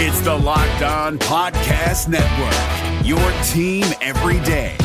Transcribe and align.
It's 0.00 0.20
the 0.20 0.32
Locked 0.32 0.82
On 0.82 1.18
Podcast 1.18 2.06
Network, 2.06 3.04
your 3.04 3.18
team 3.42 3.84
every 4.00 4.38
day. 4.46 4.76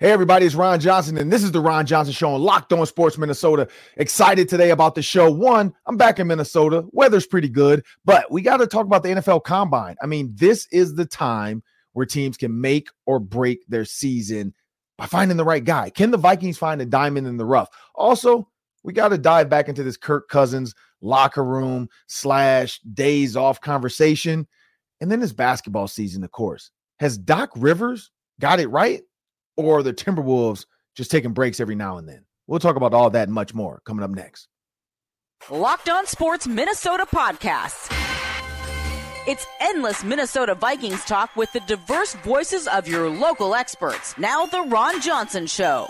Hey, 0.00 0.10
everybody, 0.10 0.44
it's 0.44 0.56
Ron 0.56 0.80
Johnson, 0.80 1.18
and 1.18 1.32
this 1.32 1.44
is 1.44 1.52
the 1.52 1.60
Ron 1.60 1.86
Johnson 1.86 2.12
Show 2.12 2.34
on 2.34 2.42
Locked 2.42 2.72
On 2.72 2.84
Sports 2.84 3.16
Minnesota. 3.16 3.68
Excited 3.96 4.48
today 4.48 4.70
about 4.70 4.96
the 4.96 5.02
show. 5.02 5.30
One, 5.30 5.72
I'm 5.86 5.96
back 5.96 6.18
in 6.18 6.26
Minnesota. 6.26 6.84
Weather's 6.90 7.28
pretty 7.28 7.48
good, 7.48 7.84
but 8.04 8.28
we 8.28 8.42
got 8.42 8.56
to 8.56 8.66
talk 8.66 8.86
about 8.86 9.04
the 9.04 9.10
NFL 9.10 9.44
Combine. 9.44 9.94
I 10.02 10.06
mean, 10.06 10.32
this 10.34 10.66
is 10.72 10.96
the 10.96 11.06
time 11.06 11.62
where 11.92 12.06
teams 12.06 12.36
can 12.36 12.60
make 12.60 12.88
or 13.06 13.20
break 13.20 13.64
their 13.68 13.84
season 13.84 14.52
by 14.96 15.06
finding 15.06 15.36
the 15.36 15.44
right 15.44 15.64
guy. 15.64 15.90
Can 15.90 16.10
the 16.10 16.18
Vikings 16.18 16.58
find 16.58 16.82
a 16.82 16.86
diamond 16.86 17.28
in 17.28 17.36
the 17.36 17.46
rough? 17.46 17.68
Also, 17.94 18.48
we 18.82 18.92
got 18.92 19.08
to 19.08 19.18
dive 19.18 19.48
back 19.48 19.68
into 19.68 19.82
this 19.82 19.96
Kirk 19.96 20.28
Cousins 20.28 20.74
locker 21.00 21.44
room 21.44 21.88
slash 22.06 22.80
days 22.80 23.36
off 23.36 23.60
conversation. 23.60 24.46
And 25.00 25.10
then 25.10 25.20
this 25.20 25.32
basketball 25.32 25.88
season, 25.88 26.24
of 26.24 26.32
course. 26.32 26.70
Has 27.00 27.16
Doc 27.16 27.50
Rivers 27.56 28.10
got 28.40 28.60
it 28.60 28.68
right? 28.68 29.02
or 29.58 29.82
the 29.82 29.92
Timberwolves 29.92 30.64
just 30.94 31.10
taking 31.10 31.32
breaks 31.32 31.60
every 31.60 31.74
now 31.74 31.98
and 31.98 32.08
then. 32.08 32.24
We'll 32.46 32.60
talk 32.60 32.76
about 32.76 32.94
all 32.94 33.10
that 33.10 33.28
and 33.28 33.34
much 33.34 33.52
more 33.52 33.82
coming 33.84 34.02
up 34.02 34.10
next. 34.10 34.48
Locked 35.50 35.90
On 35.90 36.06
Sports 36.06 36.46
Minnesota 36.46 37.04
podcast. 37.12 37.92
It's 39.26 39.46
endless 39.60 40.02
Minnesota 40.02 40.54
Vikings 40.54 41.04
talk 41.04 41.36
with 41.36 41.52
the 41.52 41.60
diverse 41.60 42.14
voices 42.14 42.66
of 42.68 42.88
your 42.88 43.10
local 43.10 43.54
experts. 43.54 44.16
Now, 44.16 44.46
The 44.46 44.62
Ron 44.62 45.02
Johnson 45.02 45.46
Show. 45.46 45.86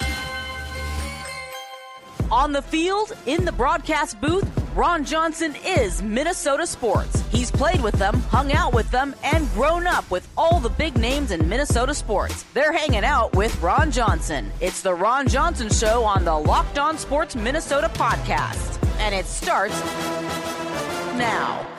On 2.31 2.53
the 2.53 2.61
field, 2.61 3.13
in 3.25 3.47
the 3.47 3.53
broadcast 3.53 4.21
booth, 4.21 4.47
Ron 4.75 5.03
Johnson 5.03 5.57
is 5.65 6.03
Minnesota 6.03 6.67
sports. 6.67 7.25
He's 7.31 7.51
played 7.51 7.81
with 7.81 7.95
them, 7.95 8.21
hung 8.21 8.53
out 8.53 8.75
with 8.75 8.91
them, 8.91 9.15
and 9.25 9.51
grown 9.53 9.87
up 9.87 10.09
with 10.11 10.29
all 10.37 10.61
the 10.61 10.69
big 10.69 10.99
names 10.99 11.31
in 11.31 11.49
Minnesota 11.49 11.95
sports. 11.95 12.45
They're 12.53 12.73
hanging 12.73 13.03
out 13.05 13.35
with 13.35 13.59
Ron 13.63 13.91
Johnson. 13.91 14.53
It's 14.61 14.83
the 14.83 14.93
Ron 14.93 15.27
Johnson 15.27 15.71
Show 15.71 16.05
on 16.05 16.27
the 16.27 16.35
Locked 16.35 16.79
On 16.79 16.99
Sports 16.99 17.35
Minnesota 17.35 17.89
podcast. 17.89 18.79
And 18.99 19.15
it 19.15 19.25
starts 19.25 19.81
now. 21.17 21.78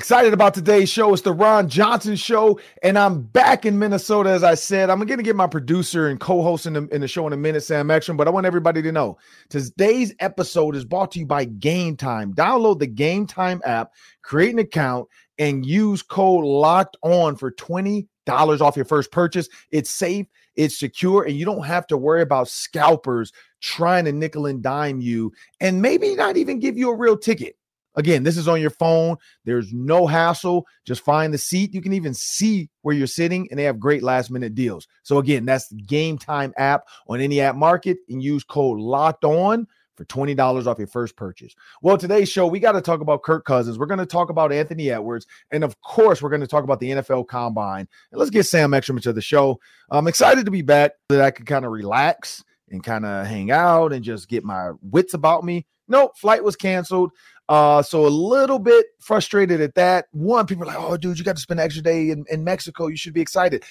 Excited 0.00 0.32
about 0.32 0.54
today's 0.54 0.88
show. 0.88 1.12
It's 1.12 1.20
the 1.20 1.34
Ron 1.34 1.68
Johnson 1.68 2.16
Show, 2.16 2.58
and 2.82 2.98
I'm 2.98 3.20
back 3.20 3.66
in 3.66 3.78
Minnesota. 3.78 4.30
As 4.30 4.42
I 4.42 4.54
said, 4.54 4.88
I'm 4.88 4.98
going 5.00 5.18
to 5.18 5.22
get 5.22 5.36
my 5.36 5.46
producer 5.46 6.08
and 6.08 6.18
co-host 6.18 6.64
in 6.64 6.72
the, 6.72 6.88
in 6.88 7.02
the 7.02 7.06
show 7.06 7.26
in 7.26 7.34
a 7.34 7.36
minute, 7.36 7.60
Sam 7.60 7.90
Ekstrom. 7.90 8.16
But 8.16 8.26
I 8.26 8.30
want 8.30 8.46
everybody 8.46 8.80
to 8.80 8.92
know 8.92 9.18
today's 9.50 10.14
episode 10.20 10.74
is 10.74 10.86
brought 10.86 11.10
to 11.12 11.18
you 11.18 11.26
by 11.26 11.44
Gametime. 11.44 12.32
Download 12.32 12.78
the 12.78 12.88
Gametime 12.88 13.60
app, 13.66 13.92
create 14.22 14.54
an 14.54 14.60
account, 14.60 15.06
and 15.38 15.66
use 15.66 16.00
code 16.00 16.46
Locked 16.46 16.96
On 17.02 17.36
for 17.36 17.50
twenty 17.50 18.08
dollars 18.24 18.62
off 18.62 18.76
your 18.76 18.86
first 18.86 19.12
purchase. 19.12 19.50
It's 19.70 19.90
safe, 19.90 20.24
it's 20.56 20.78
secure, 20.78 21.24
and 21.24 21.36
you 21.36 21.44
don't 21.44 21.66
have 21.66 21.86
to 21.88 21.98
worry 21.98 22.22
about 22.22 22.48
scalpers 22.48 23.34
trying 23.60 24.06
to 24.06 24.12
nickel 24.12 24.46
and 24.46 24.62
dime 24.62 25.02
you, 25.02 25.30
and 25.60 25.82
maybe 25.82 26.14
not 26.14 26.38
even 26.38 26.58
give 26.58 26.78
you 26.78 26.88
a 26.90 26.96
real 26.96 27.18
ticket. 27.18 27.56
Again, 27.96 28.22
this 28.22 28.36
is 28.36 28.48
on 28.48 28.60
your 28.60 28.70
phone. 28.70 29.16
There's 29.44 29.72
no 29.72 30.06
hassle. 30.06 30.66
Just 30.84 31.02
find 31.02 31.34
the 31.34 31.38
seat. 31.38 31.74
You 31.74 31.80
can 31.80 31.92
even 31.92 32.14
see 32.14 32.70
where 32.82 32.94
you're 32.94 33.06
sitting, 33.06 33.48
and 33.50 33.58
they 33.58 33.64
have 33.64 33.80
great 33.80 34.02
last 34.02 34.30
minute 34.30 34.54
deals. 34.54 34.86
So, 35.02 35.18
again, 35.18 35.44
that's 35.44 35.68
the 35.68 35.82
Gametime 35.82 36.52
app 36.56 36.88
on 37.08 37.20
any 37.20 37.40
app 37.40 37.56
market 37.56 37.98
and 38.08 38.22
use 38.22 38.44
code 38.44 38.78
locked 38.78 39.24
on 39.24 39.66
for 40.00 40.06
$20 40.06 40.66
off 40.66 40.78
your 40.78 40.86
first 40.86 41.14
purchase. 41.14 41.54
Well, 41.82 41.98
today's 41.98 42.30
show, 42.30 42.46
we 42.46 42.58
got 42.58 42.72
to 42.72 42.80
talk 42.80 43.00
about 43.00 43.22
Kirk 43.22 43.44
Cousins. 43.44 43.78
We're 43.78 43.84
going 43.84 43.98
to 43.98 44.06
talk 44.06 44.30
about 44.30 44.50
Anthony 44.50 44.90
Edwards. 44.90 45.26
And 45.50 45.62
of 45.62 45.78
course, 45.82 46.22
we're 46.22 46.30
going 46.30 46.40
to 46.40 46.46
talk 46.46 46.64
about 46.64 46.80
the 46.80 46.90
NFL 46.90 47.26
Combine. 47.28 47.86
And 48.10 48.18
let's 48.18 48.30
get 48.30 48.46
Sam 48.46 48.72
Ekstrom 48.72 48.98
to 49.00 49.12
the 49.12 49.20
show. 49.20 49.60
I'm 49.90 50.08
excited 50.08 50.46
to 50.46 50.50
be 50.50 50.62
back 50.62 50.92
that 51.10 51.20
I 51.20 51.30
can 51.30 51.44
kind 51.44 51.66
of 51.66 51.72
relax 51.72 52.42
and 52.70 52.82
kind 52.82 53.04
of 53.04 53.26
hang 53.26 53.50
out 53.50 53.92
and 53.92 54.02
just 54.02 54.28
get 54.28 54.42
my 54.42 54.70
wits 54.80 55.12
about 55.12 55.44
me. 55.44 55.66
Nope, 55.86 56.16
flight 56.16 56.44
was 56.44 56.56
canceled. 56.56 57.10
Uh, 57.50 57.82
so 57.82 58.06
a 58.06 58.08
little 58.08 58.60
bit 58.60 58.86
frustrated 59.00 59.60
at 59.60 59.74
that. 59.74 60.06
One, 60.12 60.46
people 60.46 60.62
are 60.62 60.66
like, 60.68 60.76
oh, 60.78 60.96
dude, 60.96 61.18
you 61.18 61.24
got 61.24 61.34
to 61.34 61.42
spend 61.42 61.58
an 61.58 61.66
extra 61.66 61.82
day 61.82 62.10
in, 62.10 62.24
in 62.30 62.44
Mexico. 62.44 62.86
You 62.86 62.96
should 62.96 63.12
be 63.12 63.20
excited. 63.20 63.64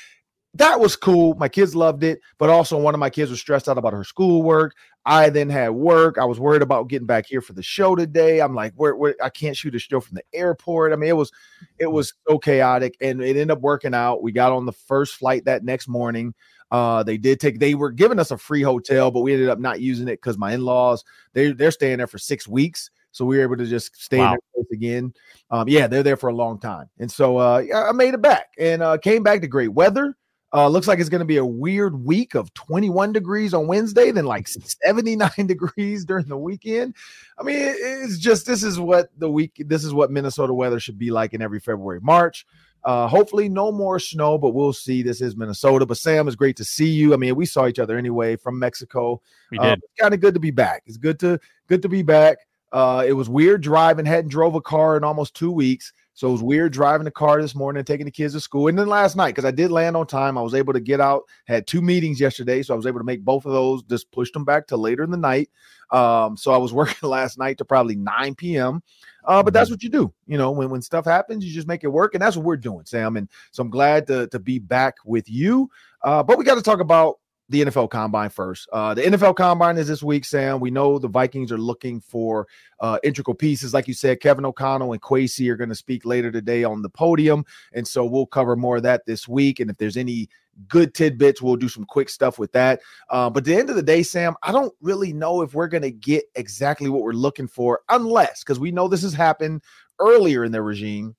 That 0.56 0.82
was 0.82 0.98
cool. 0.98 1.36
My 1.36 1.48
kids 1.48 1.78
loved 1.78 2.04
it, 2.04 2.20
but 2.40 2.50
also 2.50 2.78
one 2.78 2.94
of 2.94 3.00
my 3.00 3.10
kids 3.10 3.32
was 3.32 3.40
stressed 3.40 3.70
out 3.70 3.78
about 3.78 3.94
her 3.94 4.04
schoolwork. 4.04 4.76
I 5.06 5.30
then 5.30 5.50
had 5.50 5.70
work. 5.70 6.18
I 6.18 6.26
was 6.26 6.42
worried 6.42 6.62
about 6.62 6.90
getting 6.90 7.06
back 7.08 7.28
here 7.28 7.40
for 7.40 7.54
the 7.54 7.64
show 7.64 7.96
today. 7.96 8.42
I'm 8.42 8.54
like, 8.54 8.74
where, 8.76 8.98
where 8.98 9.16
I 9.24 9.30
can't 9.30 9.56
shoot 9.56 9.76
a 9.76 9.80
show 9.80 10.02
from 10.02 10.16
the 10.16 10.38
airport. 10.38 10.92
I 10.92 10.98
mean, 10.98 11.10
it 11.10 11.16
was 11.16 11.32
it 11.78 11.88
was 11.88 12.14
so 12.28 12.38
chaotic, 12.38 12.98
and 13.00 13.22
it 13.22 13.30
ended 13.30 13.52
up 13.52 13.62
working 13.62 13.94
out. 13.94 14.22
We 14.22 14.34
got 14.34 14.52
on 14.52 14.66
the 14.66 14.74
first 14.74 15.16
flight 15.16 15.46
that 15.46 15.64
next 15.64 15.88
morning. 15.88 16.34
Uh, 16.70 17.02
they 17.04 17.18
did 17.18 17.40
take 17.40 17.60
they 17.60 17.76
were 17.76 17.92
giving 17.92 18.20
us 18.20 18.32
a 18.32 18.38
free 18.38 18.62
hotel, 18.62 19.10
but 19.10 19.22
we 19.22 19.34
ended 19.34 19.50
up 19.50 19.60
not 19.60 19.80
using 19.80 20.10
it 20.10 20.18
because 20.18 20.38
my 20.38 20.54
in-laws 20.54 21.06
they 21.34 21.54
they're 21.54 21.72
staying 21.72 22.00
there 22.00 22.08
for 22.08 22.18
six 22.18 22.46
weeks. 22.46 22.90
So 23.12 23.26
we 23.26 23.38
were 23.38 23.44
able 23.44 23.58
to 23.58 23.66
just 23.66 23.96
stay 24.02 24.20
wow. 24.20 24.26
in 24.26 24.32
their 24.32 24.40
place 24.64 24.72
again. 24.72 25.14
Um, 25.52 25.68
yeah, 25.68 25.88
they're 25.88 26.04
there 26.04 26.18
for 26.18 26.30
a 26.30 26.36
long 26.36 26.60
time. 26.60 26.90
And 27.00 27.12
so 27.12 27.38
uh, 27.38 27.64
I 27.74 27.92
made 27.92 28.14
it 28.14 28.22
back 28.22 28.50
and 28.58 28.82
uh, 28.82 28.98
came 28.98 29.24
back 29.24 29.42
to 29.42 29.48
great 29.48 29.74
weather. 29.74 30.16
Uh, 30.52 30.68
looks 30.68 30.88
like 30.88 31.00
it's 31.00 31.10
going 31.10 31.20
to 31.20 31.26
be 31.26 31.38
a 31.38 31.46
weird 31.46 32.04
week 32.04 32.34
of 32.34 32.52
21 32.56 33.14
degrees 33.14 33.54
on 33.54 33.68
Wednesday, 33.68 34.10
then 34.12 34.26
like 34.26 34.48
79 34.84 35.30
degrees 35.46 36.06
during 36.06 36.26
the 36.26 36.38
weekend. 36.38 36.96
I 37.38 37.44
mean, 37.44 37.58
it's 37.60 38.18
just 38.18 38.48
this 38.48 38.64
is 38.64 38.80
what 38.80 39.10
the 39.18 39.30
week, 39.30 39.64
this 39.68 39.84
is 39.84 39.94
what 39.94 40.12
Minnesota 40.12 40.54
weather 40.54 40.80
should 40.80 40.98
be 40.98 41.12
like 41.12 41.34
in 41.34 41.42
every 41.42 41.60
February, 41.60 42.00
March. 42.02 42.46
Uh, 42.84 43.08
hopefully, 43.08 43.50
no 43.50 43.72
more 43.72 44.00
snow, 44.00 44.38
but 44.38 44.52
we'll 44.52 44.74
see. 44.74 45.04
This 45.04 45.22
is 45.22 45.36
Minnesota. 45.36 45.86
But 45.86 45.98
Sam, 45.98 46.28
it's 46.28 46.36
great 46.36 46.56
to 46.58 46.64
see 46.64 46.88
you. 46.88 47.14
I 47.14 47.18
mean, 47.18 47.36
we 47.36 47.46
saw 47.46 47.68
each 47.68 47.80
other 47.80 47.98
anyway 47.98 48.38
from 48.38 48.58
Mexico. 48.58 49.22
We 49.52 49.58
did. 49.58 49.68
Uh, 49.68 49.76
kind 50.00 50.14
of 50.14 50.22
good 50.22 50.34
to 50.34 50.40
be 50.40 50.52
back. 50.52 50.84
It's 50.86 50.98
good 50.98 51.20
to 51.20 51.40
good 51.68 51.82
to 51.82 51.90
be 51.90 52.04
back. 52.04 52.38
Uh, 52.72 53.04
it 53.06 53.14
was 53.14 53.30
weird 53.30 53.62
driving, 53.62 54.06
hadn't 54.06 54.30
drove 54.30 54.56
a 54.56 54.62
car 54.62 54.98
in 54.98 55.04
almost 55.04 55.36
two 55.36 55.52
weeks. 55.52 55.92
So 56.14 56.28
it 56.28 56.32
was 56.34 56.44
weird 56.44 56.74
driving 56.74 57.06
the 57.06 57.12
car 57.12 57.42
this 57.42 57.56
morning 57.56 57.80
and 57.80 57.88
taking 57.88 58.06
the 58.06 58.12
kids 58.12 58.34
to 58.34 58.42
school. 58.42 58.68
And 58.68 58.78
then 58.78 58.88
last 58.88 59.16
night, 59.16 59.30
because 59.30 59.46
I 59.46 59.52
did 59.52 59.72
land 59.72 59.96
on 59.96 60.06
time, 60.06 60.38
I 60.38 60.42
was 60.42 60.54
able 60.54 60.74
to 60.74 60.82
get 60.82 61.00
out, 61.00 61.24
had 61.46 61.66
two 61.66 61.82
meetings 61.82 62.20
yesterday. 62.20 62.62
So 62.62 62.74
I 62.74 62.78
was 62.78 62.86
able 62.86 63.00
to 63.00 63.06
make 63.06 63.24
both 63.24 63.46
of 63.46 63.54
those, 63.54 63.84
just 63.84 64.12
pushed 64.12 64.34
them 64.34 64.44
back 64.44 64.68
to 64.68 64.76
later 64.78 65.02
in 65.04 65.12
the 65.12 65.18
night. 65.18 65.50
Um, 65.92 66.36
so 66.36 66.52
I 66.52 66.58
was 66.58 66.74
working 66.80 67.08
last 67.08 67.38
night 67.38 67.58
to 67.60 67.66
probably 67.66 67.96
9 67.96 68.36
p.m. 68.36 68.84
Uh, 69.24 69.42
but 69.42 69.54
that's 69.54 69.70
mm-hmm. 69.70 69.76
what 69.76 69.84
you 69.84 69.90
do. 69.90 70.14
You 70.28 70.38
know, 70.38 70.52
when, 70.52 70.70
when 70.70 70.82
stuff 70.82 71.06
happens, 71.06 71.46
you 71.46 71.54
just 71.54 71.70
make 71.70 71.86
it 71.86 71.88
work. 71.88 72.16
And 72.16 72.22
that's 72.22 72.36
what 72.36 72.46
we're 72.46 72.58
doing, 72.58 72.86
Sam. 72.86 73.16
And 73.16 73.30
so 73.52 73.64
I'm 73.64 73.70
glad 73.70 74.06
to, 74.08 74.28
to 74.28 74.40
be 74.40 74.60
back 74.60 74.96
with 75.06 75.30
you. 75.30 75.70
Uh, 76.04 76.22
but 76.22 76.38
we 76.38 76.44
got 76.44 76.56
to 76.56 76.62
talk 76.62 76.82
about 76.82 77.20
the 77.50 77.66
NFL 77.66 77.90
Combine 77.90 78.30
first. 78.30 78.70
Uh, 78.72 78.94
the 78.94 79.02
NFL 79.02 79.36
Combine 79.36 79.78
is 79.78 79.88
this 79.88 80.04
week, 80.04 80.24
Sam. 80.24 80.60
We 80.60 80.70
know 80.70 81.00
the 81.00 81.08
Vikings 81.08 81.52
are 81.52 81.58
looking 81.58 82.00
for 82.00 82.48
uh, 82.80 83.00
integral 83.04 83.36
pieces, 83.36 83.74
like 83.74 83.88
you 83.88 83.94
said. 83.94 84.22
Kevin 84.22 84.46
O'Connell 84.46 84.94
and 84.94 85.02
Kwesi 85.02 85.50
are 85.50 85.56
going 85.56 85.70
to 85.70 85.76
speak 85.76 86.06
later 86.06 86.32
today 86.32 86.64
on 86.64 86.82
the 86.82 86.90
podium, 86.90 87.44
and 87.74 87.88
so 87.88 88.06
we'll 88.06 88.28
cover 88.28 88.56
more 88.56 88.78
of 88.78 88.84
that 88.84 89.06
this 89.06 89.28
week. 89.28 89.60
And 89.60 89.70
if 89.70 89.78
there's 89.78 89.98
any 89.98 90.30
good 90.68 90.94
tidbits, 90.94 91.42
we'll 91.42 91.56
do 91.56 91.70
some 91.70 91.86
quick 91.86 92.10
stuff 92.10 92.38
with 92.38 92.52
that. 92.52 92.82
Uh, 93.10 93.30
but 93.30 93.42
at 93.42 93.46
the 93.46 93.56
end 93.56 93.70
of 93.70 93.76
the 93.76 93.84
day, 93.84 94.04
Sam, 94.04 94.36
I 94.44 94.52
don't 94.52 94.74
really 94.82 95.14
know 95.14 95.42
if 95.42 95.54
we're 95.54 95.68
going 95.68 95.84
to 95.84 95.92
get 95.92 96.26
exactly 96.36 96.90
what 96.90 97.02
we're 97.02 97.14
looking 97.14 97.48
for, 97.48 97.82
unless 97.90 98.44
because 98.44 98.60
we 98.60 98.72
know 98.72 98.88
this 98.88 99.04
has 99.04 99.14
happened 99.14 99.62
earlier 100.00 100.44
in 100.44 100.52
their 100.52 100.64
regime 100.64 101.16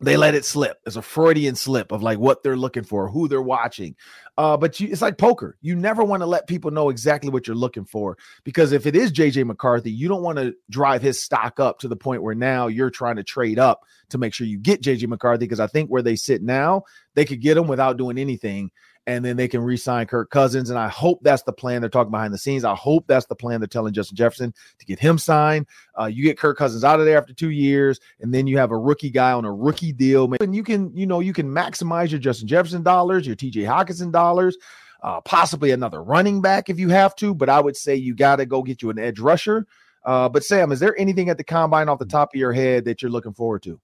they 0.00 0.16
let 0.16 0.34
it 0.34 0.44
slip. 0.44 0.78
It's 0.86 0.96
a 0.96 1.02
Freudian 1.02 1.56
slip 1.56 1.90
of 1.90 2.02
like 2.02 2.18
what 2.18 2.42
they're 2.42 2.56
looking 2.56 2.84
for, 2.84 3.08
who 3.08 3.26
they're 3.26 3.42
watching. 3.42 3.96
Uh, 4.36 4.56
but 4.56 4.78
you, 4.78 4.88
it's 4.88 5.02
like 5.02 5.18
poker. 5.18 5.56
You 5.60 5.74
never 5.74 6.04
want 6.04 6.22
to 6.22 6.26
let 6.26 6.46
people 6.46 6.70
know 6.70 6.88
exactly 6.88 7.30
what 7.30 7.48
you're 7.48 7.56
looking 7.56 7.84
for 7.84 8.16
because 8.44 8.70
if 8.70 8.86
it 8.86 8.94
is 8.94 9.10
JJ 9.10 9.44
McCarthy, 9.44 9.90
you 9.90 10.06
don't 10.06 10.22
want 10.22 10.38
to 10.38 10.54
drive 10.70 11.02
his 11.02 11.18
stock 11.18 11.58
up 11.58 11.80
to 11.80 11.88
the 11.88 11.96
point 11.96 12.22
where 12.22 12.36
now 12.36 12.68
you're 12.68 12.90
trying 12.90 13.16
to 13.16 13.24
trade 13.24 13.58
up 13.58 13.82
to 14.10 14.18
make 14.18 14.32
sure 14.32 14.46
you 14.46 14.58
get 14.58 14.82
JJ 14.82 15.08
McCarthy. 15.08 15.46
Because 15.46 15.60
I 15.60 15.66
think 15.66 15.90
where 15.90 16.02
they 16.02 16.14
sit 16.14 16.42
now, 16.42 16.84
they 17.14 17.24
could 17.24 17.40
get 17.40 17.56
him 17.56 17.66
without 17.66 17.96
doing 17.96 18.18
anything 18.18 18.70
and 19.08 19.24
then 19.24 19.38
they 19.38 19.48
can 19.48 19.62
re-sign 19.62 20.06
Kirk 20.06 20.28
Cousins. 20.28 20.68
And 20.68 20.78
I 20.78 20.88
hope 20.88 21.20
that's 21.22 21.42
the 21.42 21.52
plan 21.52 21.80
they're 21.80 21.88
talking 21.88 22.10
behind 22.10 22.34
the 22.34 22.38
scenes. 22.38 22.62
I 22.62 22.74
hope 22.74 23.06
that's 23.06 23.24
the 23.24 23.34
plan 23.34 23.58
they're 23.58 23.66
telling 23.66 23.94
Justin 23.94 24.16
Jefferson 24.16 24.52
to 24.78 24.84
get 24.84 24.98
him 24.98 25.16
signed. 25.16 25.66
Uh, 25.98 26.04
you 26.04 26.22
get 26.22 26.38
Kirk 26.38 26.58
Cousins 26.58 26.84
out 26.84 27.00
of 27.00 27.06
there 27.06 27.16
after 27.16 27.32
two 27.32 27.48
years, 27.48 28.00
and 28.20 28.34
then 28.34 28.46
you 28.46 28.58
have 28.58 28.70
a 28.70 28.76
rookie 28.76 29.08
guy 29.08 29.32
on 29.32 29.46
a 29.46 29.52
rookie 29.52 29.92
deal. 29.92 30.30
And 30.42 30.54
you 30.54 30.62
can, 30.62 30.94
you 30.94 31.06
know, 31.06 31.20
you 31.20 31.32
can 31.32 31.48
maximize 31.48 32.10
your 32.10 32.20
Justin 32.20 32.48
Jefferson 32.48 32.82
dollars, 32.82 33.26
your 33.26 33.34
TJ 33.34 33.64
Hockenson 33.64 34.12
dollars, 34.12 34.58
uh, 35.02 35.22
possibly 35.22 35.70
another 35.70 36.02
running 36.02 36.42
back 36.42 36.68
if 36.68 36.78
you 36.78 36.90
have 36.90 37.16
to. 37.16 37.34
But 37.34 37.48
I 37.48 37.60
would 37.60 37.78
say 37.78 37.96
you 37.96 38.14
got 38.14 38.36
to 38.36 38.46
go 38.46 38.62
get 38.62 38.82
you 38.82 38.90
an 38.90 38.98
edge 38.98 39.20
rusher. 39.20 39.66
Uh, 40.04 40.28
but 40.28 40.44
Sam, 40.44 40.70
is 40.70 40.80
there 40.80 40.98
anything 41.00 41.30
at 41.30 41.38
the 41.38 41.44
combine 41.44 41.88
off 41.88 41.98
the 41.98 42.04
top 42.04 42.34
of 42.34 42.38
your 42.38 42.52
head 42.52 42.84
that 42.84 43.00
you're 43.00 43.10
looking 43.10 43.32
forward 43.32 43.62
to? 43.62 43.80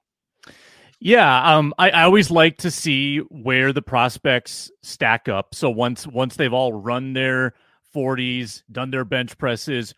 Yeah, 1.05 1.59
um, 1.59 1.75
I, 1.77 1.91
I 1.91 2.03
always 2.05 2.31
like 2.31 2.57
to 2.59 2.71
see 2.71 3.19
where 3.19 3.75
the 3.75 3.83
prospects 3.83 4.71
stack 4.83 5.29
up. 5.29 5.55
So 5.55 5.69
once 5.69 6.07
once 6.07 6.37
they've 6.37 6.51
all 6.51 6.73
run 6.73 7.13
their 7.13 7.53
40s, 7.95 8.63
done 8.73 8.91
their 8.91 9.05
bench 9.05 9.37
presses, 9.37 9.95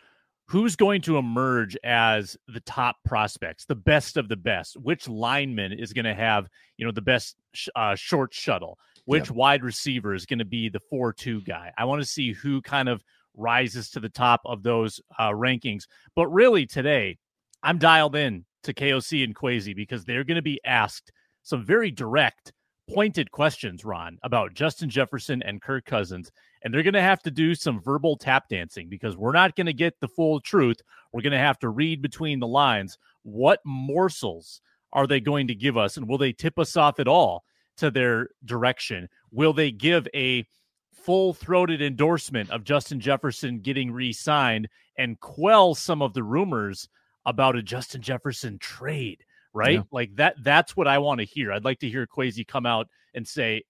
who's 0.47 0.75
going 0.75 1.03
to 1.03 1.17
emerge 1.17 1.77
as 1.85 2.37
the 2.49 2.59
top 2.59 2.97
prospects, 3.05 3.67
the 3.67 3.77
best 3.77 4.17
of 4.17 4.29
the 4.29 4.35
best? 4.35 4.77
Which 4.79 5.09
lineman 5.09 5.73
is 5.75 5.93
going 5.93 6.07
to 6.07 6.15
have 6.15 6.49
you 6.77 6.85
know 6.85 6.91
the 6.91 7.03
best 7.03 7.37
uh, 7.77 7.95
short 7.95 8.35
shuttle? 8.35 8.77
Which 9.05 9.31
wide 9.31 9.63
receiver 9.63 10.13
is 10.13 10.27
going 10.27 10.41
to 10.41 10.45
be 10.45 10.69
the 10.71 10.81
four-two 10.91 11.43
guy? 11.43 11.71
I 11.79 11.85
want 11.85 12.03
to 12.03 12.09
see 12.09 12.33
who 12.33 12.61
kind 12.63 12.89
of 12.89 13.05
rises 13.37 13.91
to 13.91 14.01
the 14.01 14.09
top 14.09 14.41
of 14.45 14.65
those 14.65 15.01
uh, 15.17 15.31
rankings. 15.31 15.85
But 16.17 16.27
really, 16.33 16.67
today 16.67 17.19
I'm 17.63 17.79
dialed 17.79 18.17
in 18.17 18.45
to 18.67 18.75
KOC 18.75 19.25
and 19.25 19.35
Kwesi 19.35 19.75
because 19.75 20.05
they're 20.05 20.25
going 20.25 20.37
to 20.37 20.43
be 20.43 20.61
asked 20.65 21.13
some 21.43 21.65
very 21.65 21.91
direct, 21.91 22.53
pointed 22.93 23.31
questions, 23.31 23.85
Ron, 23.85 24.19
about 24.23 24.55
Justin 24.55 24.91
Jefferson 24.91 25.43
and 25.43 25.63
Kirk 25.63 25.85
Cousins. 25.85 26.31
And 26.63 26.73
they're 26.73 26.83
going 26.83 26.95
to 26.95 27.03
have 27.03 27.23
to 27.23 27.31
do 27.31 27.55
some 27.55 27.81
verbal 27.81 28.17
tap 28.17 28.49
dancing 28.49 28.89
because 28.89 29.17
we're 29.17 29.33
not 29.33 29.57
going 29.57 29.67
to 29.67 29.73
get 29.73 29.95
the 30.01 30.09
full 30.09 30.41
truth. 30.41 30.79
We're 31.13 31.23
going 31.23 31.33
to 31.33 31.39
have 31.39 31.59
to 31.61 31.69
read 31.69 32.03
between 32.03 32.41
the 32.41 32.47
lines. 32.47 32.99
What 33.23 33.61
morsels 33.65 34.61
are 34.93 35.07
they 35.07 35.21
going 35.21 35.49
to 35.49 35.55
give 35.55 35.77
us? 35.77 35.97
And 35.97 36.09
will 36.09 36.19
they 36.19 36.33
tip 36.33 36.59
us 36.59 36.77
off 36.77 36.99
at 36.99 37.09
all 37.09 37.45
to 37.77 37.91
their 37.91 38.31
direction? 38.45 39.09
Will 39.31 39.53
they 39.53 39.71
give 39.71 40.09
a 40.15 40.45
full 40.93 41.33
throated 41.33 41.81
endorsement 41.81 42.51
of 42.51 42.65
Justin 42.65 42.99
Jefferson 42.99 43.61
getting 43.61 43.93
re 43.93 44.13
signed 44.13 44.69
and 44.99 45.21
quell 45.21 45.75
some 45.75 46.03
of 46.03 46.15
the 46.15 46.25
rumors 46.25 46.89
about 47.27 47.57
a 47.57 47.63
Justin 47.63 48.01
Jefferson 48.01 48.59
trade, 48.59 49.25
right? 49.53 49.75
Yeah. 49.75 49.83
Like 49.91 50.17
that 50.17 50.37
that's 50.43 50.75
what 50.77 50.89
I 50.89 50.99
want 50.99 51.21
to 51.21 51.27
hear. 51.27 51.53
I'd 51.53 51.65
like 51.65 51.81
to 51.81 51.91
hear 51.91 52.07
Kwesi 52.07 52.47
come 52.47 52.65
out 52.65 52.89
and 53.13 53.29
say 53.29 53.65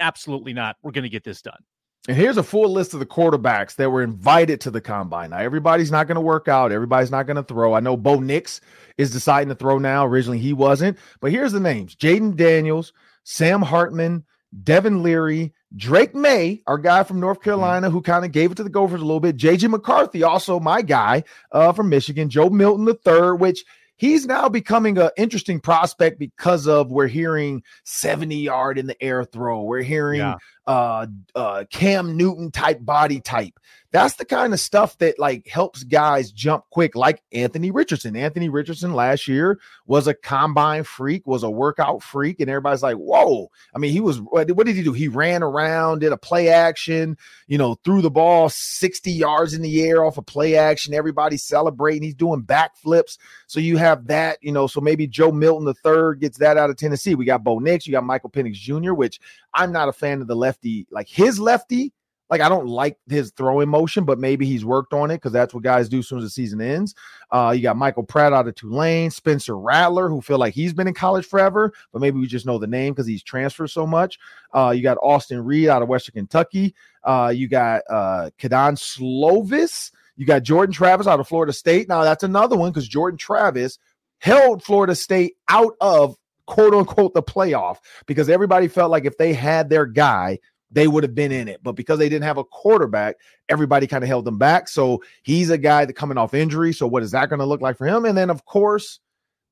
absolutely 0.00 0.54
not. 0.54 0.76
We're 0.82 0.92
going 0.92 1.02
to 1.02 1.10
get 1.10 1.24
this 1.24 1.42
done. 1.42 1.62
And 2.06 2.16
here's 2.16 2.36
a 2.36 2.42
full 2.42 2.70
list 2.70 2.92
of 2.92 3.00
the 3.00 3.06
quarterbacks 3.06 3.76
that 3.76 3.90
were 3.90 4.02
invited 4.02 4.60
to 4.62 4.70
the 4.70 4.80
combine. 4.80 5.30
Now, 5.30 5.38
everybody's 5.38 5.90
not 5.90 6.06
going 6.06 6.16
to 6.16 6.20
work 6.20 6.48
out. 6.48 6.70
Everybody's 6.70 7.10
not 7.10 7.26
going 7.26 7.36
to 7.36 7.42
throw. 7.42 7.72
I 7.72 7.80
know 7.80 7.96
Bo 7.96 8.20
Nix 8.20 8.60
is 8.98 9.10
deciding 9.10 9.48
to 9.48 9.54
throw 9.54 9.78
now. 9.78 10.04
Originally, 10.04 10.38
he 10.38 10.52
wasn't. 10.52 10.98
But 11.20 11.30
here's 11.30 11.52
the 11.52 11.60
names 11.60 11.96
Jayden 11.96 12.36
Daniels, 12.36 12.92
Sam 13.24 13.62
Hartman, 13.62 14.24
Devin 14.62 15.02
Leary, 15.02 15.52
Drake 15.76 16.14
Maye, 16.14 16.62
our 16.66 16.78
guy 16.78 17.02
from 17.02 17.20
North 17.20 17.38
mm-hmm. 17.38 17.44
Carolina, 17.44 17.90
who 17.90 18.00
kind 18.00 18.24
of 18.24 18.32
gave 18.32 18.52
it 18.52 18.56
to 18.56 18.64
the 18.64 18.70
Gophers 18.70 19.00
a 19.00 19.04
little 19.04 19.20
bit. 19.20 19.36
JJ 19.36 19.70
McCarthy, 19.70 20.22
also 20.22 20.60
my 20.60 20.82
guy 20.82 21.24
uh, 21.52 21.72
from 21.72 21.88
Michigan. 21.88 22.28
Joe 22.28 22.50
Milton 22.50 22.84
the 22.84 22.94
third, 22.94 23.36
which 23.36 23.64
he's 23.96 24.26
now 24.26 24.48
becoming 24.48 24.98
an 24.98 25.10
interesting 25.16 25.60
prospect 25.60 26.18
because 26.18 26.66
of 26.66 26.90
we're 26.90 27.06
hearing 27.06 27.62
70 27.84 28.36
yard 28.36 28.78
in 28.78 28.86
the 28.86 29.02
air 29.02 29.24
throw. 29.24 29.62
We're 29.62 29.82
hearing 29.82 30.20
yeah. 30.20 30.36
uh, 30.66 31.06
uh, 31.34 31.64
Cam 31.70 32.16
Newton 32.16 32.50
type 32.50 32.84
body 32.84 33.20
type. 33.20 33.58
That's 33.94 34.16
the 34.16 34.24
kind 34.24 34.52
of 34.52 34.58
stuff 34.58 34.98
that 34.98 35.20
like 35.20 35.46
helps 35.46 35.84
guys 35.84 36.32
jump 36.32 36.64
quick, 36.70 36.96
like 36.96 37.22
Anthony 37.32 37.70
Richardson. 37.70 38.16
Anthony 38.16 38.48
Richardson 38.48 38.92
last 38.92 39.28
year 39.28 39.60
was 39.86 40.08
a 40.08 40.14
combine 40.14 40.82
freak, 40.82 41.28
was 41.28 41.44
a 41.44 41.50
workout 41.50 42.02
freak, 42.02 42.40
and 42.40 42.50
everybody's 42.50 42.82
like, 42.82 42.96
"Whoa!" 42.96 43.52
I 43.72 43.78
mean, 43.78 43.92
he 43.92 44.00
was. 44.00 44.20
What, 44.20 44.48
did 44.48 44.74
he 44.74 44.82
do? 44.82 44.92
He 44.92 45.06
ran 45.06 45.44
around, 45.44 46.00
did 46.00 46.10
a 46.10 46.16
play 46.16 46.48
action, 46.48 47.16
you 47.46 47.56
know, 47.56 47.76
threw 47.84 48.02
the 48.02 48.10
ball 48.10 48.48
sixty 48.48 49.12
yards 49.12 49.54
in 49.54 49.62
the 49.62 49.84
air 49.84 50.04
off 50.04 50.16
a 50.16 50.22
of 50.22 50.26
play 50.26 50.56
action. 50.56 50.92
Everybody's 50.92 51.44
celebrating. 51.44 52.02
He's 52.02 52.16
doing 52.16 52.42
backflips. 52.42 53.16
So 53.46 53.60
you 53.60 53.76
have 53.76 54.08
that, 54.08 54.38
you 54.42 54.50
know. 54.50 54.66
So 54.66 54.80
maybe 54.80 55.06
Joe 55.06 55.30
Milton 55.30 55.66
the 55.66 55.74
third 55.74 56.18
gets 56.18 56.38
that 56.38 56.56
out 56.56 56.68
of 56.68 56.76
Tennessee. 56.76 57.14
We 57.14 57.26
got 57.26 57.44
Bo 57.44 57.60
Nix. 57.60 57.86
You 57.86 57.92
got 57.92 58.02
Michael 58.02 58.30
Penix 58.30 58.54
Jr., 58.54 58.92
which 58.92 59.20
I'm 59.54 59.70
not 59.70 59.88
a 59.88 59.92
fan 59.92 60.20
of 60.20 60.26
the 60.26 60.34
lefty, 60.34 60.88
like 60.90 61.08
his 61.08 61.38
lefty 61.38 61.92
like 62.30 62.40
I 62.40 62.48
don't 62.48 62.66
like 62.66 62.98
his 63.08 63.32
throwing 63.36 63.68
motion, 63.68 64.04
but 64.04 64.18
maybe 64.18 64.46
he's 64.46 64.64
worked 64.64 64.92
on 64.92 65.10
it 65.10 65.16
because 65.16 65.32
that's 65.32 65.52
what 65.52 65.62
guys 65.62 65.88
do 65.88 65.98
as 65.98 66.08
soon 66.08 66.18
as 66.18 66.24
the 66.24 66.30
season 66.30 66.60
ends. 66.60 66.94
Uh, 67.30 67.52
you 67.54 67.62
got 67.62 67.76
Michael 67.76 68.02
Pratt 68.02 68.32
out 68.32 68.48
of 68.48 68.54
Tulane, 68.54 69.10
Spencer 69.10 69.58
Rattler, 69.58 70.08
who 70.08 70.20
feel 70.20 70.38
like 70.38 70.54
he's 70.54 70.72
been 70.72 70.88
in 70.88 70.94
college 70.94 71.26
forever, 71.26 71.72
but 71.92 72.00
maybe 72.00 72.18
we 72.18 72.26
just 72.26 72.46
know 72.46 72.58
the 72.58 72.66
name 72.66 72.92
because 72.92 73.06
he's 73.06 73.22
transferred 73.22 73.68
so 73.68 73.86
much. 73.86 74.18
Uh, 74.52 74.72
you 74.74 74.82
got 74.82 74.98
Austin 75.02 75.44
Reed 75.44 75.68
out 75.68 75.82
of 75.82 75.88
Western 75.88 76.14
Kentucky. 76.14 76.74
Uh, 77.02 77.32
you 77.34 77.48
got 77.48 77.82
uh, 77.90 78.30
Slovis. 78.38 79.90
You 80.16 80.26
got 80.26 80.42
Jordan 80.42 80.72
Travis 80.72 81.06
out 81.06 81.20
of 81.20 81.28
Florida 81.28 81.52
State. 81.52 81.88
Now 81.88 82.04
that's 82.04 82.22
another 82.22 82.56
one 82.56 82.70
because 82.70 82.88
Jordan 82.88 83.18
Travis 83.18 83.78
held 84.18 84.62
Florida 84.62 84.94
State 84.94 85.36
out 85.48 85.74
of 85.80 86.16
quote 86.46 86.74
unquote 86.74 87.14
the 87.14 87.22
playoff 87.22 87.78
because 88.06 88.28
everybody 88.28 88.68
felt 88.68 88.90
like 88.90 89.04
if 89.04 89.18
they 89.18 89.32
had 89.32 89.68
their 89.68 89.86
guy, 89.86 90.38
they 90.74 90.88
would 90.88 91.04
have 91.04 91.14
been 91.14 91.32
in 91.32 91.48
it. 91.48 91.60
But 91.62 91.72
because 91.72 91.98
they 91.98 92.08
didn't 92.08 92.24
have 92.24 92.38
a 92.38 92.44
quarterback, 92.44 93.16
everybody 93.48 93.86
kind 93.86 94.04
of 94.04 94.08
held 94.08 94.24
them 94.24 94.38
back. 94.38 94.68
So 94.68 95.02
he's 95.22 95.50
a 95.50 95.58
guy 95.58 95.84
that 95.84 95.94
coming 95.94 96.18
off 96.18 96.34
injury. 96.34 96.72
So 96.72 96.86
what 96.86 97.02
is 97.02 97.12
that 97.12 97.28
going 97.28 97.38
to 97.38 97.46
look 97.46 97.60
like 97.60 97.78
for 97.78 97.86
him? 97.86 98.04
And 98.04 98.18
then, 98.18 98.28
of 98.28 98.44
course, 98.44 99.00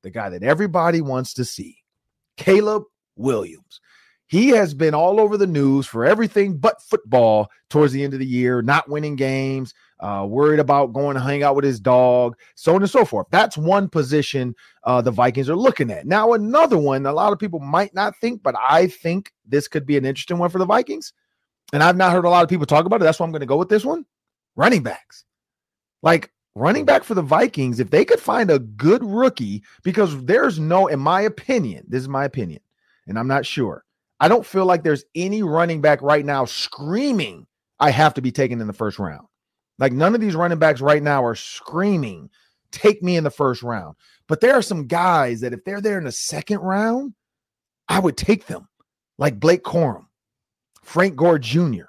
the 0.02 0.10
guy 0.10 0.28
that 0.28 0.42
everybody 0.42 1.00
wants 1.00 1.34
to 1.34 1.44
see, 1.44 1.78
Caleb 2.36 2.84
Williams. 3.16 3.80
He 4.26 4.48
has 4.48 4.72
been 4.72 4.94
all 4.94 5.20
over 5.20 5.36
the 5.36 5.46
news 5.46 5.86
for 5.86 6.06
everything 6.06 6.56
but 6.56 6.80
football 6.82 7.50
towards 7.68 7.92
the 7.92 8.02
end 8.02 8.14
of 8.14 8.18
the 8.18 8.26
year, 8.26 8.62
not 8.62 8.88
winning 8.88 9.14
games, 9.14 9.74
uh, 10.02 10.26
worried 10.28 10.58
about 10.58 10.92
going 10.92 11.14
to 11.14 11.22
hang 11.22 11.42
out 11.42 11.54
with 11.54 11.64
his 11.64 11.80
dog, 11.80 12.36
so 12.56 12.74
on 12.74 12.82
and 12.82 12.90
so 12.90 13.04
forth. 13.04 13.26
That's 13.30 13.56
one 13.56 13.88
position 13.88 14.54
uh, 14.84 15.00
the 15.00 15.12
Vikings 15.12 15.48
are 15.48 15.56
looking 15.56 15.90
at. 15.90 16.06
Now, 16.06 16.32
another 16.32 16.76
one, 16.76 17.06
a 17.06 17.12
lot 17.12 17.32
of 17.32 17.38
people 17.38 17.60
might 17.60 17.94
not 17.94 18.16
think, 18.16 18.42
but 18.42 18.54
I 18.58 18.88
think 18.88 19.32
this 19.46 19.68
could 19.68 19.86
be 19.86 19.96
an 19.96 20.04
interesting 20.04 20.38
one 20.38 20.50
for 20.50 20.58
the 20.58 20.66
Vikings. 20.66 21.12
And 21.72 21.82
I've 21.82 21.96
not 21.96 22.12
heard 22.12 22.24
a 22.24 22.30
lot 22.30 22.42
of 22.42 22.50
people 22.50 22.66
talk 22.66 22.84
about 22.84 23.00
it. 23.00 23.04
That's 23.04 23.18
why 23.18 23.24
I'm 23.24 23.32
going 23.32 23.40
to 23.40 23.46
go 23.46 23.56
with 23.56 23.68
this 23.68 23.84
one 23.84 24.04
running 24.56 24.82
backs. 24.82 25.24
Like, 26.02 26.30
running 26.54 26.84
back 26.84 27.04
for 27.04 27.14
the 27.14 27.22
Vikings, 27.22 27.80
if 27.80 27.90
they 27.90 28.04
could 28.04 28.20
find 28.20 28.50
a 28.50 28.58
good 28.58 29.04
rookie, 29.04 29.62
because 29.84 30.24
there's 30.24 30.58
no, 30.58 30.88
in 30.88 30.98
my 31.00 31.22
opinion, 31.22 31.84
this 31.88 32.02
is 32.02 32.08
my 32.08 32.24
opinion, 32.24 32.60
and 33.06 33.18
I'm 33.18 33.28
not 33.28 33.46
sure. 33.46 33.84
I 34.20 34.28
don't 34.28 34.44
feel 34.44 34.66
like 34.66 34.82
there's 34.82 35.04
any 35.14 35.42
running 35.42 35.80
back 35.80 36.02
right 36.02 36.24
now 36.24 36.44
screaming, 36.44 37.46
I 37.80 37.90
have 37.90 38.14
to 38.14 38.22
be 38.22 38.30
taken 38.30 38.60
in 38.60 38.66
the 38.66 38.72
first 38.72 38.98
round. 38.98 39.26
Like 39.82 39.92
none 39.92 40.14
of 40.14 40.20
these 40.20 40.36
running 40.36 40.60
backs 40.60 40.80
right 40.80 41.02
now 41.02 41.24
are 41.24 41.34
screaming, 41.34 42.30
take 42.70 43.02
me 43.02 43.16
in 43.16 43.24
the 43.24 43.32
first 43.32 43.64
round. 43.64 43.96
But 44.28 44.40
there 44.40 44.54
are 44.54 44.62
some 44.62 44.86
guys 44.86 45.40
that 45.40 45.52
if 45.52 45.64
they're 45.64 45.80
there 45.80 45.98
in 45.98 46.04
the 46.04 46.12
second 46.12 46.60
round, 46.60 47.14
I 47.88 47.98
would 47.98 48.16
take 48.16 48.46
them, 48.46 48.68
like 49.18 49.40
Blake 49.40 49.64
Corum, 49.64 50.06
Frank 50.84 51.16
Gore 51.16 51.40
Jr., 51.40 51.86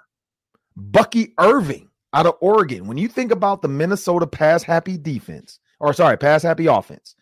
Bucky 0.75 1.35
Irving 1.37 1.87
out 2.13 2.25
of 2.25 2.33
Oregon. 2.41 2.87
When 2.87 2.97
you 2.97 3.07
think 3.07 3.31
about 3.31 3.61
the 3.61 3.67
Minnesota 3.67 4.25
pass 4.25 4.63
happy 4.63 4.97
defense, 4.97 5.59
or 5.79 5.93
sorry, 5.93 6.17
pass 6.17 6.41
happy 6.41 6.65
offense, 6.65 7.13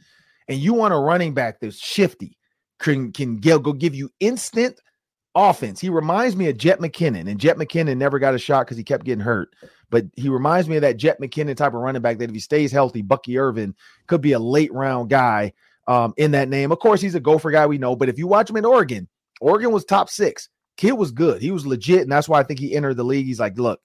and 0.47 0.57
you 0.57 0.73
want 0.73 0.93
a 0.93 0.97
running 0.97 1.33
back 1.33 1.59
that's 1.59 1.77
shifty, 1.77 2.37
can 2.79 3.11
can 3.11 3.41
go 3.41 3.59
give 3.59 3.93
you 3.93 4.09
instant 4.21 4.79
offense. 5.35 5.81
He 5.81 5.89
reminds 5.89 6.37
me 6.37 6.47
of 6.47 6.55
Jet 6.55 6.79
McKinnon, 6.79 7.29
and 7.29 7.41
Jet 7.41 7.57
McKinnon 7.57 7.97
never 7.97 8.19
got 8.19 8.35
a 8.35 8.39
shot 8.39 8.67
because 8.67 8.77
he 8.77 8.85
kept 8.85 9.03
getting 9.03 9.23
hurt. 9.23 9.53
But 9.91 10.05
he 10.15 10.29
reminds 10.29 10.67
me 10.67 10.77
of 10.77 10.81
that 10.81 10.97
Jet 10.97 11.19
McKinnon 11.21 11.55
type 11.55 11.73
of 11.73 11.81
running 11.81 12.01
back 12.01 12.17
that 12.17 12.29
if 12.29 12.33
he 12.33 12.39
stays 12.39 12.71
healthy, 12.71 13.03
Bucky 13.03 13.37
Irving 13.37 13.75
could 14.07 14.21
be 14.21 14.31
a 14.31 14.39
late 14.39 14.73
round 14.73 15.09
guy 15.09 15.53
um, 15.87 16.13
in 16.17 16.31
that 16.31 16.49
name. 16.49 16.71
Of 16.71 16.79
course, 16.79 17.01
he's 17.01 17.13
a 17.13 17.19
gopher 17.19 17.51
guy, 17.51 17.67
we 17.67 17.77
know. 17.77 17.95
But 17.95 18.09
if 18.09 18.17
you 18.17 18.25
watch 18.25 18.49
him 18.49 18.57
in 18.57 18.65
Oregon, 18.65 19.07
Oregon 19.41 19.71
was 19.71 19.85
top 19.85 20.09
six. 20.09 20.49
Kid 20.77 20.93
was 20.93 21.11
good. 21.11 21.41
He 21.41 21.51
was 21.51 21.65
legit, 21.65 22.01
and 22.01 22.11
that's 22.11 22.29
why 22.29 22.39
I 22.39 22.43
think 22.43 22.59
he 22.59 22.75
entered 22.75 22.95
the 22.95 23.03
league. 23.03 23.25
He's 23.25 23.39
like, 23.39 23.59
look, 23.59 23.81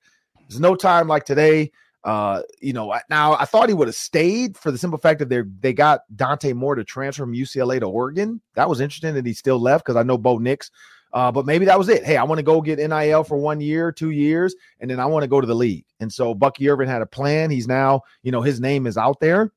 there's 0.49 0.61
no 0.61 0.77
time 0.77 1.09
like 1.09 1.25
today. 1.25 1.73
Uh, 2.05 2.43
you 2.61 2.73
know, 2.73 2.95
now 3.11 3.35
I 3.35 3.45
thought 3.47 3.69
he 3.69 3.75
would 3.75 3.89
have 3.89 3.97
stayed 3.97 4.57
for 4.57 4.71
the 4.71 4.79
simple 4.79 4.99
fact 4.99 5.19
that 5.19 5.29
they 5.29 5.43
they 5.59 5.73
got 5.73 6.03
Dante 6.15 6.53
Moore 6.53 6.77
to 6.77 6.85
transfer 6.85 7.25
from 7.25 7.35
UCLA 7.35 7.81
to 7.81 7.87
Oregon. 7.87 8.41
That 8.55 8.69
was 8.69 8.81
interesting 8.81 9.15
that 9.15 9.27
he 9.27 9.33
still 9.33 9.59
left 9.59 9.85
because 9.85 9.97
I 9.97 10.05
know 10.05 10.17
Bo 10.17 10.39
Nix 10.39 10.71
uh, 11.17 11.33
but 11.33 11.47
maybe 11.47 11.65
that 11.65 11.79
was 11.79 11.89
it. 11.89 12.05
Hey, 12.05 12.19
I 12.19 12.25
want 12.25 12.41
to 12.41 12.43
go 12.43 12.61
get 12.61 12.79
NIL 12.79 13.25
for 13.25 13.39
one 13.39 13.59
year, 13.59 13.91
two 13.91 14.11
years, 14.11 14.55
and 14.81 14.91
then 14.91 15.01
I 15.01 15.07
want 15.07 15.23
to 15.23 15.29
go 15.29 15.41
to 15.41 15.47
the 15.47 15.55
league. 15.55 15.87
And 15.99 16.13
so 16.13 16.35
Bucky 16.35 16.69
Irving 16.69 16.91
had 16.91 17.01
a 17.01 17.07
plan. 17.07 17.51
He's 17.51 17.67
now, 17.67 18.03
you 18.23 18.31
know, 18.31 18.43
his 18.43 18.61
name 18.61 18.87
is 18.87 18.99
out 18.99 19.19
there. 19.19 19.51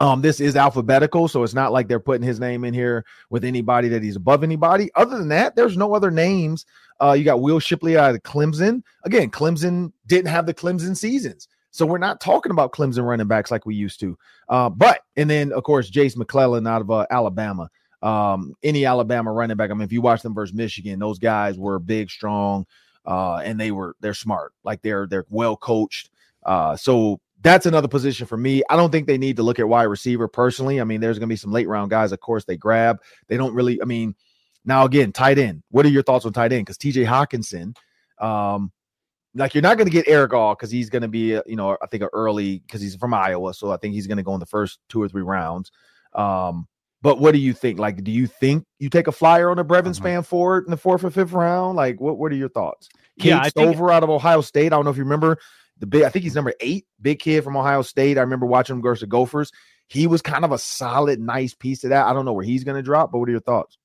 Um, 0.00 0.22
this 0.22 0.40
is 0.40 0.56
alphabetical, 0.56 1.28
so 1.28 1.44
it's 1.44 1.54
not 1.54 1.70
like 1.70 1.86
they're 1.86 2.00
putting 2.00 2.26
his 2.26 2.40
name 2.40 2.64
in 2.64 2.74
here 2.74 3.04
with 3.30 3.44
anybody 3.44 3.86
that 3.90 4.02
he's 4.02 4.16
above 4.16 4.42
anybody. 4.42 4.90
Other 4.96 5.16
than 5.16 5.28
that, 5.28 5.54
there's 5.54 5.76
no 5.76 5.94
other 5.94 6.10
names. 6.10 6.66
Uh, 7.00 7.12
you 7.12 7.22
got 7.22 7.40
Will 7.40 7.60
Shipley 7.60 7.96
out 7.96 8.16
of 8.16 8.24
Clemson. 8.24 8.82
Again, 9.04 9.30
Clemson 9.30 9.92
didn't 10.08 10.32
have 10.32 10.46
the 10.46 10.54
Clemson 10.54 10.96
seasons. 10.96 11.46
So 11.70 11.86
we're 11.86 11.98
not 11.98 12.20
talking 12.20 12.50
about 12.50 12.72
Clemson 12.72 13.06
running 13.06 13.28
backs 13.28 13.52
like 13.52 13.66
we 13.66 13.76
used 13.76 14.00
to. 14.00 14.18
Uh, 14.48 14.68
but 14.68 15.02
and 15.16 15.30
then 15.30 15.52
of 15.52 15.62
course 15.62 15.90
Jase 15.90 16.16
McClellan 16.16 16.66
out 16.66 16.80
of 16.80 16.90
uh, 16.90 17.06
Alabama 17.10 17.70
um, 18.06 18.54
any 18.62 18.86
Alabama 18.86 19.32
running 19.32 19.56
back. 19.56 19.70
I 19.70 19.74
mean, 19.74 19.82
if 19.82 19.92
you 19.92 20.00
watch 20.00 20.22
them 20.22 20.32
versus 20.32 20.54
Michigan, 20.54 21.00
those 21.00 21.18
guys 21.18 21.58
were 21.58 21.80
big, 21.80 22.08
strong, 22.08 22.64
uh, 23.04 23.36
and 23.38 23.58
they 23.58 23.72
were 23.72 23.96
they're 24.00 24.14
smart. 24.14 24.52
Like 24.62 24.80
they're 24.82 25.08
they're 25.08 25.26
well 25.28 25.56
coached. 25.56 26.10
Uh, 26.44 26.76
so 26.76 27.20
that's 27.42 27.66
another 27.66 27.88
position 27.88 28.26
for 28.26 28.36
me. 28.36 28.62
I 28.70 28.76
don't 28.76 28.92
think 28.92 29.08
they 29.08 29.18
need 29.18 29.36
to 29.36 29.42
look 29.42 29.58
at 29.58 29.68
wide 29.68 29.84
receiver 29.84 30.28
personally. 30.28 30.80
I 30.80 30.84
mean, 30.84 31.00
there's 31.00 31.18
going 31.18 31.28
to 31.28 31.32
be 31.32 31.36
some 31.36 31.50
late 31.50 31.66
round 31.66 31.90
guys, 31.90 32.12
of 32.12 32.20
course, 32.20 32.44
they 32.44 32.56
grab. 32.56 33.00
They 33.26 33.36
don't 33.36 33.54
really, 33.54 33.82
I 33.82 33.84
mean, 33.84 34.14
now 34.64 34.84
again, 34.84 35.12
tight 35.12 35.38
end. 35.38 35.64
What 35.70 35.84
are 35.84 35.90
your 35.90 36.04
thoughts 36.04 36.24
on 36.24 36.32
tight 36.32 36.52
end? 36.52 36.64
Because 36.64 36.78
TJ 36.78 37.06
Hockenson, 37.06 37.76
um, 38.24 38.70
like 39.34 39.54
you're 39.54 39.62
not 39.62 39.78
going 39.78 39.86
to 39.86 39.92
get 39.92 40.08
Erick 40.08 40.32
All 40.32 40.54
because 40.54 40.70
he's 40.70 40.90
going 40.90 41.02
to 41.02 41.08
be, 41.08 41.36
uh, 41.36 41.42
you 41.46 41.56
know, 41.56 41.76
I 41.82 41.86
think 41.88 42.04
early 42.12 42.60
because 42.60 42.80
he's 42.80 42.94
from 42.94 43.12
Iowa, 43.12 43.52
so 43.52 43.72
I 43.72 43.76
think 43.76 43.94
he's 43.94 44.06
going 44.06 44.18
to 44.18 44.22
go 44.22 44.34
in 44.34 44.40
the 44.40 44.46
first 44.46 44.78
two 44.88 45.02
or 45.02 45.08
three 45.08 45.22
rounds. 45.22 45.72
Um, 46.14 46.68
but 47.02 47.18
what 47.18 47.32
do 47.32 47.38
you 47.38 47.52
think? 47.52 47.78
Like, 47.78 48.02
do 48.02 48.10
you 48.10 48.26
think 48.26 48.64
you 48.78 48.88
take 48.88 49.06
a 49.06 49.12
flyer 49.12 49.50
on 49.50 49.58
a 49.58 49.64
Brevyn 49.64 49.92
uh-huh. 49.92 50.04
Spann-Ford 50.04 50.64
in 50.64 50.70
the 50.70 50.76
fourth 50.76 51.04
or 51.04 51.10
fifth 51.10 51.32
round? 51.32 51.76
Like, 51.76 52.00
what 52.00 52.18
what 52.18 52.32
are 52.32 52.36
your 52.36 52.48
thoughts? 52.48 52.88
Cade 53.18 53.30
yeah, 53.30 53.48
Stover 53.48 53.90
out 53.90 54.02
of 54.02 54.10
Ohio 54.10 54.40
State. 54.40 54.66
I 54.66 54.76
don't 54.76 54.84
know 54.84 54.90
if 54.90 54.96
you 54.96 55.04
remember 55.04 55.38
the 55.78 55.86
big. 55.86 56.02
I 56.02 56.08
think 56.08 56.22
he's 56.22 56.34
number 56.34 56.54
eight, 56.60 56.86
big 57.00 57.18
kid 57.18 57.44
from 57.44 57.56
Ohio 57.56 57.82
State. 57.82 58.18
I 58.18 58.22
remember 58.22 58.46
watching 58.46 58.76
him 58.76 58.82
versus 58.82 59.00
the 59.00 59.06
Gophers. 59.06 59.52
He 59.88 60.06
was 60.06 60.20
kind 60.20 60.44
of 60.44 60.52
a 60.52 60.58
solid, 60.58 61.20
nice 61.20 61.54
piece 61.54 61.84
of 61.84 61.90
that. 61.90 62.06
I 62.06 62.12
don't 62.12 62.24
know 62.24 62.32
where 62.32 62.44
he's 62.44 62.64
going 62.64 62.76
to 62.76 62.82
drop, 62.82 63.12
but 63.12 63.18
what 63.18 63.28
are 63.28 63.32
your 63.32 63.40
thoughts? 63.40 63.78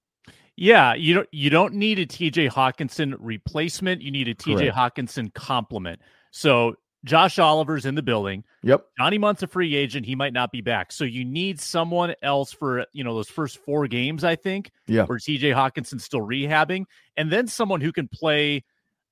Yeah, 0.55 0.93
you 0.93 1.13
don't 1.13 1.29
you 1.31 1.49
don't 1.49 1.73
need 1.73 1.99
a 1.99 2.05
TJ 2.05 2.49
Hockenson 2.49 3.15
replacement. 3.19 4.01
You 4.01 4.11
need 4.11 4.27
a 4.27 4.35
TJ 4.35 4.71
Hockenson 4.71 5.33
complement. 5.33 6.01
So 6.31 6.75
Josh 7.03 7.39
Oliver's 7.39 7.85
in 7.85 7.95
the 7.95 8.01
building. 8.01 8.43
Yep. 8.63 8.85
Johnny 8.97 9.17
Mundt's 9.17 9.43
a 9.43 9.47
free 9.47 9.75
agent. 9.75 10.05
He 10.05 10.15
might 10.15 10.33
not 10.33 10.51
be 10.51 10.61
back. 10.61 10.91
So 10.91 11.03
you 11.03 11.25
need 11.25 11.59
someone 11.59 12.13
else 12.21 12.53
for, 12.53 12.85
you 12.93 13.03
know, 13.03 13.15
those 13.15 13.29
first 13.29 13.57
four 13.57 13.87
games, 13.87 14.23
I 14.23 14.35
think. 14.35 14.71
Yeah. 14.87 15.05
Where 15.05 15.17
TJ 15.17 15.55
Hockenson's 15.55 16.03
still 16.03 16.21
rehabbing. 16.21 16.85
And 17.17 17.31
then 17.31 17.47
someone 17.47 17.81
who 17.81 17.91
can 17.91 18.07
play 18.07 18.63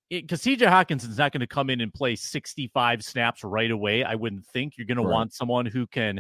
because 0.10 0.42
TJ 0.42 0.62
Hockenson's 0.62 1.18
not 1.18 1.32
going 1.32 1.42
to 1.42 1.48
come 1.48 1.70
in 1.70 1.82
and 1.82 1.94
play 1.94 2.16
65 2.16 3.04
snaps 3.04 3.44
right 3.44 3.70
away. 3.70 4.04
I 4.04 4.16
wouldn't 4.16 4.46
think 4.48 4.78
you're 4.78 4.88
going 4.88 4.98
right. 4.98 5.04
to 5.04 5.10
want 5.10 5.34
someone 5.34 5.66
who 5.66 5.86
can 5.88 6.20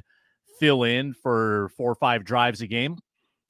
fill 0.59 0.83
in 0.83 1.13
for 1.13 1.71
four 1.75 1.91
or 1.91 1.95
five 1.95 2.23
drives 2.23 2.61
a 2.61 2.67
game. 2.67 2.97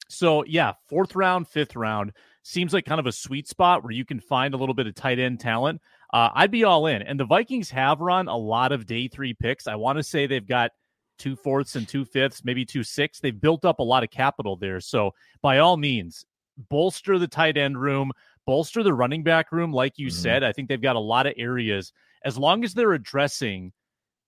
So 0.08 0.44
yeah, 0.44 0.72
fourth 0.88 1.14
round, 1.14 1.48
fifth 1.48 1.76
round 1.76 2.12
seems 2.42 2.72
like 2.72 2.84
kind 2.84 3.00
of 3.00 3.06
a 3.06 3.12
sweet 3.12 3.48
spot 3.48 3.84
where 3.84 3.92
you 3.92 4.04
can 4.04 4.20
find 4.20 4.54
a 4.54 4.56
little 4.56 4.74
bit 4.74 4.86
of 4.86 4.94
tight 4.94 5.18
end 5.18 5.40
talent. 5.40 5.80
Uh, 6.12 6.30
I'd 6.34 6.50
be 6.50 6.64
all 6.64 6.86
in. 6.86 7.02
And 7.02 7.18
the 7.18 7.24
Vikings 7.24 7.70
have 7.70 8.00
run 8.00 8.28
a 8.28 8.36
lot 8.36 8.72
of 8.72 8.86
day 8.86 9.08
three 9.08 9.34
picks. 9.34 9.66
I 9.66 9.76
want 9.76 9.98
to 9.98 10.02
say 10.02 10.26
they've 10.26 10.46
got 10.46 10.72
two 11.18 11.36
fourths 11.36 11.76
and 11.76 11.86
two 11.86 12.04
fifths, 12.04 12.44
maybe 12.44 12.64
two 12.64 12.82
sixths. 12.82 13.20
They've 13.20 13.38
built 13.38 13.64
up 13.64 13.78
a 13.78 13.84
lot 13.84 14.02
of 14.02 14.10
capital 14.10 14.56
there. 14.56 14.80
So 14.80 15.12
by 15.42 15.58
all 15.58 15.76
means, 15.76 16.24
bolster 16.68 17.18
the 17.18 17.28
tight 17.28 17.56
end 17.56 17.80
room, 17.80 18.10
bolster 18.46 18.82
the 18.82 18.94
running 18.94 19.22
back 19.22 19.52
room. 19.52 19.72
Like 19.72 19.98
you 19.98 20.08
mm-hmm. 20.08 20.16
said, 20.16 20.42
I 20.42 20.52
think 20.52 20.68
they've 20.68 20.80
got 20.80 20.96
a 20.96 21.00
lot 21.00 21.26
of 21.26 21.34
areas. 21.36 21.92
As 22.24 22.36
long 22.36 22.64
as 22.64 22.74
they're 22.74 22.92
addressing, 22.92 23.72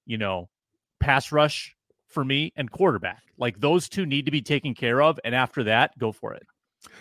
you 0.06 0.18
know, 0.18 0.48
pass 1.00 1.32
rush 1.32 1.74
for 2.08 2.24
me 2.24 2.52
and 2.56 2.70
quarterback. 2.70 3.22
Like 3.38 3.58
those 3.58 3.88
two 3.88 4.06
need 4.06 4.26
to 4.26 4.30
be 4.30 4.42
taken 4.42 4.74
care 4.74 5.02
of. 5.02 5.18
And 5.24 5.34
after 5.34 5.64
that, 5.64 5.98
go 5.98 6.12
for 6.12 6.34
it. 6.34 6.46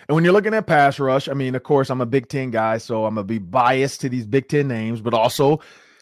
And 0.08 0.14
when 0.14 0.24
you're 0.24 0.32
looking 0.32 0.54
at 0.54 0.66
pass 0.66 0.98
rush, 0.98 1.28
I 1.28 1.34
mean, 1.34 1.54
of 1.54 1.62
course, 1.62 1.90
I'm 1.90 2.00
a 2.00 2.06
Big 2.06 2.28
Ten 2.28 2.50
guy, 2.50 2.78
so 2.78 3.06
I'm 3.06 3.14
gonna 3.14 3.24
be 3.24 3.38
biased 3.38 4.00
to 4.02 4.08
these 4.08 4.26
Big 4.26 4.48
Ten 4.48 4.68
names, 4.68 5.00
but 5.00 5.14
also 5.14 5.60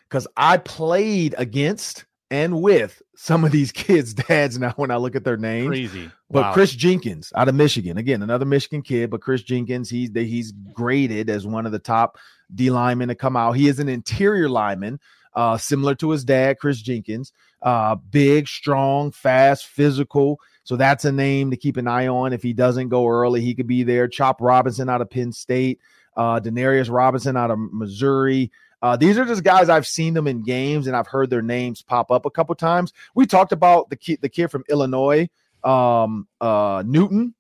because 0.09 0.27
I 0.37 0.57
played 0.59 1.35
against 1.39 2.05
and 2.31 2.63
with 2.63 3.03
some 3.17 3.45
of 3.45 3.53
these 3.53 3.73
kids' 3.73 4.15
dads 4.15 4.59
now 4.59 4.73
when 4.77 4.91
I 4.91 4.97
look 4.97 5.17
at 5.17 5.25
their 5.25 5.37
names. 5.37 5.69
Crazy. 5.69 6.11
But 6.31 6.43
wow. 6.43 6.53
Chris 6.53 6.73
Jenkins 6.73 7.33
out 7.35 7.49
of 7.49 7.55
Michigan, 7.55 7.99
again, 7.99 8.23
another 8.23 8.45
Michigan 8.45 8.83
kid, 8.83 9.11
but 9.11 9.21
Chris 9.21 9.43
Jenkins, 9.43 9.91
he's 9.91 10.11
he's 10.15 10.53
graded 10.53 11.29
as 11.29 11.47
one 11.47 11.67
of 11.67 11.73
the 11.73 11.79
top 11.79 12.19
D 12.55 12.71
linemen 12.71 13.09
to 13.09 13.15
come 13.15 13.37
out. 13.37 13.53
He 13.53 13.69
is 13.69 13.81
an 13.81 13.89
interior 13.89 14.49
lineman, 14.49 15.01
uh, 15.35 15.59
similar 15.59 15.95
to 15.97 16.11
his 16.11 16.25
dad, 16.25 16.59
Chris 16.59 16.81
Jenkins. 16.81 17.33
Uh, 17.63 17.97
big, 17.97 18.49
strong, 18.49 19.11
fast, 19.13 19.67
physical. 19.67 20.41
So 20.71 20.77
that's 20.77 21.05
a 21.05 21.11
name 21.11 21.51
to 21.51 21.57
keep 21.57 21.79
an 21.79 21.89
eye 21.89 22.07
on. 22.07 22.33
If 22.33 22.45
he 22.45 22.53
doesn't 22.53 22.91
go 22.91 23.09
early, 23.09 23.41
he 23.41 23.57
could 23.57 23.67
be 23.67 23.83
there. 23.83 24.07
Chop 24.07 24.41
Robinson 24.41 24.89
out 24.89 25.01
of 25.01 25.11
Penn 25.11 25.33
State, 25.33 25.81
uh, 26.17 26.39
Denarius 26.39 26.89
Robinson 26.89 27.37
out 27.37 27.51
of 27.51 27.59
Missouri. 27.59 28.53
Uh, 28.81 28.97
these 28.97 29.19
are 29.19 29.25
just 29.25 29.43
guys 29.43 29.69
I've 29.69 29.85
seen 29.85 30.15
them 30.15 30.29
in 30.29 30.45
games 30.45 30.87
and 30.87 30.95
I've 30.95 31.09
heard 31.09 31.29
their 31.29 31.43
names 31.43 31.83
pop 31.83 32.13
up 32.13 32.25
a 32.25 32.31
couple 32.31 32.55
times. 32.55 32.93
We 33.17 33.27
talked 33.27 33.51
about 33.51 33.91
the 33.91 33.97
kid, 33.97 34.21
the 34.23 34.29
kid 34.29 34.47
from 34.47 34.63
Illinois, 34.69 35.29
um, 35.65 36.29
uh, 36.41 36.85
Newton, 36.87 37.35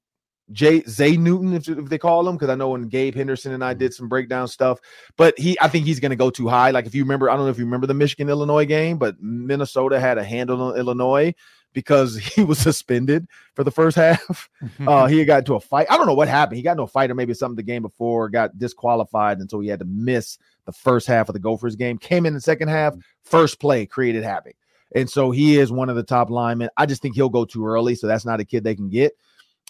Jay 0.50 0.82
Zay 0.88 1.16
Newton, 1.16 1.52
if, 1.54 1.68
if 1.68 1.88
they 1.88 1.98
call 1.98 2.28
him, 2.28 2.34
because 2.34 2.48
I 2.48 2.56
know 2.56 2.70
when 2.70 2.88
Gabe 2.88 3.14
Henderson 3.14 3.52
and 3.52 3.62
I 3.62 3.74
did 3.74 3.94
some 3.94 4.08
breakdown 4.08 4.48
stuff, 4.48 4.80
but 5.16 5.38
he, 5.38 5.56
I 5.60 5.68
think 5.68 5.86
he's 5.86 6.00
going 6.00 6.10
to 6.10 6.16
go 6.16 6.30
too 6.30 6.48
high. 6.48 6.72
Like 6.72 6.86
if 6.86 6.96
you 6.96 7.04
remember, 7.04 7.30
I 7.30 7.36
don't 7.36 7.44
know 7.44 7.52
if 7.52 7.58
you 7.58 7.64
remember 7.64 7.86
the 7.86 7.94
Michigan 7.94 8.28
Illinois 8.28 8.66
game, 8.66 8.98
but 8.98 9.22
Minnesota 9.22 10.00
had 10.00 10.18
a 10.18 10.24
handle 10.24 10.60
on 10.60 10.76
Illinois 10.76 11.32
because 11.72 12.16
he 12.34 12.44
was 12.44 12.58
suspended 12.58 13.26
for 13.54 13.64
the 13.64 13.70
first 13.70 13.96
half. 13.96 14.48
uh, 14.86 15.06
he 15.06 15.24
got 15.24 15.40
into 15.40 15.54
a 15.54 15.60
fight. 15.60 15.86
I 15.90 15.96
don't 15.96 16.06
know 16.06 16.14
what 16.14 16.28
happened. 16.28 16.56
He 16.56 16.62
got 16.62 16.72
into 16.72 16.84
a 16.84 16.88
fight 16.88 17.10
or 17.10 17.14
maybe 17.14 17.34
something 17.34 17.56
the 17.56 17.62
game 17.62 17.82
before, 17.82 18.28
got 18.28 18.58
disqualified, 18.58 19.38
and 19.38 19.50
so 19.50 19.60
he 19.60 19.68
had 19.68 19.80
to 19.80 19.86
miss 19.86 20.38
the 20.66 20.72
first 20.72 21.06
half 21.06 21.28
of 21.28 21.32
the 21.32 21.40
Gophers 21.40 21.76
game. 21.76 21.98
Came 21.98 22.26
in 22.26 22.34
the 22.34 22.40
second 22.40 22.68
half, 22.68 22.94
first 23.22 23.60
play, 23.60 23.86
created 23.86 24.24
havoc. 24.24 24.56
And 24.94 25.08
so 25.08 25.30
he 25.30 25.58
is 25.58 25.70
one 25.70 25.88
of 25.88 25.96
the 25.96 26.02
top 26.02 26.30
linemen. 26.30 26.68
I 26.76 26.86
just 26.86 27.00
think 27.00 27.14
he'll 27.14 27.28
go 27.28 27.44
too 27.44 27.64
early, 27.66 27.94
so 27.94 28.06
that's 28.06 28.26
not 28.26 28.40
a 28.40 28.44
kid 28.44 28.64
they 28.64 28.74
can 28.74 28.88
get. 28.88 29.12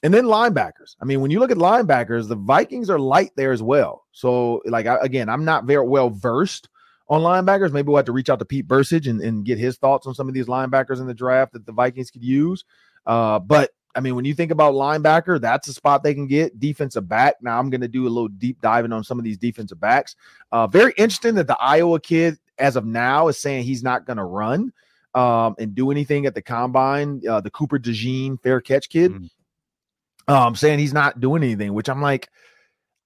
And 0.02 0.14
then 0.14 0.24
linebackers. 0.24 0.96
I 1.00 1.04
mean, 1.04 1.20
when 1.20 1.30
you 1.30 1.40
look 1.40 1.50
at 1.50 1.58
linebackers, 1.58 2.26
the 2.26 2.36
Vikings 2.36 2.88
are 2.88 2.98
light 2.98 3.32
there 3.36 3.52
as 3.52 3.62
well. 3.62 4.06
So, 4.12 4.62
like, 4.64 4.86
I, 4.86 4.96
again, 5.02 5.28
I'm 5.28 5.44
not 5.44 5.64
very 5.64 5.86
well 5.86 6.08
versed 6.08 6.69
on 7.10 7.22
linebackers. 7.22 7.72
Maybe 7.72 7.88
we'll 7.88 7.96
have 7.96 8.06
to 8.06 8.12
reach 8.12 8.30
out 8.30 8.38
to 8.38 8.44
Pete 8.44 8.68
Bercich 8.68 9.10
and, 9.10 9.20
and 9.20 9.44
get 9.44 9.58
his 9.58 9.76
thoughts 9.76 10.06
on 10.06 10.14
some 10.14 10.28
of 10.28 10.34
these 10.34 10.46
linebackers 10.46 11.00
in 11.00 11.06
the 11.06 11.14
draft 11.14 11.52
that 11.52 11.66
the 11.66 11.72
Vikings 11.72 12.10
could 12.10 12.24
use. 12.24 12.64
Uh, 13.04 13.40
but 13.40 13.72
I 13.94 14.00
mean, 14.00 14.14
when 14.14 14.24
you 14.24 14.34
think 14.34 14.52
about 14.52 14.74
linebacker, 14.74 15.40
that's 15.40 15.66
a 15.66 15.72
spot 15.72 16.04
they 16.04 16.14
can 16.14 16.28
get. 16.28 16.60
Defensive 16.60 17.08
back. 17.08 17.34
Now 17.42 17.58
I'm 17.58 17.68
going 17.68 17.80
to 17.80 17.88
do 17.88 18.06
a 18.06 18.08
little 18.08 18.28
deep 18.28 18.62
diving 18.62 18.92
on 18.92 19.02
some 19.02 19.18
of 19.18 19.24
these 19.24 19.36
defensive 19.36 19.80
backs. 19.80 20.14
Uh, 20.52 20.68
very 20.68 20.94
interesting 20.96 21.34
that 21.34 21.48
the 21.48 21.60
Iowa 21.60 21.98
kid, 22.00 22.38
as 22.58 22.76
of 22.76 22.86
now, 22.86 23.26
is 23.26 23.38
saying 23.38 23.64
he's 23.64 23.82
not 23.82 24.06
going 24.06 24.18
to 24.18 24.24
run 24.24 24.72
um, 25.14 25.56
and 25.58 25.74
do 25.74 25.90
anything 25.90 26.26
at 26.26 26.36
the 26.36 26.42
combine. 26.42 27.20
Uh, 27.28 27.40
the 27.40 27.50
Cooper 27.50 27.80
DeJean 27.80 28.40
fair 28.40 28.60
catch 28.60 28.88
kid, 28.88 29.12
mm-hmm. 29.12 30.32
um, 30.32 30.54
saying 30.54 30.78
he's 30.78 30.94
not 30.94 31.18
doing 31.18 31.42
anything, 31.42 31.74
which 31.74 31.88
I'm 31.88 32.00
like, 32.00 32.28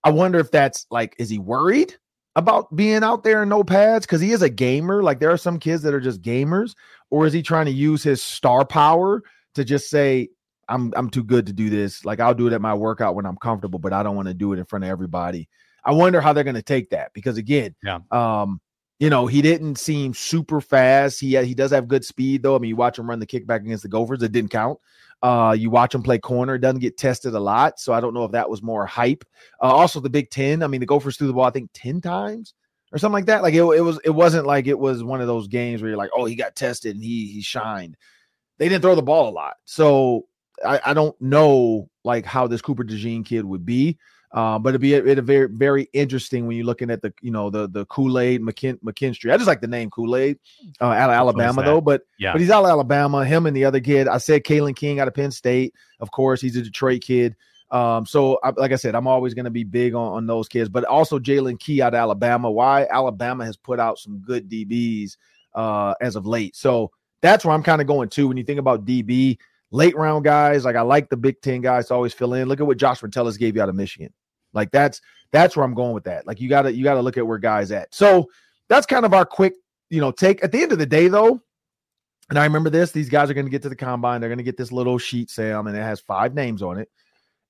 I 0.02 0.10
wonder 0.10 0.38
if 0.38 0.50
that's 0.50 0.86
like, 0.90 1.16
is 1.18 1.30
he 1.30 1.38
worried? 1.38 1.96
About 2.36 2.74
being 2.74 3.04
out 3.04 3.24
there 3.24 3.42
in 3.42 3.48
no 3.48 3.62
pads 3.62 4.06
because 4.06 4.20
he 4.20 4.32
is 4.32 4.42
a 4.42 4.50
gamer. 4.50 5.02
Like 5.02 5.20
there 5.20 5.30
are 5.30 5.36
some 5.36 5.58
kids 5.58 5.82
that 5.82 5.94
are 5.94 6.00
just 6.00 6.22
gamers, 6.22 6.74
or 7.10 7.26
is 7.26 7.32
he 7.32 7.42
trying 7.42 7.66
to 7.66 7.72
use 7.72 8.02
his 8.02 8.22
star 8.22 8.64
power 8.64 9.22
to 9.54 9.64
just 9.64 9.88
say, 9.88 10.28
I'm 10.68 10.92
I'm 10.96 11.10
too 11.10 11.24
good 11.24 11.46
to 11.46 11.52
do 11.52 11.70
this. 11.70 12.04
Like 12.04 12.20
I'll 12.20 12.34
do 12.34 12.46
it 12.46 12.52
at 12.52 12.60
my 12.60 12.74
workout 12.74 13.14
when 13.14 13.26
I'm 13.26 13.36
comfortable, 13.36 13.78
but 13.78 13.92
I 13.92 14.02
don't 14.02 14.16
want 14.16 14.28
to 14.28 14.34
do 14.34 14.52
it 14.52 14.58
in 14.58 14.64
front 14.64 14.84
of 14.84 14.90
everybody. 14.90 15.48
I 15.84 15.92
wonder 15.92 16.20
how 16.20 16.32
they're 16.32 16.44
going 16.44 16.54
to 16.54 16.62
take 16.62 16.90
that 16.90 17.12
because 17.12 17.36
again, 17.36 17.74
yeah. 17.82 17.98
um, 18.10 18.60
you 18.98 19.10
know, 19.10 19.26
he 19.26 19.42
didn't 19.42 19.76
seem 19.76 20.14
super 20.14 20.60
fast. 20.60 21.20
He 21.20 21.36
he 21.44 21.54
does 21.54 21.72
have 21.72 21.88
good 21.88 22.04
speed 22.04 22.42
though. 22.42 22.56
I 22.56 22.58
mean, 22.58 22.68
you 22.68 22.76
watch 22.76 22.98
him 22.98 23.08
run 23.08 23.18
the 23.18 23.26
kickback 23.26 23.60
against 23.60 23.82
the 23.82 23.88
Gophers, 23.88 24.22
it 24.22 24.32
didn't 24.32 24.50
count. 24.50 24.78
Uh, 25.22 25.56
you 25.58 25.70
watch 25.70 25.94
him 25.94 26.02
play 26.02 26.18
corner, 26.18 26.56
it 26.56 26.60
doesn't 26.60 26.80
get 26.80 26.98
tested 26.98 27.34
a 27.34 27.40
lot. 27.40 27.80
So 27.80 27.92
I 27.92 28.00
don't 28.00 28.12
know 28.12 28.24
if 28.24 28.32
that 28.32 28.50
was 28.50 28.62
more 28.62 28.84
hype. 28.84 29.24
Uh, 29.60 29.66
also, 29.66 30.00
the 30.00 30.10
Big 30.10 30.28
Ten. 30.30 30.62
I 30.62 30.66
mean, 30.66 30.80
the 30.80 30.86
Gophers 30.86 31.16
threw 31.16 31.26
the 31.26 31.32
ball, 31.32 31.46
I 31.46 31.50
think, 31.50 31.70
10 31.72 32.02
times 32.02 32.52
or 32.92 32.98
something 32.98 33.14
like 33.14 33.26
that. 33.26 33.42
Like 33.42 33.54
it, 33.54 33.62
it 33.62 33.80
was, 33.80 33.98
it 34.04 34.10
wasn't 34.10 34.46
like 34.46 34.66
it 34.66 34.78
was 34.78 35.02
one 35.02 35.22
of 35.22 35.26
those 35.26 35.48
games 35.48 35.80
where 35.80 35.88
you're 35.88 35.98
like, 35.98 36.10
oh, 36.14 36.26
he 36.26 36.34
got 36.34 36.54
tested 36.54 36.94
and 36.94 37.02
he 37.02 37.26
he 37.28 37.40
shined. 37.40 37.96
They 38.58 38.68
didn't 38.68 38.82
throw 38.82 38.94
the 38.94 39.02
ball 39.02 39.30
a 39.30 39.32
lot. 39.32 39.54
So 39.64 40.26
I, 40.64 40.80
I 40.84 40.94
don't 40.94 41.18
know 41.20 41.88
like 42.04 42.26
how 42.26 42.46
this 42.46 42.62
Cooper 42.62 42.84
DeJean 42.84 43.24
kid 43.24 43.44
would 43.44 43.64
be. 43.64 43.98
Uh, 44.34 44.58
but 44.58 44.70
it'd 44.70 44.80
be 44.80 44.94
it 44.94 45.16
a 45.16 45.22
very 45.22 45.46
very 45.48 45.88
interesting 45.92 46.48
when 46.48 46.56
you're 46.56 46.66
looking 46.66 46.90
at 46.90 47.00
the 47.00 47.14
you 47.22 47.30
know 47.30 47.50
the 47.50 47.68
the 47.68 47.86
Kool 47.86 48.18
Aid 48.18 48.42
McKin- 48.42 48.80
McKinstry. 48.82 49.32
I 49.32 49.36
just 49.36 49.46
like 49.46 49.60
the 49.60 49.68
name 49.68 49.90
Kool 49.90 50.16
Aid 50.16 50.40
uh, 50.80 50.86
out 50.86 51.08
of 51.08 51.14
Alabama 51.14 51.62
though, 51.62 51.80
but 51.80 52.02
yeah, 52.18 52.32
but 52.32 52.40
he's 52.40 52.50
out 52.50 52.64
of 52.64 52.68
Alabama. 52.68 53.24
Him 53.24 53.46
and 53.46 53.56
the 53.56 53.64
other 53.64 53.78
kid. 53.78 54.08
I 54.08 54.18
said 54.18 54.42
Kalen 54.42 54.74
King 54.74 54.98
out 54.98 55.06
of 55.06 55.14
Penn 55.14 55.30
State. 55.30 55.72
Of 56.00 56.10
course, 56.10 56.40
he's 56.40 56.56
a 56.56 56.62
Detroit 56.62 57.02
kid. 57.02 57.36
Um, 57.70 58.06
so 58.06 58.40
I, 58.42 58.50
like 58.56 58.72
I 58.72 58.76
said, 58.76 58.96
I'm 58.96 59.06
always 59.06 59.34
going 59.34 59.44
to 59.44 59.52
be 59.52 59.62
big 59.62 59.94
on, 59.94 60.14
on 60.14 60.26
those 60.26 60.48
kids, 60.48 60.68
but 60.68 60.84
also 60.84 61.20
Jaylen 61.20 61.58
Key 61.58 61.80
out 61.80 61.94
of 61.94 61.98
Alabama. 61.98 62.50
Why 62.50 62.88
Alabama 62.90 63.44
has 63.44 63.56
put 63.56 63.78
out 63.78 63.98
some 63.98 64.18
good 64.18 64.50
DBs 64.50 65.16
uh, 65.54 65.94
as 66.00 66.16
of 66.16 66.26
late. 66.26 66.56
So 66.56 66.90
that's 67.20 67.44
where 67.44 67.54
I'm 67.54 67.62
kind 67.62 67.80
of 67.80 67.86
going 67.86 68.08
to 68.10 68.26
when 68.26 68.36
you 68.36 68.44
think 68.44 68.58
about 68.58 68.84
DB 68.84 69.38
late 69.70 69.96
round 69.96 70.24
guys. 70.24 70.64
Like 70.64 70.76
I 70.76 70.82
like 70.82 71.08
the 71.08 71.16
Big 71.16 71.40
Ten 71.40 71.60
guys 71.60 71.88
to 71.88 71.94
always 71.94 72.12
fill 72.12 72.34
in. 72.34 72.48
Look 72.48 72.60
at 72.60 72.66
what 72.66 72.78
Josh 72.78 73.00
Metellus 73.00 73.36
gave 73.36 73.54
you 73.54 73.62
out 73.62 73.68
of 73.68 73.76
Michigan. 73.76 74.12
Like 74.54 74.70
that's 74.70 75.00
that's 75.32 75.56
where 75.56 75.64
I'm 75.64 75.74
going 75.74 75.94
with 75.94 76.04
that. 76.04 76.26
Like 76.26 76.40
you 76.40 76.48
gotta 76.48 76.72
you 76.72 76.84
gotta 76.84 77.02
look 77.02 77.18
at 77.18 77.26
where 77.26 77.38
guys 77.38 77.72
at. 77.72 77.94
So 77.94 78.28
that's 78.68 78.86
kind 78.86 79.04
of 79.04 79.12
our 79.12 79.24
quick, 79.24 79.54
you 79.90 80.00
know, 80.00 80.10
take. 80.10 80.42
At 80.42 80.52
the 80.52 80.62
end 80.62 80.72
of 80.72 80.78
the 80.78 80.86
day, 80.86 81.08
though, 81.08 81.40
and 82.30 82.38
I 82.38 82.44
remember 82.44 82.70
this: 82.70 82.92
these 82.92 83.08
guys 83.08 83.30
are 83.30 83.34
going 83.34 83.46
to 83.46 83.50
get 83.50 83.62
to 83.62 83.68
the 83.68 83.76
combine. 83.76 84.20
They're 84.20 84.30
going 84.30 84.38
to 84.38 84.44
get 84.44 84.56
this 84.56 84.72
little 84.72 84.98
sheet, 84.98 85.30
Sam, 85.30 85.66
and 85.66 85.76
it 85.76 85.82
has 85.82 86.00
five 86.00 86.34
names 86.34 86.62
on 86.62 86.78
it, 86.78 86.88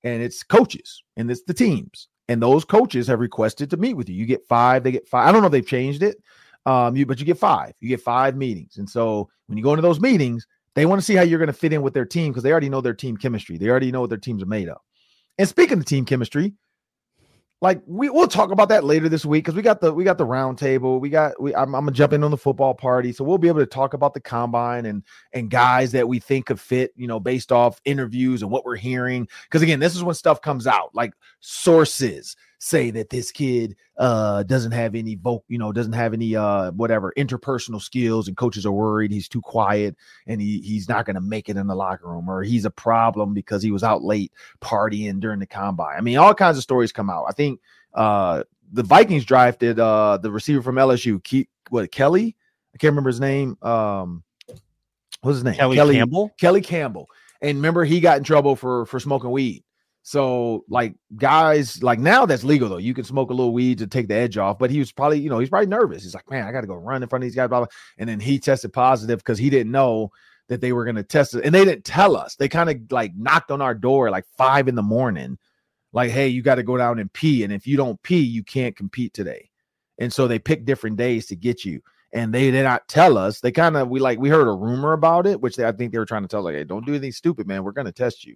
and 0.03 0.21
it's 0.21 0.43
coaches 0.43 1.03
and 1.15 1.29
it's 1.31 1.43
the 1.43 1.53
teams, 1.53 2.07
and 2.27 2.41
those 2.41 2.65
coaches 2.65 3.07
have 3.07 3.19
requested 3.19 3.69
to 3.69 3.77
meet 3.77 3.93
with 3.93 4.09
you. 4.09 4.15
You 4.15 4.25
get 4.25 4.47
five, 4.47 4.83
they 4.83 4.91
get 4.91 5.07
five. 5.07 5.27
I 5.27 5.31
don't 5.31 5.41
know 5.41 5.47
if 5.47 5.51
they've 5.51 5.65
changed 5.65 6.03
it. 6.03 6.17
Um, 6.65 6.95
you 6.95 7.05
but 7.05 7.19
you 7.19 7.25
get 7.25 7.37
five. 7.37 7.73
You 7.79 7.89
get 7.89 8.01
five 8.01 8.35
meetings, 8.35 8.77
and 8.77 8.89
so 8.89 9.29
when 9.47 9.57
you 9.57 9.63
go 9.63 9.71
into 9.71 9.83
those 9.83 10.01
meetings, 10.01 10.47
they 10.75 10.85
want 10.85 10.99
to 10.99 11.05
see 11.05 11.15
how 11.15 11.23
you're 11.23 11.39
going 11.39 11.47
to 11.47 11.53
fit 11.53 11.73
in 11.73 11.81
with 11.81 11.93
their 11.93 12.05
team 12.05 12.31
because 12.31 12.43
they 12.43 12.51
already 12.51 12.69
know 12.69 12.81
their 12.81 12.93
team 12.93 13.15
chemistry. 13.15 13.57
They 13.57 13.69
already 13.69 13.91
know 13.91 14.01
what 14.01 14.09
their 14.09 14.19
teams 14.19 14.43
are 14.43 14.47
made 14.47 14.67
of. 14.67 14.77
And 15.37 15.47
speaking 15.47 15.77
of 15.77 15.85
team 15.85 16.05
chemistry, 16.05 16.53
like 17.61 17.81
we 17.87 18.09
we'll 18.09 18.27
talk 18.27 18.51
about 18.51 18.69
that 18.69 18.83
later 18.83 19.07
this 19.07 19.25
week 19.25 19.43
because 19.43 19.55
we 19.55 19.61
got 19.61 19.79
the 19.79 19.93
we 19.93 20.03
got 20.03 20.17
the 20.17 20.25
round 20.25 20.57
table. 20.57 20.99
We 20.99 21.09
got 21.09 21.39
we 21.41 21.55
I'm, 21.55 21.73
I'm 21.73 21.85
gonna 21.85 21.91
jump 21.91 22.13
in 22.13 22.23
on 22.23 22.31
the 22.31 22.37
football 22.37 22.73
party, 22.73 23.11
so 23.13 23.23
we'll 23.23 23.37
be 23.37 23.47
able 23.47 23.61
to 23.61 23.65
talk 23.65 23.93
about 23.93 24.13
the 24.13 24.19
combine 24.19 24.85
and 24.85 25.03
and 25.33 25.49
guys 25.49 25.91
that 25.93 26.07
we 26.07 26.19
think 26.19 26.47
could 26.47 26.59
fit, 26.59 26.91
you 26.95 27.07
know, 27.07 27.19
based 27.19 27.51
off 27.51 27.79
interviews 27.85 28.41
and 28.41 28.51
what 28.51 28.65
we're 28.65 28.75
hearing. 28.75 29.27
Because 29.43 29.61
again, 29.61 29.79
this 29.79 29.95
is 29.95 30.03
when 30.03 30.15
stuff 30.15 30.41
comes 30.41 30.67
out, 30.67 30.93
like 30.93 31.13
sources 31.39 32.35
say 32.59 32.89
that 32.91 33.09
this 33.09 33.31
kid 33.31 33.75
uh 33.97 34.43
doesn't 34.43 34.71
have 34.71 34.95
any 34.95 35.15
vote 35.15 35.43
you 35.47 35.57
know 35.57 35.71
doesn't 35.71 35.93
have 35.93 36.13
any 36.13 36.35
uh 36.35 36.71
whatever 36.71 37.13
interpersonal 37.17 37.81
skills 37.81 38.27
and 38.27 38.37
coaches 38.37 38.65
are 38.65 38.71
worried 38.71 39.11
he's 39.11 39.27
too 39.29 39.41
quiet 39.41 39.95
and 40.27 40.41
he 40.41 40.59
he's 40.61 40.87
not 40.89 41.05
going 41.05 41.15
to 41.15 41.21
make 41.21 41.49
it 41.49 41.57
in 41.57 41.67
the 41.67 41.75
locker 41.75 42.07
room 42.07 42.29
or 42.29 42.43
he's 42.43 42.65
a 42.65 42.69
problem 42.69 43.33
because 43.33 43.61
he 43.61 43.71
was 43.71 43.83
out 43.83 44.03
late 44.03 44.31
partying 44.61 45.19
during 45.19 45.39
the 45.39 45.45
combine. 45.45 45.95
I 45.97 46.01
mean 46.01 46.17
all 46.17 46.33
kinds 46.33 46.57
of 46.57 46.63
stories 46.63 46.91
come 46.91 47.09
out. 47.09 47.25
I 47.27 47.31
think 47.31 47.59
uh 47.93 48.43
the 48.71 48.83
vikings 48.83 49.25
drafted 49.25 49.79
uh 49.79 50.17
the 50.17 50.31
receiver 50.31 50.61
from 50.61 50.75
lsu 50.75 51.19
Ke- 51.23 51.49
what 51.69 51.91
kelly? 51.91 52.35
I 52.73 52.77
can't 52.77 52.91
remember 52.91 53.09
his 53.09 53.21
name 53.21 53.57
um 53.61 54.23
what's 55.21 55.37
his 55.37 55.43
name? 55.43 55.55
Kelly, 55.55 55.75
Campbell. 55.95 56.31
kelly 56.39 56.61
campbell. 56.61 57.09
And 57.41 57.57
remember 57.57 57.83
he 57.85 57.99
got 57.99 58.17
in 58.17 58.23
trouble 58.23 58.55
for 58.55 58.85
for 58.85 58.99
smoking 58.99 59.31
weed 59.31 59.63
so 60.07 60.63
like 60.69 60.93
guys 61.15 61.81
like 61.81 61.97
now 61.97 62.27
that's 62.27 62.43
legal 62.43 62.69
though. 62.69 62.77
You 62.77 62.93
can 62.93 63.05
smoke 63.05 63.31
a 63.31 63.33
little 63.33 63.53
weed 63.53 63.79
to 63.79 63.87
take 63.87 64.07
the 64.07 64.13
edge 64.13 64.37
off. 64.37 64.59
But 64.59 64.69
he 64.69 64.77
was 64.77 64.91
probably, 64.91 65.19
you 65.19 65.31
know, 65.31 65.39
he's 65.39 65.49
probably 65.49 65.65
nervous. 65.65 66.03
He's 66.03 66.13
like, 66.13 66.29
man, 66.29 66.45
I 66.45 66.51
got 66.51 66.61
to 66.61 66.67
go 66.67 66.75
run 66.75 67.01
in 67.01 67.09
front 67.09 67.23
of 67.23 67.25
these 67.25 67.35
guys, 67.35 67.49
blah, 67.49 67.61
blah. 67.61 67.69
And 67.97 68.07
then 68.07 68.19
he 68.19 68.37
tested 68.37 68.71
positive 68.71 69.17
because 69.17 69.39
he 69.39 69.49
didn't 69.49 69.71
know 69.71 70.11
that 70.47 70.61
they 70.61 70.73
were 70.73 70.85
going 70.85 70.97
to 70.97 71.03
test 71.03 71.33
it. 71.33 71.43
And 71.43 71.55
they 71.55 71.65
didn't 71.65 71.85
tell 71.85 72.15
us. 72.15 72.35
They 72.35 72.47
kind 72.47 72.69
of 72.69 72.91
like 72.91 73.15
knocked 73.15 73.49
on 73.49 73.63
our 73.63 73.73
door 73.73 74.11
like 74.11 74.25
five 74.37 74.67
in 74.67 74.75
the 74.75 74.83
morning, 74.83 75.39
like, 75.91 76.11
hey, 76.11 76.27
you 76.27 76.43
got 76.43 76.55
to 76.55 76.63
go 76.63 76.77
down 76.77 76.99
and 76.99 77.11
pee. 77.11 77.43
And 77.43 77.51
if 77.51 77.65
you 77.65 77.75
don't 77.75 77.99
pee, 78.03 78.21
you 78.21 78.43
can't 78.43 78.77
compete 78.77 79.11
today. 79.11 79.49
And 79.97 80.13
so 80.13 80.27
they 80.27 80.37
pick 80.37 80.65
different 80.65 80.97
days 80.97 81.25
to 81.27 81.35
get 81.35 81.65
you. 81.65 81.81
And 82.13 82.31
they 82.31 82.51
did 82.51 82.61
not 82.61 82.87
tell 82.87 83.17
us. 83.17 83.39
They 83.39 83.51
kind 83.51 83.75
of 83.75 83.89
we 83.89 83.99
like 83.99 84.19
we 84.19 84.29
heard 84.29 84.47
a 84.47 84.51
rumor 84.51 84.93
about 84.93 85.25
it, 85.25 85.41
which 85.41 85.55
they, 85.55 85.65
I 85.65 85.71
think 85.71 85.91
they 85.91 85.97
were 85.97 86.05
trying 86.05 86.21
to 86.21 86.27
tell 86.27 86.43
like, 86.43 86.53
hey, 86.53 86.63
don't 86.63 86.85
do 86.85 86.91
anything 86.91 87.11
stupid, 87.11 87.47
man. 87.47 87.63
We're 87.63 87.71
going 87.71 87.85
to 87.85 87.91
test 87.91 88.23
you. 88.23 88.35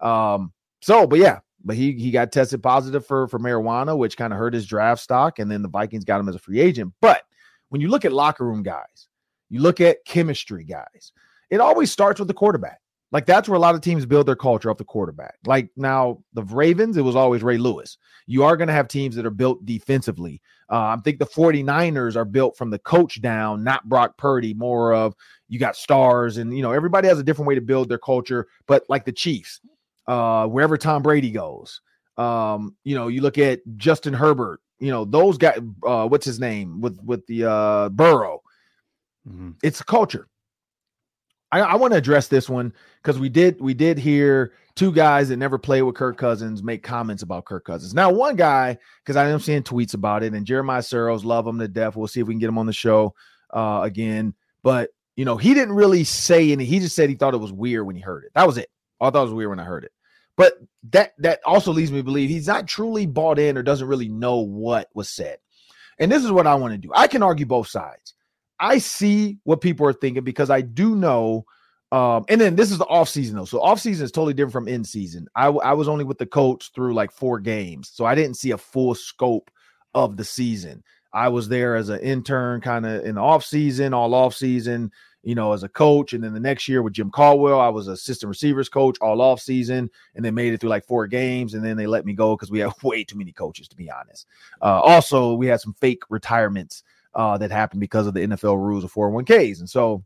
Um, 0.00 0.54
so, 0.80 1.06
but 1.06 1.18
yeah, 1.18 1.40
but 1.64 1.76
he 1.76 1.92
he 1.92 2.10
got 2.10 2.32
tested 2.32 2.62
positive 2.62 3.06
for 3.06 3.28
for 3.28 3.38
marijuana, 3.38 3.96
which 3.96 4.16
kind 4.16 4.32
of 4.32 4.38
hurt 4.38 4.54
his 4.54 4.66
draft 4.66 5.02
stock, 5.02 5.38
and 5.38 5.50
then 5.50 5.62
the 5.62 5.68
Vikings 5.68 6.04
got 6.04 6.20
him 6.20 6.28
as 6.28 6.34
a 6.34 6.40
free 6.40 6.60
agent. 6.60 6.92
But 7.00 7.22
when 7.68 7.80
you 7.80 7.88
look 7.88 8.04
at 8.04 8.12
locker 8.12 8.44
room 8.44 8.62
guys, 8.62 9.08
you 9.48 9.60
look 9.60 9.80
at 9.80 10.04
chemistry 10.04 10.64
guys, 10.64 11.12
it 11.50 11.60
always 11.60 11.90
starts 11.90 12.18
with 12.18 12.28
the 12.28 12.34
quarterback. 12.34 12.80
Like 13.12 13.26
that's 13.26 13.48
where 13.48 13.56
a 13.56 13.60
lot 13.60 13.74
of 13.74 13.80
teams 13.80 14.06
build 14.06 14.26
their 14.26 14.36
culture 14.36 14.70
off 14.70 14.76
the 14.76 14.84
quarterback. 14.84 15.34
Like 15.44 15.70
now, 15.76 16.22
the 16.32 16.44
Ravens, 16.44 16.96
it 16.96 17.02
was 17.02 17.16
always 17.16 17.42
Ray 17.42 17.58
Lewis. 17.58 17.98
You 18.26 18.44
are 18.44 18.56
going 18.56 18.68
to 18.68 18.74
have 18.74 18.86
teams 18.86 19.16
that 19.16 19.26
are 19.26 19.30
built 19.30 19.64
defensively. 19.66 20.40
Uh, 20.70 20.94
I 20.96 20.96
think 21.02 21.18
the 21.18 21.26
49ers 21.26 22.14
are 22.14 22.24
built 22.24 22.56
from 22.56 22.70
the 22.70 22.78
coach 22.78 23.20
down, 23.20 23.64
not 23.64 23.88
Brock 23.88 24.16
Purdy, 24.16 24.54
more 24.54 24.94
of 24.94 25.16
you 25.48 25.58
got 25.58 25.74
stars 25.74 26.36
and, 26.36 26.56
you 26.56 26.62
know, 26.62 26.70
everybody 26.70 27.08
has 27.08 27.18
a 27.18 27.24
different 27.24 27.48
way 27.48 27.56
to 27.56 27.60
build 27.60 27.88
their 27.88 27.98
culture. 27.98 28.46
But 28.68 28.84
like 28.88 29.04
the 29.04 29.12
Chiefs, 29.12 29.60
uh, 30.10 30.46
wherever 30.48 30.76
Tom 30.76 31.02
Brady 31.02 31.30
goes. 31.30 31.80
Um, 32.16 32.74
you 32.82 32.96
know, 32.96 33.06
you 33.06 33.22
look 33.22 33.38
at 33.38 33.60
Justin 33.76 34.12
Herbert, 34.12 34.60
you 34.80 34.90
know, 34.90 35.04
those 35.04 35.38
guys, 35.38 35.60
uh, 35.86 36.08
what's 36.08 36.26
his 36.26 36.40
name 36.40 36.80
with 36.80 37.00
with 37.04 37.24
the 37.28 37.48
uh 37.48 37.88
Burrow. 37.90 38.42
Mm-hmm. 39.26 39.52
It's 39.62 39.80
a 39.80 39.84
culture. 39.84 40.26
I, 41.52 41.60
I 41.60 41.74
want 41.76 41.92
to 41.92 41.98
address 41.98 42.28
this 42.28 42.48
one 42.48 42.72
because 43.02 43.20
we 43.20 43.28
did 43.28 43.60
we 43.60 43.72
did 43.72 43.98
hear 43.98 44.52
two 44.74 44.92
guys 44.92 45.28
that 45.28 45.36
never 45.36 45.58
played 45.58 45.82
with 45.82 45.94
Kirk 45.94 46.16
Cousins 46.16 46.62
make 46.62 46.82
comments 46.82 47.22
about 47.22 47.44
Kirk 47.44 47.64
Cousins. 47.64 47.94
Now, 47.94 48.10
one 48.10 48.34
guy, 48.34 48.78
because 49.04 49.16
I 49.16 49.28
am 49.28 49.38
seeing 49.38 49.62
tweets 49.62 49.94
about 49.94 50.24
it, 50.24 50.34
and 50.34 50.44
Jeremiah 50.44 50.80
Sirles 50.80 51.24
love 51.24 51.46
him 51.46 51.58
to 51.60 51.68
death. 51.68 51.94
We'll 51.94 52.08
see 52.08 52.20
if 52.20 52.26
we 52.26 52.34
can 52.34 52.40
get 52.40 52.48
him 52.48 52.58
on 52.58 52.66
the 52.66 52.72
show 52.72 53.14
uh 53.50 53.80
again. 53.84 54.34
But 54.64 54.90
you 55.14 55.24
know, 55.24 55.36
he 55.36 55.54
didn't 55.54 55.74
really 55.74 56.02
say 56.02 56.50
any, 56.50 56.64
he 56.64 56.80
just 56.80 56.96
said 56.96 57.10
he 57.10 57.14
thought 57.14 57.34
it 57.34 57.38
was 57.38 57.52
weird 57.52 57.86
when 57.86 57.94
he 57.94 58.02
heard 58.02 58.24
it. 58.24 58.32
That 58.34 58.48
was 58.48 58.58
it. 58.58 58.68
I 59.00 59.10
thought 59.10 59.22
it 59.22 59.24
was 59.24 59.34
weird 59.34 59.50
when 59.50 59.60
I 59.60 59.64
heard 59.64 59.84
it. 59.84 59.92
But 60.40 60.54
that 60.92 61.12
that 61.18 61.40
also 61.44 61.70
leads 61.70 61.92
me 61.92 61.98
to 61.98 62.02
believe 62.02 62.30
he's 62.30 62.46
not 62.46 62.66
truly 62.66 63.04
bought 63.04 63.38
in 63.38 63.58
or 63.58 63.62
doesn't 63.62 63.86
really 63.86 64.08
know 64.08 64.38
what 64.38 64.88
was 64.94 65.10
said. 65.10 65.36
And 65.98 66.10
this 66.10 66.24
is 66.24 66.32
what 66.32 66.46
I 66.46 66.54
want 66.54 66.72
to 66.72 66.78
do. 66.78 66.90
I 66.94 67.08
can 67.08 67.22
argue 67.22 67.44
both 67.44 67.68
sides. 67.68 68.14
I 68.58 68.78
see 68.78 69.36
what 69.44 69.60
people 69.60 69.86
are 69.86 69.92
thinking 69.92 70.24
because 70.24 70.48
I 70.48 70.62
do 70.62 70.96
know. 70.96 71.44
Um, 71.92 72.24
and 72.30 72.40
then 72.40 72.56
this 72.56 72.70
is 72.70 72.78
the 72.78 72.86
off 72.86 73.10
season 73.10 73.36
though. 73.36 73.44
So 73.44 73.60
off 73.60 73.80
season 73.80 74.02
is 74.02 74.12
totally 74.12 74.32
different 74.32 74.54
from 74.54 74.68
in 74.68 74.82
season. 74.82 75.28
I, 75.36 75.48
I 75.48 75.74
was 75.74 75.88
only 75.88 76.04
with 76.04 76.16
the 76.16 76.24
coach 76.24 76.70
through 76.74 76.94
like 76.94 77.12
four 77.12 77.38
games, 77.38 77.90
so 77.92 78.06
I 78.06 78.14
didn't 78.14 78.38
see 78.38 78.52
a 78.52 78.56
full 78.56 78.94
scope 78.94 79.50
of 79.92 80.16
the 80.16 80.24
season. 80.24 80.82
I 81.12 81.28
was 81.28 81.50
there 81.50 81.76
as 81.76 81.90
an 81.90 82.00
intern, 82.00 82.62
kind 82.62 82.86
of 82.86 83.04
in 83.04 83.16
the 83.16 83.20
off 83.20 83.44
season, 83.44 83.92
all 83.92 84.14
off 84.14 84.34
season, 84.34 84.90
you 85.22 85.34
know, 85.34 85.52
as 85.52 85.62
a 85.62 85.68
coach. 85.68 86.12
And 86.12 86.24
then 86.24 86.32
the 86.32 86.40
next 86.40 86.68
year 86.68 86.82
with 86.82 86.94
Jim 86.94 87.10
Caldwell, 87.10 87.60
I 87.60 87.68
was 87.68 87.88
assistant 87.88 88.28
receivers 88.28 88.68
coach 88.68 88.96
all 89.00 89.20
off 89.20 89.40
season 89.40 89.90
and 90.14 90.24
they 90.24 90.30
made 90.30 90.52
it 90.52 90.60
through 90.60 90.70
like 90.70 90.86
four 90.86 91.06
games. 91.06 91.54
And 91.54 91.64
then 91.64 91.76
they 91.76 91.86
let 91.86 92.06
me 92.06 92.12
go 92.12 92.36
because 92.36 92.50
we 92.50 92.60
had 92.60 92.72
way 92.82 93.04
too 93.04 93.18
many 93.18 93.32
coaches, 93.32 93.68
to 93.68 93.76
be 93.76 93.90
honest. 93.90 94.26
Uh, 94.62 94.80
also, 94.80 95.34
we 95.34 95.46
had 95.46 95.60
some 95.60 95.74
fake 95.74 96.02
retirements 96.08 96.82
uh, 97.14 97.36
that 97.38 97.50
happened 97.50 97.80
because 97.80 98.06
of 98.06 98.14
the 98.14 98.20
NFL 98.20 98.56
rules 98.56 98.84
of 98.84 98.92
401ks. 98.92 99.60
And 99.60 99.68
so 99.68 100.04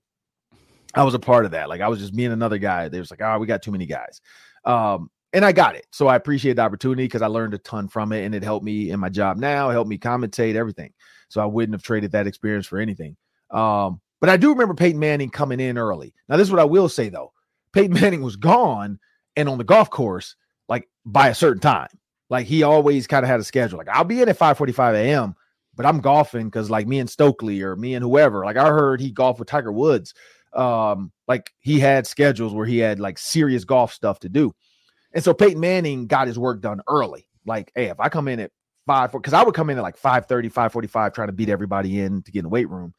I 0.95 1.03
was 1.03 1.15
a 1.15 1.19
part 1.19 1.45
of 1.45 1.51
that. 1.53 1.69
Like 1.69 1.81
I 1.81 1.89
was 1.89 1.99
just 1.99 2.15
me 2.15 2.25
and 2.25 2.33
another 2.33 2.59
guy. 2.59 2.89
They 2.89 2.99
was 2.99 3.11
like, 3.11 3.23
oh, 3.23 3.39
we 3.39 3.47
got 3.47 3.63
too 3.63 3.73
many 3.73 3.87
guys. 3.87 4.21
Um, 4.65 5.11
and 5.33 5.45
I 5.45 5.53
got 5.53 5.75
it. 5.75 5.87
So 5.91 6.07
I 6.07 6.17
appreciate 6.17 6.55
the 6.55 6.63
opportunity 6.63 7.05
because 7.05 7.23
I 7.23 7.27
learned 7.27 7.55
a 7.55 7.59
ton 7.59 7.89
from 7.89 8.13
it 8.13 8.25
and 8.25 8.35
it 8.35 8.45
helped 8.45 8.65
me 8.65 8.91
in 8.91 9.01
my 9.01 9.09
job 9.09 9.37
now, 9.37 9.69
helped 9.69 9.91
me 9.91 9.99
commentate 9.99 10.55
everything. 10.55 10.93
So 11.29 11.41
I 11.41 11.47
wouldn't 11.47 11.75
have 11.75 11.83
traded 11.83 12.13
that 12.13 12.29
experience 12.29 12.67
for 12.67 12.79
anything. 12.79 13.17
Um, 13.51 14.01
but 14.21 14.31
I 14.31 14.37
do 14.37 14.51
remember 14.51 14.75
Peyton 14.75 15.01
Manning 15.01 15.31
coming 15.31 15.61
in 15.61 15.79
early. 15.79 16.15
Now, 16.29 16.37
this 16.37 16.49
is 16.49 16.53
what 16.53 16.61
I 16.61 16.65
will 16.65 16.89
say 16.89 17.09
though. 17.09 17.33
Peyton 17.73 17.95
Manning 18.01 18.23
was 18.23 18.37
gone 18.37 18.99
and 19.37 19.49
on 19.49 19.59
the 19.59 19.65
golf 19.65 19.91
course, 19.91 20.37
like 20.69 20.89
by 21.05 21.29
a 21.29 21.35
certain 21.35 21.61
time. 21.61 21.89
Like 22.31 22.47
he 22.47 22.63
always 22.63 23.07
kind 23.07 23.25
of 23.25 23.29
had 23.29 23.41
a 23.41 23.45
schedule. 23.45 23.79
Like 23.79 23.89
I'll 23.89 24.05
be 24.05 24.23
in 24.23 24.29
at 24.29 24.39
5:45 24.39 24.95
a.m., 24.95 25.35
but 25.77 25.87
I'm 25.87 26.01
golfing 26.01 26.47
because 26.47 26.71
like 26.71 26.87
me 26.87 26.99
and 26.99 27.09
Stokley 27.09 27.63
or 27.63 27.77
me 27.77 27.95
and 27.95 28.03
whoever. 28.03 28.45
Like 28.45 28.57
I 28.57 28.69
heard 28.69 29.01
he 29.01 29.11
golfed 29.11 29.39
with 29.39 29.49
Tiger 29.49 29.73
Woods. 29.73 30.15
Um, 30.53 31.13
like 31.27 31.53
he 31.61 31.81
had 31.81 32.07
schedules 32.07 32.55
where 32.55 32.67
he 32.67 32.79
had 32.79 33.01
like 33.01 33.19
serious 33.19 33.65
golf 33.65 33.93
stuff 33.93 34.21
to 34.21 34.29
do. 34.29 34.55
And 35.13 35.23
so 35.23 35.35
Peyton 35.35 35.61
Manning 35.61 36.07
got 36.07 36.27
his 36.27 36.39
work 36.39 36.61
done 36.61 36.81
early. 36.89 37.29
Like, 37.47 37.73
hey, 37.75 37.87
if 37.87 38.01
I 38.01 38.09
come 38.09 38.29
in 38.29 38.41
at 38.41 38.53
five, 38.87 39.13
because 39.13 39.33
I 39.33 39.43
would 39.43 39.55
come 39.55 39.71
in 39.71 39.79
at 39.79 39.83
like 39.83 39.97
5 39.97 40.27
30, 40.27 40.49
5 40.49 40.73
45, 40.73 41.13
trying 41.13 41.29
to 41.29 41.33
beat 41.33 41.49
everybody 41.49 42.01
in 42.01 42.23
to 42.23 42.33
get 42.33 42.41
in 42.41 42.45
the 42.45 42.51
weight 42.51 42.69
room. 42.69 42.95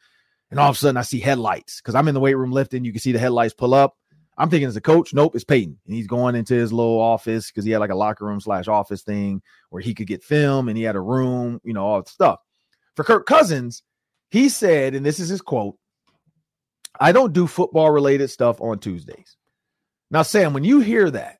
And 0.55 0.61
all 0.61 0.69
of 0.69 0.77
a 0.77 0.79
sudden 0.79 0.95
I 0.95 1.01
see 1.01 1.19
headlights 1.19 1.81
because 1.81 1.95
I'm 1.95 2.07
in 2.07 2.13
the 2.13 2.21
weight 2.21 2.35
room 2.35 2.53
lifting. 2.53 2.85
You 2.85 2.93
can 2.93 3.01
see 3.01 3.11
the 3.11 3.19
headlights 3.19 3.53
pull 3.53 3.73
up. 3.73 3.97
I'm 4.37 4.49
thinking 4.49 4.69
as 4.69 4.77
a 4.77 4.81
coach, 4.81 5.13
nope, 5.13 5.35
it's 5.35 5.43
Peyton. 5.43 5.77
And 5.85 5.93
he's 5.93 6.07
going 6.07 6.33
into 6.33 6.53
his 6.53 6.71
little 6.71 6.97
office 6.97 7.51
because 7.51 7.65
he 7.65 7.71
had 7.71 7.79
like 7.79 7.89
a 7.89 7.95
locker 7.95 8.23
room 8.23 8.39
slash 8.39 8.69
office 8.69 9.01
thing 9.01 9.41
where 9.69 9.81
he 9.81 9.93
could 9.93 10.07
get 10.07 10.23
film 10.23 10.69
and 10.69 10.77
he 10.77 10.85
had 10.85 10.95
a 10.95 11.01
room, 11.01 11.59
you 11.65 11.73
know, 11.73 11.85
all 11.85 12.01
the 12.01 12.09
stuff. 12.09 12.39
For 12.95 13.03
Kirk 13.03 13.25
Cousins, 13.25 13.83
he 14.29 14.47
said, 14.47 14.95
and 14.95 15.05
this 15.05 15.19
is 15.19 15.27
his 15.27 15.41
quote, 15.41 15.75
I 17.01 17.11
don't 17.11 17.33
do 17.33 17.47
football 17.47 17.91
related 17.91 18.29
stuff 18.29 18.61
on 18.61 18.79
Tuesdays. 18.79 19.35
Now, 20.09 20.21
Sam, 20.21 20.53
when 20.53 20.63
you 20.63 20.79
hear 20.79 21.11
that, 21.11 21.39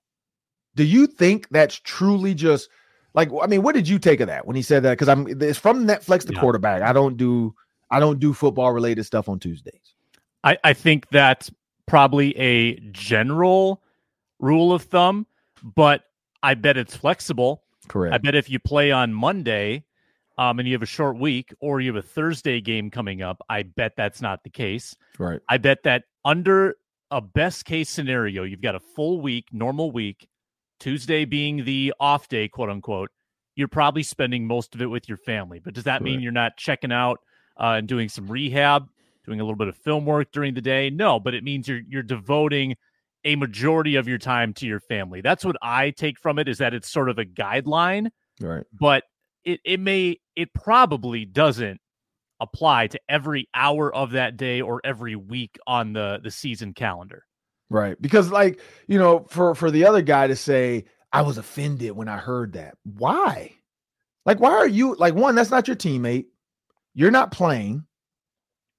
do 0.76 0.84
you 0.84 1.08
think 1.08 1.48
that's 1.52 1.80
truly 1.80 2.34
just 2.34 2.68
like 3.14 3.30
I 3.42 3.48
mean, 3.48 3.62
what 3.62 3.76
did 3.76 3.88
you 3.88 3.98
take 3.98 4.20
of 4.20 4.28
that 4.28 4.46
when 4.46 4.58
he 4.58 4.62
said 4.62 4.84
that? 4.84 4.92
Because 4.92 5.08
I'm 5.08 5.26
it's 5.42 5.58
from 5.58 5.88
Netflix, 5.88 6.26
the 6.26 6.34
yeah. 6.34 6.42
quarterback. 6.42 6.82
I 6.82 6.92
don't 6.92 7.16
do 7.16 7.56
I 7.96 8.00
don't 8.02 8.20
do 8.20 8.34
football 8.34 8.74
related 8.74 9.06
stuff 9.06 9.30
on 9.30 9.40
Tuesdays. 9.40 9.96
I, 10.44 10.58
I 10.66 10.74
think 10.74 11.08
that's 11.12 11.50
probably 11.86 12.38
a 12.38 12.76
general 12.92 13.82
rule 14.40 14.74
of 14.74 14.84
thumb, 14.84 15.28
but 15.64 16.04
I 16.44 16.56
bet 16.56 16.76
it's 16.76 16.94
flexible. 16.94 17.64
Correct. 17.88 18.14
I 18.14 18.18
bet 18.18 18.36
if 18.36 18.50
you 18.50 18.60
play 18.60 18.92
on 18.92 19.14
Monday, 19.14 19.86
um, 20.38 20.60
and 20.60 20.68
you 20.68 20.74
have 20.74 20.84
a 20.84 20.86
short 20.88 21.18
week, 21.18 21.54
or 21.62 21.80
you 21.80 21.94
have 21.94 22.04
a 22.04 22.06
Thursday 22.06 22.60
game 22.60 22.92
coming 22.92 23.22
up, 23.22 23.42
I 23.48 23.64
bet 23.64 23.94
that's 23.96 24.22
not 24.22 24.44
the 24.44 24.50
case. 24.50 24.94
Right. 25.18 25.40
I 25.48 25.58
bet 25.58 25.84
that 25.84 26.04
under 26.26 26.76
a 27.12 27.22
best 27.22 27.64
case 27.64 27.90
scenario, 27.90 28.44
you've 28.44 28.62
got 28.62 28.76
a 28.76 28.82
full 28.82 29.22
week, 29.22 29.46
normal 29.54 29.92
week, 29.92 30.28
Tuesday 30.82 31.24
being 31.24 31.64
the 31.64 31.94
off 32.02 32.28
day, 32.28 32.50
quote 32.50 32.70
unquote. 32.70 33.10
You're 33.56 33.70
probably 33.70 34.04
spending 34.04 34.46
most 34.46 34.76
of 34.76 34.82
it 34.82 34.88
with 34.88 35.08
your 35.08 35.18
family. 35.18 35.62
But 35.64 35.76
does 35.76 35.86
that 35.86 36.02
mean 36.02 36.20
you're 36.20 36.34
not 36.34 36.58
checking 36.58 36.92
out 36.92 37.22
uh, 37.58 37.76
and 37.78 37.88
doing 37.88 38.10
some 38.10 38.28
rehab, 38.28 38.88
doing 39.26 39.40
a 39.40 39.44
little 39.44 39.58
bit 39.58 39.68
of 39.68 39.78
film 39.78 40.06
work 40.06 40.32
during 40.32 40.54
the 40.54 40.62
day. 40.62 40.90
No, 40.90 41.20
but 41.20 41.34
it 41.34 41.44
means 41.44 41.68
you're 41.68 41.82
you're 41.88 42.04
devoting 42.04 42.76
a 43.26 43.36
majority 43.36 43.96
of 43.96 44.08
your 44.08 44.20
time 44.20 44.54
to 44.54 44.68
your 44.68 44.80
family. 44.80 45.22
That's 45.22 45.44
what 45.44 45.56
I 45.62 45.90
take 45.90 46.20
from 46.20 46.38
it 46.40 46.48
is 46.48 46.60
that 46.60 46.74
it's 46.74 46.90
sort 46.90 47.10
of 47.10 47.18
a 47.18 47.26
guideline. 47.26 48.10
Right. 48.40 48.64
But 48.72 49.04
it, 49.44 49.60
it 49.66 49.80
may 49.80 50.20
it 50.36 50.54
probably 50.54 51.26
doesn't 51.26 51.82
apply 52.40 52.88
to 52.88 53.00
every 53.10 53.50
hour 53.54 53.94
of 53.94 54.12
that 54.12 54.38
day 54.38 54.62
or 54.62 54.82
every 54.84 55.16
week 55.16 55.58
on 55.66 55.94
the 55.94 56.20
the 56.24 56.32
season 56.32 56.74
calendar. 56.74 57.24
Right. 57.70 58.00
Because 58.00 58.32
like, 58.32 58.62
you 58.88 59.00
know, 59.00 59.26
for 59.30 59.56
for 59.56 59.72
the 59.72 59.86
other 59.86 60.02
guy 60.02 60.28
to 60.28 60.36
say 60.36 60.86
I 61.12 61.24
was 61.24 61.38
offended 61.38 61.92
when 61.92 62.08
I 62.08 62.18
heard 62.18 62.54
that. 62.54 62.78
Why? 62.84 63.54
Like 64.26 64.40
why 64.40 64.52
are 64.52 64.68
you 64.68 64.96
like 64.96 65.16
one 65.16 65.36
that's 65.36 65.52
not 65.52 65.68
your 65.68 65.78
teammate. 65.78 66.26
You're 66.96 67.12
not 67.12 67.32
playing. 67.32 67.86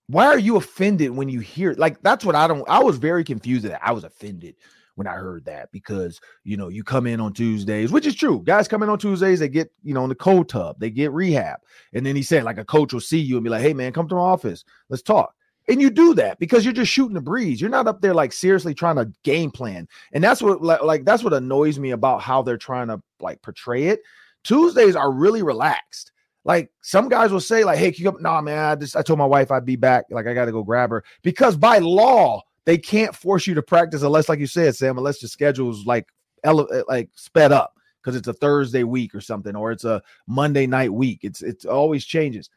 Why 0.08 0.26
are 0.26 0.38
you 0.38 0.56
offended 0.56 1.10
when 1.10 1.28
you 1.28 1.40
hear 1.40 1.74
like 1.74 2.02
that's 2.02 2.24
what 2.24 2.34
I 2.34 2.48
don't 2.48 2.68
I 2.68 2.82
was 2.82 2.96
very 2.96 3.22
confused 3.22 3.64
that 3.64 3.80
I 3.86 3.92
was 3.92 4.04
offended 4.04 4.56
when 4.94 5.06
I 5.06 5.12
heard 5.12 5.44
that 5.44 5.70
because 5.72 6.20
you 6.42 6.56
know 6.56 6.68
you 6.68 6.82
come 6.82 7.06
in 7.06 7.20
on 7.20 7.32
Tuesdays, 7.32 7.92
which 7.92 8.06
is 8.06 8.14
true. 8.14 8.42
Guys 8.44 8.68
come 8.68 8.82
in 8.82 8.88
on 8.88 8.98
Tuesdays, 8.98 9.40
they 9.40 9.48
get 9.48 9.70
you 9.82 9.94
know 9.94 10.04
in 10.04 10.08
the 10.08 10.14
cold 10.14 10.48
tub, 10.48 10.80
they 10.80 10.90
get 10.90 11.12
rehab, 11.12 11.58
and 11.92 12.04
then 12.04 12.16
he 12.16 12.22
said 12.22 12.44
like 12.44 12.58
a 12.58 12.64
coach 12.64 12.92
will 12.92 13.00
see 13.00 13.18
you 13.18 13.36
and 13.36 13.44
be 13.44 13.50
like, 13.50 13.62
"Hey 13.62 13.74
man, 13.74 13.92
come 13.92 14.08
to 14.08 14.14
my 14.14 14.20
office, 14.20 14.64
let's 14.88 15.02
talk." 15.02 15.34
And 15.68 15.82
you 15.82 15.90
do 15.90 16.14
that 16.14 16.38
because 16.38 16.64
you're 16.64 16.72
just 16.72 16.92
shooting 16.92 17.14
the 17.14 17.20
breeze. 17.20 17.60
You're 17.60 17.70
not 17.70 17.88
up 17.88 18.00
there 18.00 18.14
like 18.14 18.32
seriously 18.32 18.74
trying 18.74 18.96
to 18.96 19.12
game 19.24 19.50
plan, 19.50 19.88
and 20.12 20.22
that's 20.22 20.40
what 20.40 20.62
like, 20.62 20.82
like 20.82 21.04
that's 21.04 21.22
what 21.22 21.34
annoys 21.34 21.78
me 21.78 21.90
about 21.90 22.22
how 22.22 22.42
they're 22.42 22.56
trying 22.56 22.88
to 22.88 23.02
like 23.20 23.42
portray 23.42 23.88
it. 23.88 24.00
Tuesdays 24.44 24.96
are 24.96 25.12
really 25.12 25.42
relaxed. 25.42 26.12
Like 26.46 26.70
some 26.80 27.08
guys 27.08 27.32
will 27.32 27.40
say, 27.40 27.64
like, 27.64 27.78
"Hey, 27.78 27.90
can 27.90 28.04
you 28.04 28.12
come?" 28.12 28.22
Nah, 28.22 28.40
man, 28.40 28.58
I 28.58 28.76
just 28.76 28.94
I 28.94 29.02
told 29.02 29.18
my 29.18 29.26
wife 29.26 29.50
I'd 29.50 29.66
be 29.66 29.74
back. 29.74 30.04
Like 30.10 30.28
I 30.28 30.32
got 30.32 30.44
to 30.44 30.52
go 30.52 30.62
grab 30.62 30.90
her 30.90 31.02
because 31.22 31.56
by 31.56 31.78
law 31.78 32.40
they 32.66 32.78
can't 32.78 33.14
force 33.16 33.48
you 33.48 33.54
to 33.54 33.62
practice 33.62 34.02
unless, 34.02 34.28
like 34.28 34.38
you 34.38 34.46
said, 34.46 34.76
Sam, 34.76 34.96
unless 34.96 35.20
your 35.20 35.28
schedule's 35.28 35.84
like 35.86 36.06
ele- 36.44 36.72
eh, 36.72 36.82
like 36.86 37.10
sped 37.16 37.50
up 37.50 37.74
because 38.00 38.14
it's 38.14 38.28
a 38.28 38.32
Thursday 38.32 38.84
week 38.84 39.12
or 39.12 39.20
something, 39.20 39.56
or 39.56 39.72
it's 39.72 39.82
a 39.82 40.00
Monday 40.28 40.68
night 40.68 40.92
week. 40.92 41.20
It's 41.24 41.42
it's 41.42 41.64
always 41.64 42.04
changes. 42.04 42.48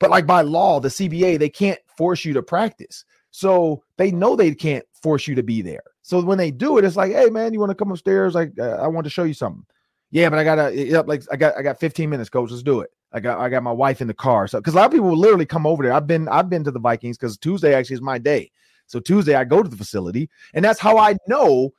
But 0.00 0.10
like 0.10 0.26
by 0.26 0.40
law, 0.40 0.80
the 0.80 0.88
CBA, 0.88 1.38
they 1.38 1.48
can't 1.48 1.78
force 1.96 2.24
you 2.24 2.32
to 2.34 2.42
practice. 2.42 3.04
So 3.30 3.84
they 3.96 4.10
know 4.10 4.34
they 4.34 4.56
can't 4.56 4.84
force 5.00 5.28
you 5.28 5.36
to 5.36 5.44
be 5.44 5.62
there. 5.62 5.84
So 6.02 6.20
when 6.20 6.36
they 6.38 6.50
do 6.50 6.78
it, 6.78 6.84
it's 6.84 6.96
like, 6.96 7.12
hey 7.12 7.30
man, 7.30 7.52
you 7.52 7.60
want 7.60 7.70
to 7.70 7.76
come 7.76 7.92
upstairs? 7.92 8.34
Like, 8.34 8.54
uh, 8.58 8.78
I 8.82 8.88
want 8.88 9.04
to 9.04 9.10
show 9.10 9.22
you 9.22 9.34
something. 9.34 9.64
Yeah, 10.10 10.30
but 10.30 10.40
I 10.40 10.44
gotta 10.44 10.74
yep, 10.74 11.06
like 11.06 11.22
I 11.30 11.36
got 11.36 11.56
I 11.56 11.62
got 11.62 11.78
15 11.78 12.10
minutes, 12.10 12.28
coach. 12.28 12.50
Let's 12.50 12.64
do 12.64 12.80
it. 12.80 12.90
I 13.12 13.20
got 13.20 13.38
I 13.38 13.48
got 13.48 13.62
my 13.62 13.72
wife 13.72 14.00
in 14.00 14.08
the 14.08 14.14
car. 14.14 14.48
So 14.48 14.58
because 14.58 14.74
a 14.74 14.76
lot 14.76 14.86
of 14.86 14.92
people 14.92 15.08
will 15.08 15.18
literally 15.18 15.46
come 15.46 15.66
over 15.66 15.82
there. 15.82 15.92
I've 15.92 16.06
been 16.06 16.28
I've 16.28 16.50
been 16.50 16.64
to 16.64 16.70
the 16.70 16.78
Vikings 16.78 17.16
because 17.16 17.38
Tuesday 17.38 17.74
actually 17.74 17.94
is 17.94 18.02
my 18.02 18.18
day. 18.18 18.50
So 18.86 19.00
Tuesday, 19.00 19.34
I 19.34 19.44
go 19.44 19.62
to 19.62 19.68
the 19.68 19.76
facility, 19.76 20.30
and 20.54 20.64
that's 20.64 20.78
how 20.78 20.98
I 20.98 21.16
know 21.26 21.72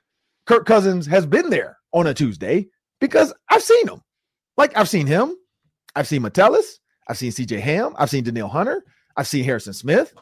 Kirk 0.45 0.65
Cousins 0.65 1.05
has 1.07 1.25
been 1.25 1.49
there 1.49 1.77
on 1.93 2.07
a 2.07 2.13
Tuesday 2.13 2.67
because 2.99 3.33
I've 3.49 3.63
seen 3.63 3.87
him. 3.87 4.01
Like 4.57 4.75
I've 4.75 4.89
seen 4.89 5.07
him, 5.07 5.35
I've 5.95 6.07
seen 6.07 6.21
Metellus, 6.21 6.79
I've 7.07 7.17
seen 7.17 7.31
CJ 7.31 7.59
Ham, 7.59 7.93
I've 7.97 8.09
seen 8.09 8.23
Danielle 8.23 8.47
Hunter, 8.47 8.83
I've 9.15 9.27
seen 9.27 9.43
Harrison 9.43 9.73
Smith. 9.73 10.13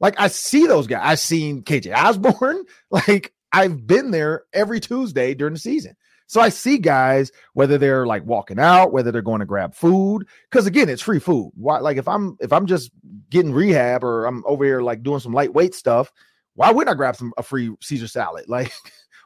Like 0.00 0.14
I 0.18 0.28
see 0.28 0.66
those 0.66 0.86
guys. 0.86 1.02
I've 1.04 1.20
seen 1.20 1.62
KJ 1.62 1.94
Osborn. 1.96 2.64
Like 2.90 3.32
I've 3.52 3.86
been 3.86 4.10
there 4.10 4.44
every 4.52 4.80
Tuesday 4.80 5.34
during 5.34 5.54
the 5.54 5.60
season. 5.60 5.96
So 6.34 6.40
I 6.40 6.48
see 6.48 6.78
guys 6.78 7.30
whether 7.52 7.78
they're 7.78 8.08
like 8.08 8.24
walking 8.24 8.58
out, 8.58 8.92
whether 8.92 9.12
they're 9.12 9.22
going 9.22 9.38
to 9.38 9.46
grab 9.46 9.72
food, 9.72 10.26
because 10.50 10.66
again, 10.66 10.88
it's 10.88 11.00
free 11.00 11.20
food. 11.20 11.52
Why? 11.54 11.78
Like 11.78 11.96
if 11.96 12.08
I'm 12.08 12.36
if 12.40 12.52
I'm 12.52 12.66
just 12.66 12.90
getting 13.30 13.52
rehab 13.52 14.02
or 14.02 14.26
I'm 14.26 14.42
over 14.44 14.64
here 14.64 14.82
like 14.82 15.04
doing 15.04 15.20
some 15.20 15.32
lightweight 15.32 15.76
stuff, 15.76 16.10
why 16.54 16.72
wouldn't 16.72 16.92
I 16.92 16.96
grab 16.96 17.14
some 17.14 17.32
a 17.38 17.44
free 17.44 17.72
Caesar 17.80 18.08
salad? 18.08 18.46
Like, 18.48 18.72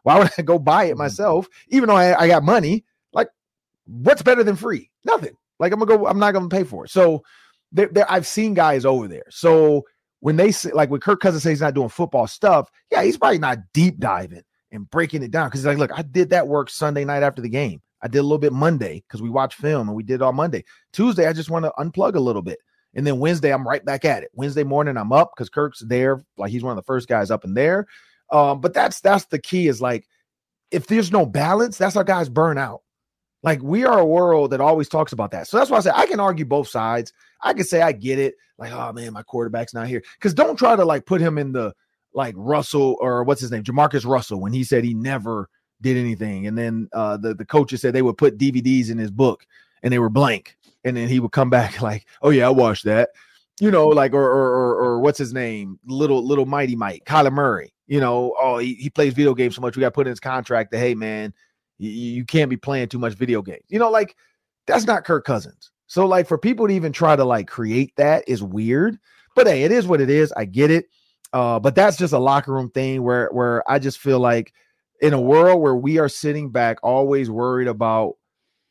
why 0.03 0.19
would 0.19 0.31
I 0.37 0.43
go 0.43 0.59
buy 0.59 0.85
it 0.85 0.91
mm-hmm. 0.91 0.99
myself, 0.99 1.49
even 1.69 1.89
though 1.89 1.97
I, 1.97 2.25
I 2.25 2.29
got 2.29 2.43
money? 2.43 2.85
Like, 3.15 3.31
what's 3.87 4.21
better 4.21 4.45
than 4.45 4.57
free? 4.57 4.91
Nothing. 5.07 5.35
Like, 5.59 5.73
I'm 5.73 5.79
gonna 5.79 5.97
go, 5.97 6.07
I'm 6.07 6.19
not 6.19 6.33
gonna 6.33 6.51
pay 6.51 6.65
for 6.65 6.85
it. 6.85 6.91
So 6.91 7.23
there, 7.73 7.89
there 7.89 8.13
I've 8.13 8.27
seen 8.27 8.53
guys 8.53 8.85
over 8.85 9.09
there. 9.09 9.25
So 9.31 9.87
when 10.21 10.37
they 10.37 10.53
say 10.53 10.73
like 10.73 10.91
when 10.91 11.01
Kirk 11.01 11.21
Cousins 11.21 11.43
says 11.43 11.53
he's 11.53 11.61
not 11.63 11.73
doing 11.73 11.89
football 11.89 12.27
stuff, 12.27 12.71
yeah, 12.93 13.03
he's 13.03 13.17
probably 13.17 13.39
not 13.39 13.61
deep 13.73 13.99
diving 13.99 14.43
and 14.73 14.89
breaking 14.91 15.23
it 15.23 15.31
down. 15.31 15.51
Cause 15.51 15.65
like, 15.65 15.79
look, 15.79 15.97
I 15.97 16.03
did 16.03 16.31
that 16.31 16.47
work 16.47 16.71
Sunday 16.71 17.05
night 17.05 17.23
after 17.23 17.43
the 17.43 17.49
game. 17.49 17.81
I 18.03 18.09
did 18.09 18.19
a 18.19 18.23
little 18.23 18.39
bit 18.39 18.53
Monday 18.53 19.03
because 19.07 19.23
we 19.23 19.31
watched 19.31 19.59
film 19.59 19.89
and 19.89 19.97
we 19.97 20.03
did 20.03 20.23
all 20.23 20.33
Monday. 20.33 20.65
Tuesday, 20.93 21.27
I 21.27 21.33
just 21.33 21.51
want 21.51 21.65
to 21.65 21.73
unplug 21.79 22.15
a 22.15 22.21
little 22.21 22.43
bit. 22.43 22.59
And 22.95 23.07
then 23.07 23.19
Wednesday, 23.19 23.53
I'm 23.53 23.67
right 23.67 23.85
back 23.85 24.05
at 24.05 24.23
it. 24.23 24.31
Wednesday 24.35 24.65
morning, 24.65 24.97
I'm 24.97 25.13
up 25.13 25.33
because 25.35 25.51
Kirk's 25.51 25.81
there. 25.81 26.23
Like 26.37 26.51
he's 26.51 26.63
one 26.63 26.73
of 26.73 26.77
the 26.77 26.87
first 26.87 27.09
guys 27.09 27.31
up 27.31 27.45
in 27.45 27.55
there. 27.55 27.87
Um, 28.31 28.61
but 28.61 28.75
that's 28.75 29.01
that's 29.01 29.27
the 29.27 29.39
key 29.39 29.69
is 29.69 29.81
like 29.81 30.07
if 30.71 30.87
there's 30.87 31.13
no 31.13 31.27
balance, 31.27 31.79
that's 31.79 31.95
how 31.95 32.03
guys 32.03 32.29
burn 32.29 32.59
out. 32.59 32.83
Like 33.43 33.63
we 33.63 33.85
are 33.85 33.99
a 33.99 34.05
world 34.05 34.51
that 34.51 34.61
always 34.61 34.89
talks 34.89 35.13
about 35.13 35.31
that. 35.31 35.49
So 35.49 35.57
that's 35.57 35.71
why 35.71 35.79
I 35.79 35.81
say 35.81 35.93
I 35.95 36.07
can 36.07 36.21
argue 36.21 36.45
both 36.45 36.69
sides. 36.69 37.13
I 37.43 37.55
can 37.55 37.65
say 37.65 37.83
I 37.83 37.93
get 37.93 38.19
it. 38.19 38.35
Like, 38.59 38.73
oh 38.73 38.93
man, 38.93 39.13
my 39.13 39.23
quarterback's 39.23 39.75
not 39.75 39.87
here. 39.87 40.03
Because 40.15 40.35
don't 40.35 40.57
try 40.57 40.77
to 40.77 40.85
like 40.85 41.07
put 41.07 41.21
him 41.21 41.39
in 41.39 41.53
the 41.53 41.73
like 42.19 42.35
Russell 42.37 42.97
or 43.01 43.23
what's 43.23 43.41
his 43.41 43.53
name, 43.53 43.63
Jamarcus 43.63 44.05
Russell, 44.05 44.41
when 44.41 44.53
he 44.53 44.65
said 44.65 44.85
he 44.85 44.93
never 44.93 45.49
did 45.81 45.97
anything. 45.97 46.49
And 46.49 46.59
then 46.59 46.89
uh 46.93 47.17
the, 47.17 47.33
the 47.33 47.45
coaches 47.45 47.81
said 47.81 47.95
they 47.95 48.03
would 48.03 48.19
put 48.19 48.37
DVDs 48.37 48.91
in 48.91 48.99
his 48.99 49.13
book 49.13 49.47
and 49.83 49.93
they 49.93 50.01
were 50.01 50.11
blank 50.11 50.57
and 50.85 50.97
then 50.97 51.09
he 51.09 51.21
would 51.21 51.33
come 51.33 51.49
back 51.59 51.81
like, 51.81 52.07
"Oh 52.21 52.31
yeah, 52.31 52.49
I 52.49 52.51
watched 52.51 52.85
that," 52.85 53.11
you 53.61 53.71
know, 53.71 53.87
like 53.87 54.13
or 54.13 54.23
or 54.23 54.51
or, 54.51 54.75
or 54.75 55.01
what's 55.01 55.19
his 55.19 55.33
name, 55.33 55.79
little 55.87 56.27
little 56.27 56.45
mighty 56.45 56.77
Mike, 56.77 57.05
Kyler 57.07 57.33
Murray. 57.33 57.73
You 57.87 58.01
know, 58.01 58.35
oh 58.39 58.59
he, 58.59 58.75
he 58.75 58.91
plays 58.91 59.15
video 59.15 59.33
games 59.33 59.55
so 59.55 59.63
much, 59.63 59.77
we 59.77 59.81
got 59.81 59.89
to 59.89 59.93
put 59.93 60.07
in 60.07 60.11
his 60.11 60.21
contract 60.21 60.73
that 60.73 60.79
hey 60.79 60.95
man, 60.95 61.33
you, 61.79 61.91
you 61.91 62.25
can't 62.25 62.51
be 62.51 62.57
playing 62.57 62.89
too 62.89 62.99
much 62.99 63.15
video 63.15 63.41
games. 63.41 63.65
You 63.69 63.79
know, 63.79 63.91
like 63.91 64.17
that's 64.67 64.85
not 64.85 65.05
Kirk 65.05 65.25
Cousins. 65.25 65.71
So 65.87 66.05
like 66.05 66.27
for 66.27 66.37
people 66.37 66.67
to 66.67 66.75
even 66.75 66.93
try 66.93 67.15
to 67.15 67.25
like 67.25 67.47
create 67.47 67.95
that 67.97 68.29
is 68.29 68.43
weird. 68.43 68.99
But 69.37 69.47
hey, 69.47 69.63
it 69.63 69.71
is 69.71 69.87
what 69.87 70.01
it 70.01 70.11
is. 70.11 70.33
I 70.33 70.47
get 70.47 70.71
it. 70.71 70.87
Uh, 71.33 71.59
but 71.59 71.75
that's 71.75 71.97
just 71.97 72.13
a 72.13 72.19
locker 72.19 72.53
room 72.53 72.71
thing 72.71 73.03
where 73.03 73.29
where 73.33 73.69
I 73.71 73.79
just 73.79 73.99
feel 73.99 74.19
like 74.19 74.53
in 75.01 75.13
a 75.13 75.21
world 75.21 75.61
where 75.61 75.77
we 75.77 75.99
are 75.99 76.09
sitting 76.09 76.51
back 76.51 76.79
always 76.83 77.31
worried 77.31 77.69
about 77.69 78.15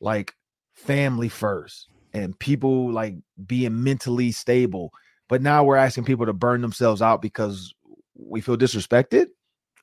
like 0.02 0.34
family 0.74 1.30
first 1.30 1.88
and 2.14 2.38
people 2.40 2.92
like 2.92 3.16
being 3.46 3.84
mentally 3.84 4.32
stable. 4.32 4.92
But 5.30 5.42
now 5.42 5.64
we're 5.64 5.76
asking 5.76 6.06
people 6.06 6.26
to 6.26 6.34
burn 6.34 6.62
themselves 6.62 7.02
out 7.02 7.22
because 7.22 7.74
we 8.16 8.42
feel 8.42 8.58
disrespected. 8.58 9.28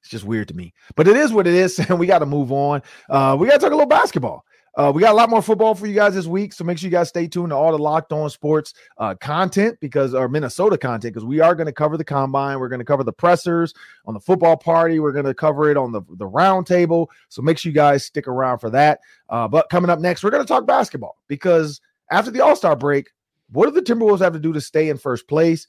It's 0.01 0.11
just 0.11 0.25
weird 0.25 0.49
to 0.49 0.55
me. 0.55 0.75
But 0.97 1.09
it 1.09 1.17
is 1.17 1.33
what 1.33 1.47
it 1.47 1.55
is, 1.55 1.79
and 1.89 1.99
we 1.99 2.07
got 2.07 2.21
to 2.21 2.27
move 2.27 2.53
on. 2.53 2.83
Uh, 3.09 3.37
we 3.39 3.47
got 3.47 3.55
to 3.55 3.59
talk 3.61 3.73
a 3.73 3.77
little 3.77 3.89
basketball. 3.89 4.45
Uh, 4.77 4.91
we 4.93 5.01
got 5.01 5.13
a 5.13 5.17
lot 5.17 5.31
more 5.31 5.43
football 5.43 5.75
for 5.75 5.87
you 5.87 5.95
guys 5.95 6.15
this 6.15 6.27
week, 6.27 6.53
so 6.53 6.65
make 6.65 6.79
sure 6.79 6.89
you 6.89 6.91
guys 6.91 7.09
stay 7.09 7.29
tuned 7.29 7.51
to 7.51 7.55
all 7.55 7.71
the 7.71 7.79
Locked 7.79 8.13
On 8.13 8.29
Sports 8.29 8.75
uh, 8.99 9.15
content 9.15 9.79
because 9.81 10.15
our 10.15 10.29
Minnesota 10.29 10.77
content 10.77 11.15
because 11.15 11.25
we 11.25 11.39
are 11.39 11.55
going 11.55 11.67
to 11.67 11.73
cover 11.73 11.97
the 11.97 12.05
combine, 12.05 12.59
we're 12.59 12.69
going 12.69 12.81
to 12.81 12.85
cover 12.85 13.05
the 13.05 13.13
pressers 13.13 13.73
on 14.05 14.15
the 14.15 14.21
football 14.21 14.57
party, 14.57 14.99
we're 14.99 15.13
going 15.13 15.25
to 15.25 15.35
cover 15.35 15.71
it 15.71 15.77
on 15.77 15.93
the 15.93 16.03
the 16.17 16.29
roundtable. 16.29 17.07
So 17.29 17.41
make 17.41 17.59
sure 17.59 17.71
you 17.71 17.75
guys 17.75 18.05
stick 18.05 18.27
around 18.27 18.59
for 18.59 18.71
that. 18.71 19.01
Uh, 19.29 19.47
but 19.47 19.69
coming 19.71 19.91
up 19.91 20.01
next, 20.01 20.25
we're 20.25 20.31
going 20.31 20.45
to 20.45 20.49
talk 20.49 20.67
basketball 20.67 21.19
because 21.29 21.81
after 22.11 22.33
the 22.33 22.41
All 22.41 22.57
Star 22.57 22.75
break, 22.75 23.11
what 23.51 23.67
do 23.67 23.73
the 23.73 23.83
Timberwolves 23.83 24.21
have 24.21 24.33
to 24.33 24.41
do 24.41 24.53
to 24.53 24.61
stay 24.61 24.89
in 24.89 24.99
first 24.99 25.29
place? 25.29 25.69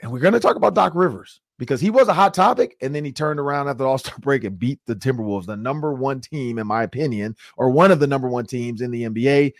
And 0.00 0.10
we're 0.10 0.20
going 0.20 0.34
to 0.34 0.40
talk 0.40 0.56
about 0.56 0.74
Doc 0.74 0.94
Rivers 0.94 1.40
because 1.62 1.80
he 1.80 1.90
was 1.90 2.08
a 2.08 2.12
hot 2.12 2.34
topic 2.34 2.76
and 2.82 2.92
then 2.92 3.04
he 3.04 3.12
turned 3.12 3.38
around 3.38 3.68
after 3.68 3.84
the 3.84 3.88
All 3.88 3.96
Star 3.96 4.16
break 4.20 4.42
and 4.42 4.58
beat 4.58 4.80
the 4.86 4.96
Timberwolves, 4.96 5.46
the 5.46 5.56
number 5.56 5.92
one 5.92 6.20
team, 6.20 6.58
in 6.58 6.66
my 6.66 6.82
opinion, 6.82 7.36
or 7.56 7.70
one 7.70 7.92
of 7.92 8.00
the 8.00 8.06
number 8.08 8.28
one 8.28 8.46
teams 8.46 8.80
in 8.80 8.90
the 8.90 9.04
NBA. 9.04 9.52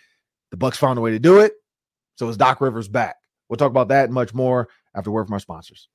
The 0.50 0.56
Bucks 0.56 0.76
found 0.76 0.98
a 0.98 1.00
way 1.00 1.12
to 1.12 1.20
do 1.20 1.38
it. 1.38 1.52
So 2.16 2.28
is 2.28 2.36
Doc 2.36 2.60
Rivers 2.60 2.88
back? 2.88 3.18
We'll 3.48 3.56
talk 3.56 3.70
about 3.70 3.86
that 3.88 4.06
and 4.06 4.14
much 4.14 4.34
more 4.34 4.68
after 4.96 5.12
word 5.12 5.26
from 5.26 5.34
our 5.34 5.38
sponsors. 5.38 5.88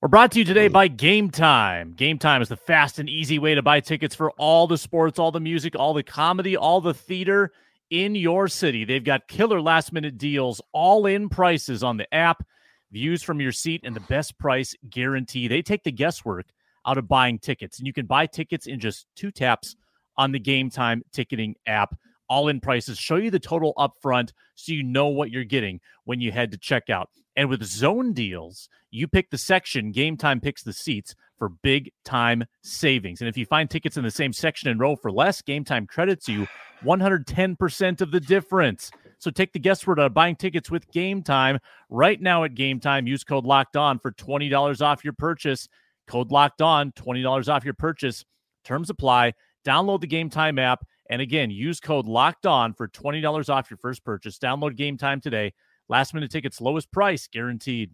We're 0.00 0.08
brought 0.08 0.32
to 0.32 0.38
you 0.38 0.46
today 0.46 0.68
by 0.68 0.88
Gametime. 0.88 1.94
Game 1.94 2.18
Time 2.18 2.40
is 2.40 2.48
the 2.48 2.56
fast 2.56 2.98
and 2.98 3.06
easy 3.06 3.38
way 3.38 3.54
to 3.54 3.60
buy 3.60 3.80
tickets 3.80 4.14
for 4.14 4.30
all 4.32 4.66
the 4.66 4.78
sports, 4.78 5.18
all 5.18 5.30
the 5.30 5.40
music, 5.40 5.76
all 5.76 5.92
the 5.92 6.02
comedy, 6.02 6.56
all 6.56 6.80
the 6.80 6.94
theater 6.94 7.52
in 7.90 8.14
your 8.14 8.48
city. 8.48 8.86
They've 8.86 9.04
got 9.04 9.28
killer 9.28 9.60
last 9.60 9.92
minute 9.92 10.16
deals, 10.16 10.62
all 10.72 11.04
in 11.04 11.28
prices 11.28 11.82
on 11.84 11.98
the 11.98 12.12
app, 12.14 12.42
views 12.92 13.22
from 13.22 13.40
your 13.40 13.52
seat, 13.52 13.80
and 13.84 13.96
the 13.96 14.00
best 14.00 14.38
price 14.38 14.74
guarantee. 14.90 15.48
They 15.48 15.62
take 15.62 15.82
the 15.82 15.92
guesswork 15.92 16.46
out 16.86 16.98
of 16.98 17.08
buying 17.08 17.38
tickets, 17.38 17.78
and 17.78 17.86
you 17.86 17.92
can 17.92 18.06
buy 18.06 18.26
tickets 18.26 18.66
in 18.66 18.78
just 18.78 19.06
two 19.16 19.30
taps 19.30 19.76
on 20.16 20.32
the 20.32 20.40
Gametime 20.40 21.00
ticketing 21.12 21.56
app. 21.66 21.96
All 22.28 22.48
in 22.48 22.60
prices 22.60 22.98
show 22.98 23.16
you 23.16 23.30
the 23.30 23.38
total 23.38 23.74
upfront 23.76 24.30
so 24.54 24.72
you 24.72 24.82
know 24.82 25.08
what 25.08 25.30
you're 25.30 25.44
getting 25.44 25.80
when 26.04 26.20
you 26.20 26.32
head 26.32 26.50
to 26.52 26.58
checkout. 26.58 27.06
And 27.36 27.48
with 27.48 27.62
zone 27.64 28.12
deals, 28.12 28.68
you 28.90 29.08
pick 29.08 29.30
the 29.30 29.38
section, 29.38 29.92
Gametime 29.92 30.42
picks 30.42 30.62
the 30.62 30.72
seats 30.72 31.14
for 31.38 31.48
big 31.48 31.90
time 32.04 32.44
savings. 32.62 33.20
And 33.20 33.28
if 33.28 33.36
you 33.36 33.46
find 33.46 33.68
tickets 33.68 33.96
in 33.96 34.04
the 34.04 34.10
same 34.10 34.32
section 34.32 34.70
and 34.70 34.78
row 34.78 34.96
for 34.96 35.10
less, 35.10 35.42
Gametime 35.42 35.88
credits 35.88 36.28
you 36.28 36.46
110% 36.84 38.00
of 38.00 38.10
the 38.10 38.20
difference. 38.20 38.90
So 39.22 39.30
take 39.30 39.52
the 39.52 39.60
guesswork 39.60 40.00
out 40.00 40.06
of 40.06 40.14
buying 40.14 40.34
tickets 40.34 40.68
with 40.68 40.90
Gametime 40.90 41.60
right 41.88 42.20
now 42.20 42.42
at 42.42 42.56
Gametime. 42.56 43.06
Use 43.06 43.22
code 43.22 43.44
locked 43.44 43.76
on 43.76 44.00
for 44.00 44.10
$20 44.10 44.82
off 44.84 45.04
your 45.04 45.12
purchase. 45.12 45.68
Code 46.08 46.32
locked 46.32 46.60
on, 46.60 46.90
$20 46.90 47.48
off 47.48 47.64
your 47.64 47.72
purchase. 47.72 48.24
Terms 48.64 48.90
apply. 48.90 49.34
Download 49.64 50.00
the 50.00 50.08
Gametime 50.08 50.58
app 50.58 50.84
And 51.08 51.22
again, 51.22 51.52
use 51.52 51.78
code 51.78 52.06
locked 52.06 52.46
on 52.46 52.74
for 52.74 52.88
$20 52.88 53.48
off 53.48 53.70
your 53.70 53.76
first 53.76 54.04
purchase. 54.04 54.40
Download 54.40 54.76
Gametime 54.76 55.22
today. 55.22 55.52
Last 55.88 56.14
minute 56.14 56.32
tickets, 56.32 56.60
lowest 56.60 56.90
price 56.90 57.28
guaranteed. 57.28 57.92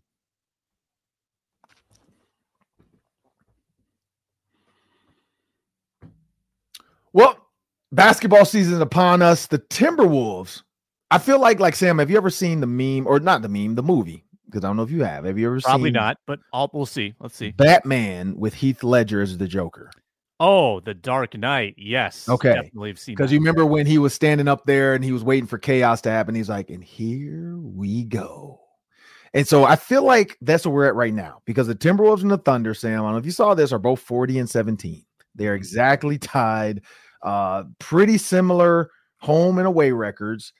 Well, 7.12 7.36
basketball 7.92 8.46
season 8.46 8.72
is 8.76 8.80
upon 8.80 9.20
us. 9.20 9.46
The 9.46 9.58
Timberwolves. 9.58 10.62
I 11.10 11.18
feel 11.18 11.40
like, 11.40 11.60
like 11.60 11.74
Sam, 11.74 11.98
have 11.98 12.10
you 12.10 12.16
ever 12.16 12.30
seen 12.30 12.60
the 12.60 12.66
meme 12.66 13.06
or 13.06 13.18
not 13.20 13.42
the 13.42 13.48
meme, 13.48 13.74
the 13.74 13.82
movie? 13.82 14.24
Because 14.46 14.64
I 14.64 14.68
don't 14.68 14.76
know 14.76 14.82
if 14.82 14.90
you 14.90 15.04
have. 15.04 15.24
Have 15.24 15.38
you 15.38 15.46
ever 15.46 15.60
seen 15.60 15.70
Probably 15.70 15.90
not, 15.90 16.18
but 16.26 16.40
I'll, 16.52 16.70
we'll 16.72 16.86
see. 16.86 17.14
Let's 17.20 17.36
see. 17.36 17.50
Batman 17.50 18.36
with 18.38 18.54
Heath 18.54 18.82
Ledger 18.82 19.20
as 19.20 19.36
the 19.36 19.46
Joker? 19.46 19.90
Oh, 20.40 20.80
The 20.80 20.94
Dark 20.94 21.36
Knight. 21.36 21.74
Yes. 21.76 22.28
Okay. 22.28 22.54
Definitely 22.54 22.90
have 22.90 22.98
seen 22.98 23.14
Because 23.14 23.32
you 23.32 23.38
remember 23.38 23.66
when 23.66 23.86
he 23.86 23.98
was 23.98 24.14
standing 24.14 24.48
up 24.48 24.64
there 24.66 24.94
and 24.94 25.02
he 25.02 25.12
was 25.12 25.24
waiting 25.24 25.48
for 25.48 25.58
chaos 25.58 26.00
to 26.02 26.10
happen. 26.10 26.34
He's 26.34 26.48
like, 26.48 26.70
and 26.70 26.82
here 26.82 27.58
we 27.58 28.04
go. 28.04 28.60
And 29.34 29.46
so 29.46 29.64
I 29.64 29.76
feel 29.76 30.04
like 30.04 30.38
that's 30.40 30.64
where 30.64 30.74
we're 30.74 30.86
at 30.86 30.94
right 30.94 31.12
now 31.12 31.42
because 31.44 31.66
the 31.66 31.74
Timberwolves 31.74 32.22
and 32.22 32.30
the 32.30 32.38
Thunder, 32.38 32.72
Sam, 32.72 33.00
I 33.00 33.04
don't 33.04 33.12
know 33.12 33.18
if 33.18 33.26
you 33.26 33.32
saw 33.32 33.54
this, 33.54 33.72
are 33.72 33.78
both 33.78 34.00
40 34.00 34.38
and 34.38 34.48
17. 34.48 35.04
They're 35.34 35.54
exactly 35.54 36.18
tied, 36.18 36.82
uh, 37.22 37.64
pretty 37.78 38.16
similar 38.16 38.90
home 39.18 39.58
and 39.58 39.66
away 39.66 39.92
records. 39.92 40.52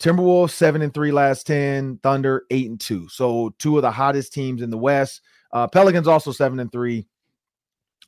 Timberwolves 0.00 0.50
seven 0.50 0.80
and 0.80 0.92
three 0.92 1.12
last 1.12 1.46
10, 1.46 1.98
Thunder 2.02 2.46
eight 2.50 2.68
and 2.70 2.80
two. 2.80 3.06
So 3.08 3.54
two 3.58 3.76
of 3.76 3.82
the 3.82 3.90
hottest 3.90 4.32
teams 4.32 4.62
in 4.62 4.70
the 4.70 4.78
West. 4.78 5.20
Uh, 5.52 5.68
Pelicans 5.68 6.08
also 6.08 6.32
seven 6.32 6.58
and 6.58 6.72
three, 6.72 7.06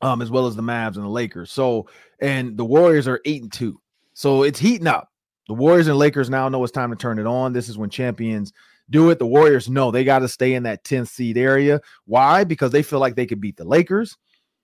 um, 0.01 0.21
as 0.21 0.31
well 0.31 0.47
as 0.47 0.55
the 0.55 0.63
Mavs 0.63 0.95
and 0.95 1.05
the 1.05 1.09
Lakers. 1.09 1.51
So, 1.51 1.87
and 2.19 2.57
the 2.57 2.65
Warriors 2.65 3.07
are 3.07 3.21
eight 3.25 3.43
and 3.43 3.53
two. 3.53 3.79
So 4.13 4.41
it's 4.43 4.59
heating 4.59 4.87
up. 4.87 5.09
The 5.47 5.53
Warriors 5.53 5.87
and 5.87 5.97
Lakers 5.97 6.29
now 6.29 6.49
know 6.49 6.63
it's 6.63 6.71
time 6.71 6.89
to 6.89 6.95
turn 6.95 7.19
it 7.19 7.27
on. 7.27 7.53
This 7.53 7.69
is 7.69 7.77
when 7.77 7.89
champions 7.89 8.53
do 8.89 9.09
it. 9.11 9.19
The 9.19 9.27
Warriors 9.27 9.69
know 9.69 9.91
they 9.91 10.03
got 10.03 10.19
to 10.19 10.27
stay 10.27 10.53
in 10.55 10.63
that 10.63 10.83
10th 10.83 11.09
seed 11.09 11.37
area. 11.37 11.79
Why? 12.05 12.43
Because 12.43 12.71
they 12.71 12.81
feel 12.81 12.99
like 12.99 13.15
they 13.15 13.25
could 13.25 13.41
beat 13.41 13.57
the 13.57 13.65
Lakers. 13.65 14.17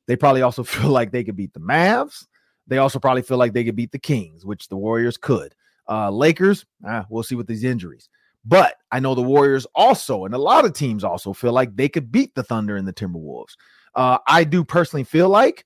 They 0.07 0.15
probably 0.15 0.41
also 0.41 0.63
feel 0.65 0.89
like 0.89 1.11
they 1.11 1.23
could 1.23 1.35
beat 1.35 1.53
the 1.53 1.59
Mavs. 1.59 2.25
They 2.65 2.77
also 2.77 2.97
probably 2.97 3.21
feel 3.23 3.37
like 3.37 3.53
they 3.53 3.63
could 3.63 3.75
beat 3.75 3.91
the 3.91 3.99
Kings, 3.99 4.45
which 4.45 4.67
the 4.67 4.77
Warriors 4.77 5.17
could. 5.17 5.53
Uh, 5.89 6.11
Lakers, 6.11 6.65
ah, 6.85 7.05
we'll 7.09 7.23
see 7.23 7.35
with 7.35 7.47
these 7.47 7.63
injuries. 7.63 8.09
But 8.45 8.75
I 8.91 8.99
know 8.99 9.15
the 9.15 9.21
Warriors 9.21 9.65
also, 9.75 10.25
and 10.25 10.33
a 10.33 10.37
lot 10.37 10.65
of 10.65 10.73
teams 10.73 11.03
also 11.03 11.33
feel 11.33 11.51
like 11.51 11.75
they 11.75 11.89
could 11.89 12.11
beat 12.11 12.35
the 12.35 12.43
Thunder 12.43 12.77
and 12.77 12.87
the 12.87 12.93
Timberwolves. 12.93 13.55
Uh, 13.95 14.19
I 14.27 14.43
do 14.43 14.63
personally 14.63 15.03
feel 15.03 15.29
like 15.29 15.65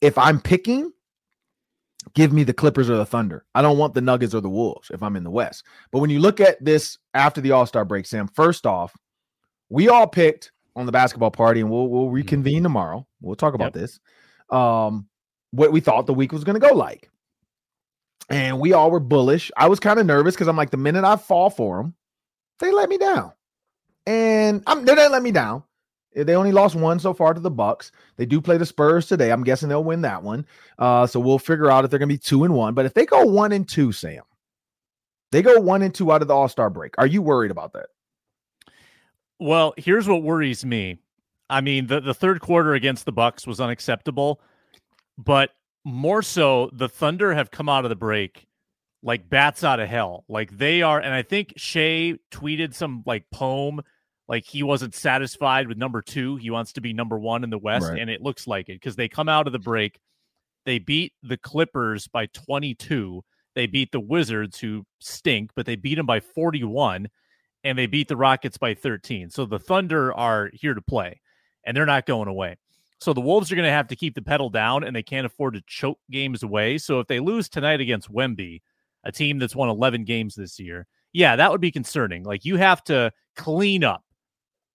if 0.00 0.16
I'm 0.18 0.40
picking, 0.40 0.92
give 2.14 2.32
me 2.32 2.42
the 2.42 2.52
Clippers 2.54 2.90
or 2.90 2.96
the 2.96 3.06
Thunder. 3.06 3.44
I 3.54 3.62
don't 3.62 3.78
want 3.78 3.94
the 3.94 4.00
Nuggets 4.00 4.34
or 4.34 4.40
the 4.40 4.48
Wolves 4.48 4.90
if 4.90 5.02
I'm 5.02 5.16
in 5.16 5.24
the 5.24 5.30
West. 5.30 5.64
But 5.92 6.00
when 6.00 6.10
you 6.10 6.20
look 6.20 6.40
at 6.40 6.62
this 6.64 6.98
after 7.14 7.40
the 7.40 7.52
All 7.52 7.66
Star 7.66 7.84
break, 7.84 8.06
Sam, 8.06 8.28
first 8.28 8.66
off, 8.66 8.96
we 9.68 9.88
all 9.88 10.06
picked 10.06 10.52
on 10.74 10.86
the 10.86 10.92
basketball 10.92 11.30
party, 11.30 11.60
and 11.60 11.70
we'll 11.70 11.88
we'll 11.88 12.10
reconvene 12.10 12.62
tomorrow. 12.62 13.06
We'll 13.20 13.36
talk 13.36 13.54
about 13.54 13.72
this. 13.72 14.00
Um, 14.50 15.06
what 15.52 15.72
we 15.72 15.80
thought 15.80 16.06
the 16.06 16.14
week 16.14 16.32
was 16.32 16.44
going 16.44 16.60
to 16.60 16.66
go 16.66 16.74
like, 16.74 17.10
and 18.30 18.60
we 18.60 18.72
all 18.72 18.90
were 18.90 19.00
bullish. 19.00 19.50
I 19.56 19.68
was 19.68 19.80
kind 19.80 20.00
of 20.00 20.06
nervous 20.06 20.34
because 20.34 20.48
I'm 20.48 20.56
like, 20.56 20.70
the 20.70 20.76
minute 20.76 21.04
I 21.04 21.16
fall 21.16 21.50
for 21.50 21.78
them, 21.78 21.94
they 22.60 22.72
let 22.72 22.88
me 22.88 22.96
down, 22.96 23.32
and 24.06 24.62
I'm 24.66 24.84
they 24.84 24.94
didn't 24.94 25.12
let 25.12 25.22
me 25.22 25.32
down. 25.32 25.64
They 26.14 26.34
only 26.34 26.50
lost 26.50 26.74
one 26.74 26.98
so 26.98 27.14
far 27.14 27.34
to 27.34 27.40
the 27.40 27.50
Bucks. 27.50 27.92
They 28.16 28.26
do 28.26 28.40
play 28.40 28.56
the 28.56 28.66
Spurs 28.66 29.06
today. 29.06 29.30
I'm 29.30 29.44
guessing 29.44 29.68
they'll 29.68 29.84
win 29.84 30.00
that 30.02 30.24
one. 30.24 30.44
Uh, 30.76 31.06
so 31.06 31.20
we'll 31.20 31.38
figure 31.38 31.70
out 31.70 31.84
if 31.84 31.90
they're 31.90 32.00
going 32.00 32.08
to 32.08 32.14
be 32.14 32.18
two 32.18 32.42
and 32.42 32.52
one. 32.52 32.74
But 32.74 32.84
if 32.84 32.94
they 32.94 33.06
go 33.06 33.24
one 33.24 33.52
and 33.52 33.68
two, 33.68 33.92
Sam, 33.92 34.24
they 35.30 35.40
go 35.40 35.60
one 35.60 35.82
and 35.82 35.94
two 35.94 36.10
out 36.10 36.22
of 36.22 36.28
the 36.28 36.34
All 36.34 36.48
Star 36.48 36.68
break. 36.68 36.94
Are 36.98 37.06
you 37.06 37.22
worried 37.22 37.52
about 37.52 37.74
that? 37.74 37.86
Well, 39.38 39.72
here's 39.76 40.08
what 40.08 40.22
worries 40.22 40.64
me. 40.64 40.98
I 41.48 41.60
mean, 41.60 41.86
the, 41.86 42.00
the 42.00 42.14
third 42.14 42.40
quarter 42.40 42.74
against 42.74 43.04
the 43.04 43.12
Bucks 43.12 43.46
was 43.46 43.60
unacceptable, 43.60 44.40
but 45.16 45.50
more 45.84 46.22
so, 46.22 46.70
the 46.72 46.88
Thunder 46.88 47.34
have 47.34 47.50
come 47.50 47.68
out 47.68 47.84
of 47.84 47.88
the 47.88 47.96
break 47.96 48.46
like 49.02 49.28
bats 49.30 49.64
out 49.64 49.80
of 49.80 49.88
hell. 49.88 50.24
Like 50.28 50.56
they 50.56 50.82
are, 50.82 51.00
and 51.00 51.14
I 51.14 51.22
think 51.22 51.54
Shai 51.56 52.16
tweeted 52.30 52.74
some 52.74 53.02
like 53.06 53.24
poem, 53.30 53.80
like 54.28 54.44
he 54.44 54.62
wasn't 54.62 54.94
satisfied 54.94 55.68
with 55.68 55.78
number 55.78 56.02
two. 56.02 56.36
He 56.36 56.50
wants 56.50 56.74
to 56.74 56.80
be 56.80 56.92
number 56.92 57.18
one 57.18 57.42
in 57.44 57.50
the 57.50 57.58
West, 57.58 57.88
Right. 57.88 57.98
and 57.98 58.10
it 58.10 58.20
looks 58.20 58.46
like 58.46 58.68
it 58.68 58.74
because 58.74 58.96
they 58.96 59.08
come 59.08 59.28
out 59.28 59.46
of 59.46 59.52
the 59.52 59.58
break. 59.58 59.98
They 60.66 60.78
beat 60.78 61.14
the 61.22 61.38
Clippers 61.38 62.08
by 62.08 62.26
22. 62.26 63.24
They 63.54 63.66
beat 63.66 63.90
the 63.90 64.00
Wizards, 64.00 64.58
who 64.60 64.84
stink, 65.00 65.50
but 65.56 65.66
they 65.66 65.76
beat 65.76 65.94
them 65.94 66.06
by 66.06 66.20
41 66.20 67.08
and 67.64 67.78
they 67.78 67.86
beat 67.86 68.08
the 68.08 68.16
Rockets 68.16 68.58
by 68.58 68.74
13. 68.74 69.30
So 69.30 69.46
the 69.46 69.58
Thunder 69.58 70.12
are 70.12 70.50
here 70.52 70.74
to 70.74 70.82
play 70.82 71.20
and 71.64 71.76
they're 71.76 71.86
not 71.86 72.06
going 72.06 72.28
away. 72.28 72.56
So 73.00 73.14
the 73.14 73.20
Wolves 73.20 73.50
are 73.50 73.56
going 73.56 73.66
to 73.66 73.72
have 73.72 73.88
to 73.88 73.96
keep 73.96 74.14
the 74.14 74.22
pedal 74.22 74.50
down 74.50 74.84
and 74.84 74.94
they 74.94 75.02
can't 75.02 75.26
afford 75.26 75.54
to 75.54 75.62
choke 75.66 75.98
games 76.10 76.42
away. 76.42 76.76
So 76.76 77.00
if 77.00 77.06
they 77.06 77.18
lose 77.18 77.48
tonight 77.48 77.80
against 77.80 78.12
Wemby, 78.12 78.60
a 79.04 79.12
team 79.12 79.38
that's 79.38 79.56
won 79.56 79.70
11 79.70 80.04
games 80.04 80.34
this 80.34 80.58
year, 80.58 80.86
yeah, 81.12 81.34
that 81.36 81.50
would 81.50 81.62
be 81.62 81.70
concerning. 81.70 82.24
Like 82.24 82.44
you 82.44 82.56
have 82.56 82.84
to 82.84 83.10
clean 83.36 83.84
up 83.84 84.04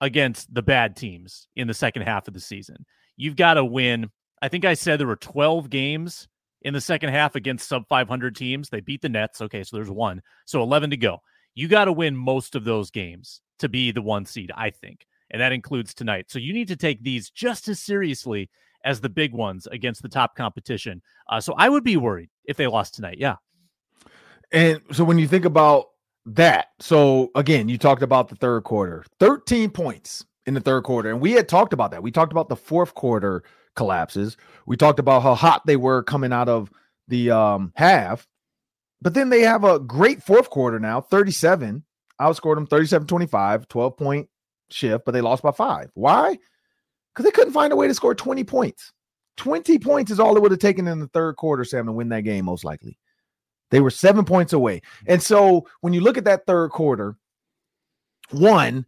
against 0.01 0.51
the 0.53 0.63
bad 0.63 0.95
teams 0.95 1.47
in 1.55 1.67
the 1.67 1.73
second 1.73 2.01
half 2.01 2.27
of 2.27 2.33
the 2.33 2.39
season. 2.39 2.85
You've 3.15 3.35
got 3.35 3.53
to 3.53 3.63
win. 3.63 4.09
I 4.41 4.49
think 4.49 4.65
I 4.65 4.73
said 4.73 4.99
there 4.99 5.07
were 5.07 5.15
12 5.15 5.69
games 5.69 6.27
in 6.63 6.73
the 6.73 6.81
second 6.81 7.11
half 7.11 7.35
against 7.35 7.69
sub 7.69 7.87
500 7.87 8.35
teams. 8.35 8.69
They 8.69 8.81
beat 8.81 9.03
the 9.03 9.09
Nets. 9.09 9.39
Okay, 9.39 9.63
so 9.63 9.77
there's 9.77 9.91
one. 9.91 10.21
So 10.45 10.63
11 10.63 10.89
to 10.89 10.97
go. 10.97 11.19
You 11.53 11.67
got 11.67 11.85
to 11.85 11.93
win 11.93 12.17
most 12.17 12.55
of 12.55 12.63
those 12.65 12.89
games 12.89 13.41
to 13.59 13.69
be 13.69 13.91
the 13.91 14.01
one 14.01 14.25
seed, 14.25 14.51
I 14.53 14.71
think. 14.71 15.05
And 15.31 15.41
that 15.41 15.51
includes 15.51 15.93
tonight. 15.93 16.25
So 16.29 16.39
you 16.39 16.53
need 16.53 16.67
to 16.67 16.75
take 16.75 17.03
these 17.03 17.29
just 17.29 17.67
as 17.67 17.79
seriously 17.79 18.49
as 18.83 19.01
the 19.01 19.09
big 19.09 19.33
ones 19.33 19.67
against 19.67 20.01
the 20.01 20.09
top 20.09 20.35
competition. 20.35 21.01
Uh, 21.29 21.41
so 21.41 21.53
I 21.57 21.69
would 21.69 21.83
be 21.83 21.97
worried 21.97 22.29
if 22.45 22.57
they 22.57 22.67
lost 22.67 22.93
tonight. 22.93 23.17
Yeah. 23.19 23.35
And 24.51 24.81
so 24.91 25.03
when 25.03 25.17
you 25.17 25.27
think 25.27 25.45
about 25.45 25.87
that, 26.27 26.67
so 26.79 27.31
again, 27.35 27.67
you 27.67 27.77
talked 27.77 28.03
about 28.03 28.29
the 28.29 28.35
third 28.35 28.63
quarter, 28.63 29.03
13 29.19 29.71
points 29.71 30.23
in 30.45 30.53
the 30.53 30.61
third 30.61 30.83
quarter. 30.83 31.09
And 31.09 31.19
we 31.19 31.31
had 31.31 31.49
talked 31.49 31.73
about 31.73 31.91
that. 31.91 32.03
We 32.03 32.11
talked 32.11 32.31
about 32.31 32.49
the 32.49 32.55
fourth 32.55 32.93
quarter 32.93 33.43
collapses. 33.75 34.37
We 34.65 34.77
talked 34.77 34.99
about 34.99 35.23
how 35.23 35.35
hot 35.35 35.65
they 35.65 35.75
were 35.75 36.03
coming 36.03 36.31
out 36.31 36.47
of 36.47 36.71
the 37.07 37.31
um 37.31 37.73
half. 37.75 38.27
But 39.01 39.13
then 39.13 39.29
they 39.29 39.41
have 39.41 39.63
a 39.63 39.79
great 39.79 40.23
fourth 40.23 40.49
quarter 40.49 40.79
now, 40.79 41.01
37. 41.01 41.83
Outscored 42.19 42.55
them 42.55 42.65
37 42.65 43.07
25, 43.07 43.67
12 43.67 43.97
point 43.97 44.29
shift, 44.69 45.05
but 45.05 45.11
they 45.11 45.21
lost 45.21 45.43
by 45.43 45.51
five. 45.51 45.89
Why? 45.93 46.37
Because 47.13 47.25
they 47.25 47.31
couldn't 47.31 47.53
find 47.53 47.71
a 47.71 47.75
way 47.75 47.87
to 47.87 47.93
score 47.93 48.15
20 48.15 48.43
points. 48.43 48.91
20 49.37 49.79
points 49.79 50.11
is 50.11 50.19
all 50.19 50.35
it 50.35 50.41
would 50.41 50.51
have 50.51 50.59
taken 50.59 50.87
in 50.87 50.99
the 50.99 51.07
third 51.07 51.35
quarter, 51.35 51.63
Sam, 51.63 51.85
to 51.85 51.91
win 51.91 52.09
that 52.09 52.21
game, 52.21 52.45
most 52.45 52.63
likely. 52.63 52.97
They 53.71 53.79
were 53.79 53.89
seven 53.89 54.25
points 54.25 54.53
away. 54.53 54.81
And 55.07 55.21
so 55.21 55.67
when 55.81 55.93
you 55.93 56.01
look 56.01 56.17
at 56.17 56.25
that 56.25 56.45
third 56.45 56.69
quarter, 56.69 57.17
one, 58.31 58.85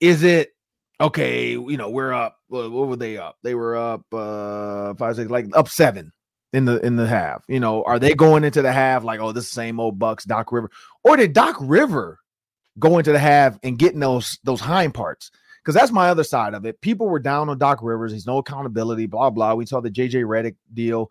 is 0.00 0.22
it 0.22 0.54
okay? 1.00 1.50
You 1.52 1.76
know, 1.76 1.90
we're 1.90 2.12
up. 2.12 2.36
What 2.48 2.70
were 2.70 2.96
they 2.96 3.16
up? 3.16 3.36
They 3.42 3.54
were 3.54 3.76
up 3.76 4.02
uh 4.12 4.94
five, 4.94 5.16
six, 5.16 5.30
like 5.30 5.46
up 5.54 5.68
seven 5.68 6.12
in 6.52 6.64
the 6.64 6.84
in 6.84 6.96
the 6.96 7.06
half. 7.06 7.44
You 7.48 7.60
know, 7.60 7.82
are 7.84 7.98
they 7.98 8.14
going 8.14 8.44
into 8.44 8.62
the 8.62 8.72
half 8.72 9.04
like, 9.04 9.20
oh, 9.20 9.32
this 9.32 9.50
same 9.50 9.80
old 9.80 9.98
Bucks, 9.98 10.24
Doc 10.24 10.52
River, 10.52 10.70
or 11.04 11.16
did 11.16 11.32
Doc 11.32 11.56
River 11.60 12.20
go 12.78 13.00
to 13.00 13.12
the 13.12 13.18
half 13.18 13.58
and 13.62 13.78
getting 13.78 14.00
those 14.00 14.38
those 14.44 14.60
hind 14.60 14.94
parts? 14.94 15.30
Because 15.62 15.74
that's 15.74 15.92
my 15.92 16.08
other 16.08 16.24
side 16.24 16.54
of 16.54 16.64
it. 16.64 16.80
People 16.80 17.08
were 17.08 17.18
down 17.18 17.48
on 17.48 17.58
Doc 17.58 17.80
Rivers. 17.82 18.12
He's 18.12 18.26
no 18.26 18.38
accountability. 18.38 19.06
Blah 19.06 19.30
blah. 19.30 19.54
We 19.54 19.66
saw 19.66 19.80
the 19.80 19.90
JJ 19.90 20.24
Redick 20.24 20.56
deal, 20.72 21.10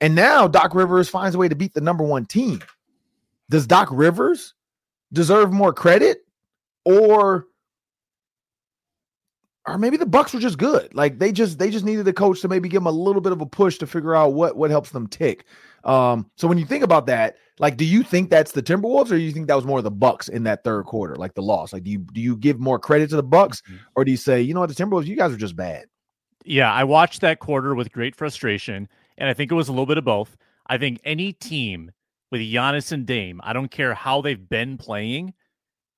and 0.00 0.14
now 0.14 0.48
Doc 0.48 0.74
Rivers 0.74 1.08
finds 1.08 1.34
a 1.34 1.38
way 1.38 1.48
to 1.48 1.54
beat 1.54 1.74
the 1.74 1.80
number 1.80 2.04
one 2.04 2.26
team. 2.26 2.62
Does 3.48 3.66
Doc 3.66 3.88
Rivers 3.90 4.54
deserve 5.12 5.52
more 5.52 5.72
credit, 5.72 6.24
or 6.84 7.46
or 9.66 9.78
maybe 9.78 9.96
the 9.96 10.06
Bucks 10.06 10.32
were 10.32 10.40
just 10.40 10.58
good. 10.58 10.94
Like 10.94 11.18
they 11.18 11.32
just 11.32 11.58
they 11.58 11.70
just 11.70 11.84
needed 11.84 12.04
the 12.04 12.12
coach 12.12 12.40
to 12.40 12.48
maybe 12.48 12.68
give 12.68 12.82
them 12.82 12.86
a 12.86 12.96
little 12.96 13.20
bit 13.20 13.32
of 13.32 13.40
a 13.40 13.46
push 13.46 13.78
to 13.78 13.86
figure 13.86 14.14
out 14.14 14.34
what 14.34 14.56
what 14.56 14.70
helps 14.70 14.90
them 14.90 15.06
tick. 15.06 15.44
Um, 15.84 16.30
so 16.36 16.48
when 16.48 16.58
you 16.58 16.66
think 16.66 16.84
about 16.84 17.06
that, 17.06 17.36
like, 17.60 17.76
do 17.76 17.84
you 17.84 18.02
think 18.02 18.30
that's 18.30 18.52
the 18.52 18.62
Timberwolves, 18.62 19.08
or 19.12 19.16
do 19.16 19.18
you 19.18 19.32
think 19.32 19.46
that 19.48 19.54
was 19.54 19.66
more 19.66 19.78
of 19.78 19.84
the 19.84 19.90
Bucks 19.90 20.28
in 20.28 20.44
that 20.44 20.64
third 20.64 20.86
quarter, 20.86 21.14
like 21.16 21.34
the 21.34 21.42
loss? 21.42 21.74
Like, 21.74 21.84
do 21.84 21.90
you 21.90 21.98
do 21.98 22.20
you 22.20 22.34
give 22.34 22.58
more 22.58 22.78
credit 22.78 23.10
to 23.10 23.16
the 23.16 23.22
Bucks, 23.22 23.60
mm-hmm. 23.60 23.76
or 23.94 24.04
do 24.04 24.10
you 24.10 24.16
say, 24.16 24.40
you 24.40 24.54
know 24.54 24.60
what, 24.60 24.74
the 24.74 24.74
Timberwolves, 24.74 25.06
you 25.06 25.14
guys 25.14 25.30
are 25.30 25.36
just 25.36 25.56
bad? 25.56 25.84
Yeah, 26.46 26.72
I 26.72 26.84
watched 26.84 27.20
that 27.20 27.38
quarter 27.38 27.74
with 27.74 27.92
great 27.92 28.16
frustration, 28.16 28.88
and 29.18 29.28
I 29.28 29.34
think 29.34 29.52
it 29.52 29.54
was 29.54 29.68
a 29.68 29.72
little 29.72 29.84
bit 29.84 29.98
of 29.98 30.04
both. 30.04 30.38
I 30.68 30.78
think 30.78 31.00
any 31.04 31.34
team 31.34 31.90
with 32.30 32.40
Giannis 32.40 32.92
and 32.92 33.04
Dame, 33.04 33.42
I 33.44 33.52
don't 33.52 33.70
care 33.70 33.92
how 33.92 34.22
they've 34.22 34.48
been 34.48 34.78
playing, 34.78 35.34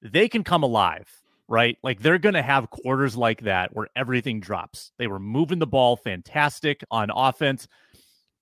they 0.03 0.29
can 0.29 0.43
come 0.43 0.65
alive, 0.65 1.09
right? 1.47 1.79
Like 1.85 2.01
they're 2.01 2.19
going 2.19 2.35
to 2.35 2.43
have 2.43 2.71
quarters 2.71 3.17
like 3.17 3.43
that 3.43 3.73
where 3.73 3.87
everything 3.95 4.41
drops. 4.41 4.91
They 4.99 5.07
were 5.07 5.21
moving 5.21 5.61
the 5.61 5.67
ball 5.69 5.97
fantastic 5.97 6.83
on 6.91 7.11
offense. 7.15 7.69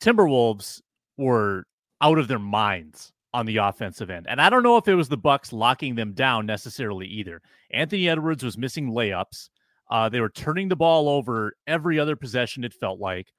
Timberwolves 0.00 0.80
were 1.18 1.66
out 2.00 2.18
of 2.18 2.28
their 2.28 2.38
minds 2.38 3.12
on 3.32 3.46
the 3.46 3.58
offensive 3.58 4.10
end. 4.10 4.26
And 4.28 4.40
I 4.40 4.50
don't 4.50 4.62
know 4.62 4.76
if 4.76 4.88
it 4.88 4.94
was 4.94 5.08
the 5.08 5.16
Bucks 5.16 5.52
locking 5.52 5.94
them 5.94 6.12
down 6.12 6.46
necessarily 6.46 7.06
either. 7.06 7.40
Anthony 7.70 8.08
Edwards 8.08 8.42
was 8.42 8.58
missing 8.58 8.90
layups. 8.90 9.48
Uh, 9.90 10.08
they 10.08 10.20
were 10.20 10.30
turning 10.30 10.68
the 10.68 10.76
ball 10.76 11.08
over 11.08 11.54
every 11.66 11.98
other 11.98 12.16
possession. 12.16 12.64
It 12.64 12.74
felt 12.74 13.00
like 13.00 13.32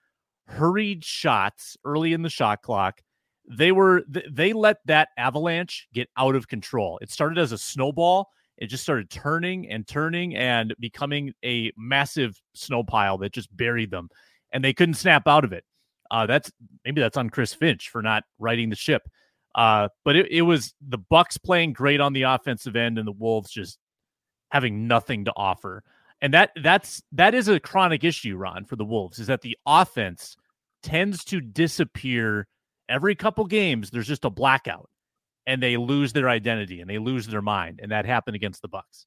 hurried 0.48 1.04
shots 1.04 1.78
early 1.86 2.14
in 2.14 2.22
the 2.22 2.30
shot 2.30 2.62
clock. 2.62 3.02
They 3.50 3.72
were 3.72 4.04
they 4.08 4.54
let 4.54 4.78
that 4.86 5.10
avalanche 5.18 5.88
get 5.94 6.10
out 6.16 6.36
of 6.36 6.48
control. 6.48 7.00
It 7.02 7.10
started 7.10 7.38
as 7.38 7.52
a 7.52 7.58
snowball. 7.58 8.30
It 8.58 8.68
just 8.68 8.84
started 8.84 9.10
turning 9.10 9.68
and 9.70 9.88
turning 9.88 10.36
and 10.36 10.76
becoming 10.80 11.34
a 11.44 11.72
massive 11.76 12.40
snow 12.54 12.84
pile 12.84 13.18
that 13.20 13.34
just 13.34 13.56
buried 13.56 13.90
them, 13.90 14.10
and 14.52 14.64
they 14.64 14.74
couldn't 14.74 14.96
snap 14.96 15.28
out 15.28 15.44
of 15.44 15.54
it. 15.54 15.66
Uh, 16.12 16.26
that's 16.26 16.52
maybe 16.86 17.02
that's 17.02 17.18
on 17.18 17.30
Chris 17.30 17.54
Finch 17.54 17.90
for 17.90 18.02
not 18.02 18.24
righting 18.38 18.70
the 18.70 18.76
ship. 18.76 19.10
Uh, 19.56 19.88
but 20.06 20.16
it, 20.16 20.32
it 20.32 20.42
was 20.42 20.74
the 20.88 20.98
Bucks 20.98 21.38
playing 21.38 21.74
great 21.74 22.00
on 22.02 22.14
the 22.14 22.24
offensive 22.24 22.76
end 22.76 22.98
and 22.98 23.08
the 23.08 23.14
Wolves 23.14 23.50
just 23.50 23.80
having 24.50 24.88
nothing 24.88 25.26
to 25.26 25.34
offer. 25.36 25.84
And 26.22 26.34
that 26.34 26.52
that's 26.62 27.02
that 27.14 27.34
is 27.34 27.48
a 27.48 27.60
chronic 27.60 28.04
issue, 28.04 28.36
Ron, 28.36 28.66
for 28.66 28.76
the 28.76 28.86
Wolves, 28.86 29.20
is 29.20 29.28
that 29.28 29.42
the 29.42 29.58
offense 29.66 30.36
tends 30.84 31.24
to 31.26 31.42
disappear 31.42 32.48
every 32.90 33.16
couple 33.16 33.46
games. 33.46 33.90
There's 33.90 34.08
just 34.08 34.26
a 34.26 34.30
blackout 34.30 34.90
and 35.48 35.64
they 35.64 35.78
lose 35.78 36.14
their 36.14 36.30
identity 36.30 36.82
and 36.82 36.90
they 36.90 36.98
lose 36.98 37.28
their 37.28 37.42
mind. 37.42 37.80
And 37.82 37.92
that 37.92 38.06
happened 38.06 38.36
against 38.36 38.62
the 38.62 38.68
Bucks. 38.68 39.06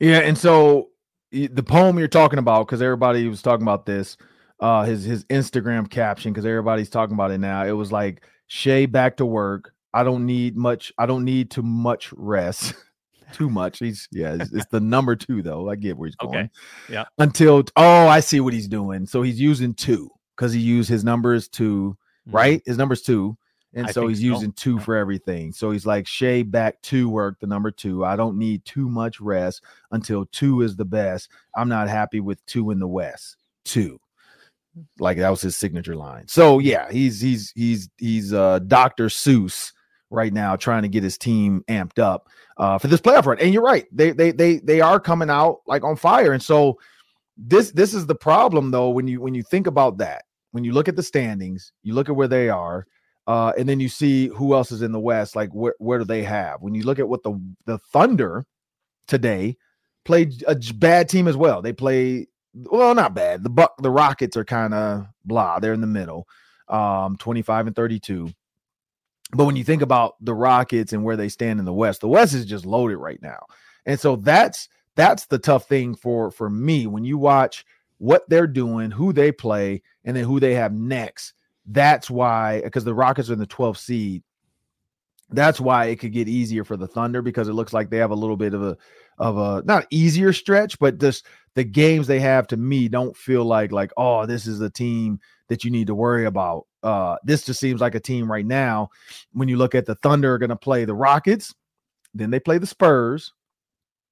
Yeah, 0.00 0.18
and 0.18 0.38
so 0.38 0.90
the 1.30 1.62
poem 1.62 1.98
you're 1.98 2.08
talking 2.08 2.38
about, 2.38 2.66
because 2.66 2.80
everybody 2.80 3.26
was 3.28 3.42
talking 3.42 3.64
about 3.64 3.84
this, 3.84 4.16
uh 4.60 4.84
his 4.84 5.04
his 5.04 5.24
Instagram 5.26 5.88
caption, 5.88 6.32
because 6.32 6.46
everybody's 6.46 6.90
talking 6.90 7.14
about 7.14 7.30
it 7.30 7.38
now. 7.38 7.64
It 7.64 7.72
was 7.72 7.92
like 7.92 8.22
Shai 8.46 8.86
back 8.86 9.16
to 9.18 9.26
work. 9.26 9.74
I 9.94 10.04
don't 10.04 10.26
need 10.26 10.56
much. 10.56 10.92
I 10.98 11.06
don't 11.06 11.24
need 11.24 11.50
too 11.50 11.62
much 11.62 12.12
rest. 12.12 12.74
too 13.32 13.50
much. 13.50 13.78
He's 13.78 14.08
yeah. 14.10 14.36
It's, 14.40 14.52
it's, 14.52 14.66
the 14.66 14.80
number 14.80 15.16
two 15.16 15.42
though. 15.42 15.68
I 15.68 15.76
get 15.76 15.96
where 15.96 16.06
he's 16.06 16.16
going. 16.16 16.34
Okay. 16.34 16.50
Yeah. 16.88 17.04
Until 17.18 17.64
oh, 17.76 18.06
I 18.08 18.20
see 18.20 18.40
what 18.40 18.52
he's 18.52 18.68
doing. 18.68 19.06
So 19.06 19.22
he's 19.22 19.40
using 19.40 19.74
two 19.74 20.10
because 20.36 20.52
he 20.52 20.60
used 20.60 20.88
his 20.88 21.04
numbers 21.04 21.48
2 21.48 21.96
mm-hmm. 22.28 22.36
right? 22.36 22.62
His 22.64 22.78
numbers 22.78 23.02
two. 23.02 23.36
And 23.74 23.86
I 23.86 23.90
so 23.90 24.06
he's 24.06 24.18
so. 24.18 24.24
using 24.24 24.52
two 24.52 24.76
yeah. 24.76 24.82
for 24.82 24.96
everything. 24.96 25.52
So 25.52 25.70
he's 25.70 25.84
like 25.84 26.06
Shai 26.06 26.42
back 26.42 26.80
to 26.82 27.08
work, 27.08 27.38
the 27.40 27.46
number 27.46 27.70
two. 27.70 28.04
I 28.04 28.16
don't 28.16 28.38
need 28.38 28.64
too 28.64 28.88
much 28.88 29.20
rest 29.20 29.62
until 29.90 30.24
two 30.26 30.62
is 30.62 30.76
the 30.76 30.86
best. 30.86 31.28
I'm 31.54 31.68
not 31.68 31.88
happy 31.88 32.20
with 32.20 32.44
two 32.46 32.70
in 32.70 32.78
the 32.78 32.88
West. 32.88 33.36
Two. 33.64 34.00
Like 34.98 35.18
that 35.18 35.30
was 35.30 35.40
his 35.40 35.56
signature 35.56 35.96
line. 35.96 36.26
So 36.28 36.58
yeah, 36.58 36.90
he's 36.90 37.20
he's 37.20 37.52
he's 37.54 37.88
he's 37.96 38.32
uh 38.32 38.60
Dr. 38.60 39.06
Seuss 39.06 39.72
right 40.10 40.32
now 40.32 40.56
trying 40.56 40.82
to 40.82 40.88
get 40.88 41.02
his 41.02 41.18
team 41.18 41.62
amped 41.68 41.98
up 41.98 42.28
uh 42.56 42.78
for 42.78 42.88
this 42.88 43.00
playoff 43.00 43.26
run. 43.26 43.38
And 43.40 43.52
you're 43.52 43.62
right. 43.62 43.86
They 43.92 44.12
they 44.12 44.32
they 44.32 44.58
they 44.58 44.80
are 44.80 45.00
coming 45.00 45.30
out 45.30 45.60
like 45.66 45.84
on 45.84 45.96
fire. 45.96 46.32
And 46.32 46.42
so 46.42 46.78
this 47.36 47.70
this 47.72 47.94
is 47.94 48.06
the 48.06 48.14
problem 48.14 48.70
though 48.70 48.90
when 48.90 49.06
you 49.06 49.20
when 49.20 49.34
you 49.34 49.42
think 49.42 49.66
about 49.66 49.98
that. 49.98 50.24
When 50.52 50.64
you 50.64 50.72
look 50.72 50.88
at 50.88 50.96
the 50.96 51.02
standings, 51.02 51.72
you 51.82 51.94
look 51.94 52.08
at 52.08 52.16
where 52.16 52.26
they 52.26 52.48
are, 52.48 52.86
uh, 53.26 53.52
and 53.58 53.68
then 53.68 53.80
you 53.80 53.90
see 53.90 54.28
who 54.28 54.54
else 54.54 54.72
is 54.72 54.80
in 54.80 54.92
the 54.92 54.98
West. 54.98 55.36
Like 55.36 55.50
where 55.50 55.74
where 55.78 55.98
do 55.98 56.04
they 56.04 56.22
have? 56.22 56.62
When 56.62 56.74
you 56.74 56.84
look 56.84 56.98
at 56.98 57.08
what 57.08 57.22
the 57.22 57.38
the 57.66 57.78
Thunder 57.92 58.46
today 59.06 59.56
played 60.04 60.42
a 60.46 60.56
bad 60.74 61.08
team 61.08 61.28
as 61.28 61.36
well. 61.36 61.60
They 61.60 61.72
play 61.72 62.28
well, 62.54 62.94
not 62.94 63.14
bad. 63.14 63.42
The 63.42 63.50
Buck, 63.50 63.74
the 63.80 63.90
Rockets 63.90 64.36
are 64.36 64.44
kind 64.44 64.74
of 64.74 65.06
blah. 65.24 65.58
They're 65.58 65.72
in 65.72 65.80
the 65.80 65.86
middle, 65.86 66.26
um, 66.68 67.16
25 67.16 67.68
and 67.68 67.76
32. 67.76 68.30
But 69.32 69.44
when 69.44 69.56
you 69.56 69.64
think 69.64 69.82
about 69.82 70.14
the 70.20 70.34
Rockets 70.34 70.92
and 70.92 71.04
where 71.04 71.16
they 71.16 71.28
stand 71.28 71.58
in 71.58 71.66
the 71.66 71.72
West, 71.72 72.00
the 72.00 72.08
West 72.08 72.34
is 72.34 72.46
just 72.46 72.64
loaded 72.64 72.96
right 72.96 73.20
now. 73.20 73.40
And 73.84 74.00
so 74.00 74.16
that's 74.16 74.68
that's 74.96 75.26
the 75.26 75.38
tough 75.38 75.68
thing 75.68 75.94
for 75.94 76.30
for 76.30 76.48
me 76.48 76.86
when 76.86 77.04
you 77.04 77.18
watch 77.18 77.64
what 77.98 78.28
they're 78.28 78.46
doing, 78.46 78.90
who 78.90 79.12
they 79.12 79.32
play, 79.32 79.82
and 80.04 80.16
then 80.16 80.24
who 80.24 80.40
they 80.40 80.54
have 80.54 80.72
next. 80.72 81.34
That's 81.66 82.08
why 82.08 82.62
because 82.62 82.84
the 82.84 82.94
Rockets 82.94 83.28
are 83.28 83.34
in 83.34 83.38
the 83.38 83.46
12th 83.46 83.78
seed. 83.78 84.22
That's 85.30 85.60
why 85.60 85.86
it 85.86 85.96
could 85.96 86.12
get 86.12 86.26
easier 86.26 86.64
for 86.64 86.78
the 86.78 86.86
Thunder 86.86 87.20
because 87.20 87.48
it 87.48 87.52
looks 87.52 87.74
like 87.74 87.90
they 87.90 87.98
have 87.98 88.10
a 88.12 88.16
little 88.16 88.38
bit 88.38 88.54
of 88.54 88.62
a 88.62 88.78
of 89.18 89.36
a 89.36 89.62
not 89.66 89.86
easier 89.90 90.32
stretch, 90.32 90.78
but 90.78 90.98
just 90.98 91.26
the 91.58 91.64
games 91.64 92.06
they 92.06 92.20
have 92.20 92.46
to 92.46 92.56
me 92.56 92.86
don't 92.86 93.16
feel 93.16 93.44
like 93.44 93.72
like 93.72 93.90
oh 93.96 94.24
this 94.26 94.46
is 94.46 94.60
a 94.60 94.70
team 94.70 95.18
that 95.48 95.64
you 95.64 95.72
need 95.72 95.88
to 95.88 95.94
worry 95.94 96.24
about. 96.24 96.66
Uh, 96.84 97.16
this 97.24 97.44
just 97.44 97.58
seems 97.58 97.80
like 97.80 97.96
a 97.96 98.00
team 98.00 98.30
right 98.30 98.46
now. 98.46 98.90
When 99.32 99.48
you 99.48 99.56
look 99.56 99.74
at 99.74 99.84
the 99.84 99.96
Thunder 99.96 100.32
are 100.32 100.38
going 100.38 100.50
to 100.50 100.56
play 100.56 100.84
the 100.84 100.94
Rockets, 100.94 101.52
then 102.14 102.30
they 102.30 102.38
play 102.38 102.58
the 102.58 102.66
Spurs. 102.66 103.32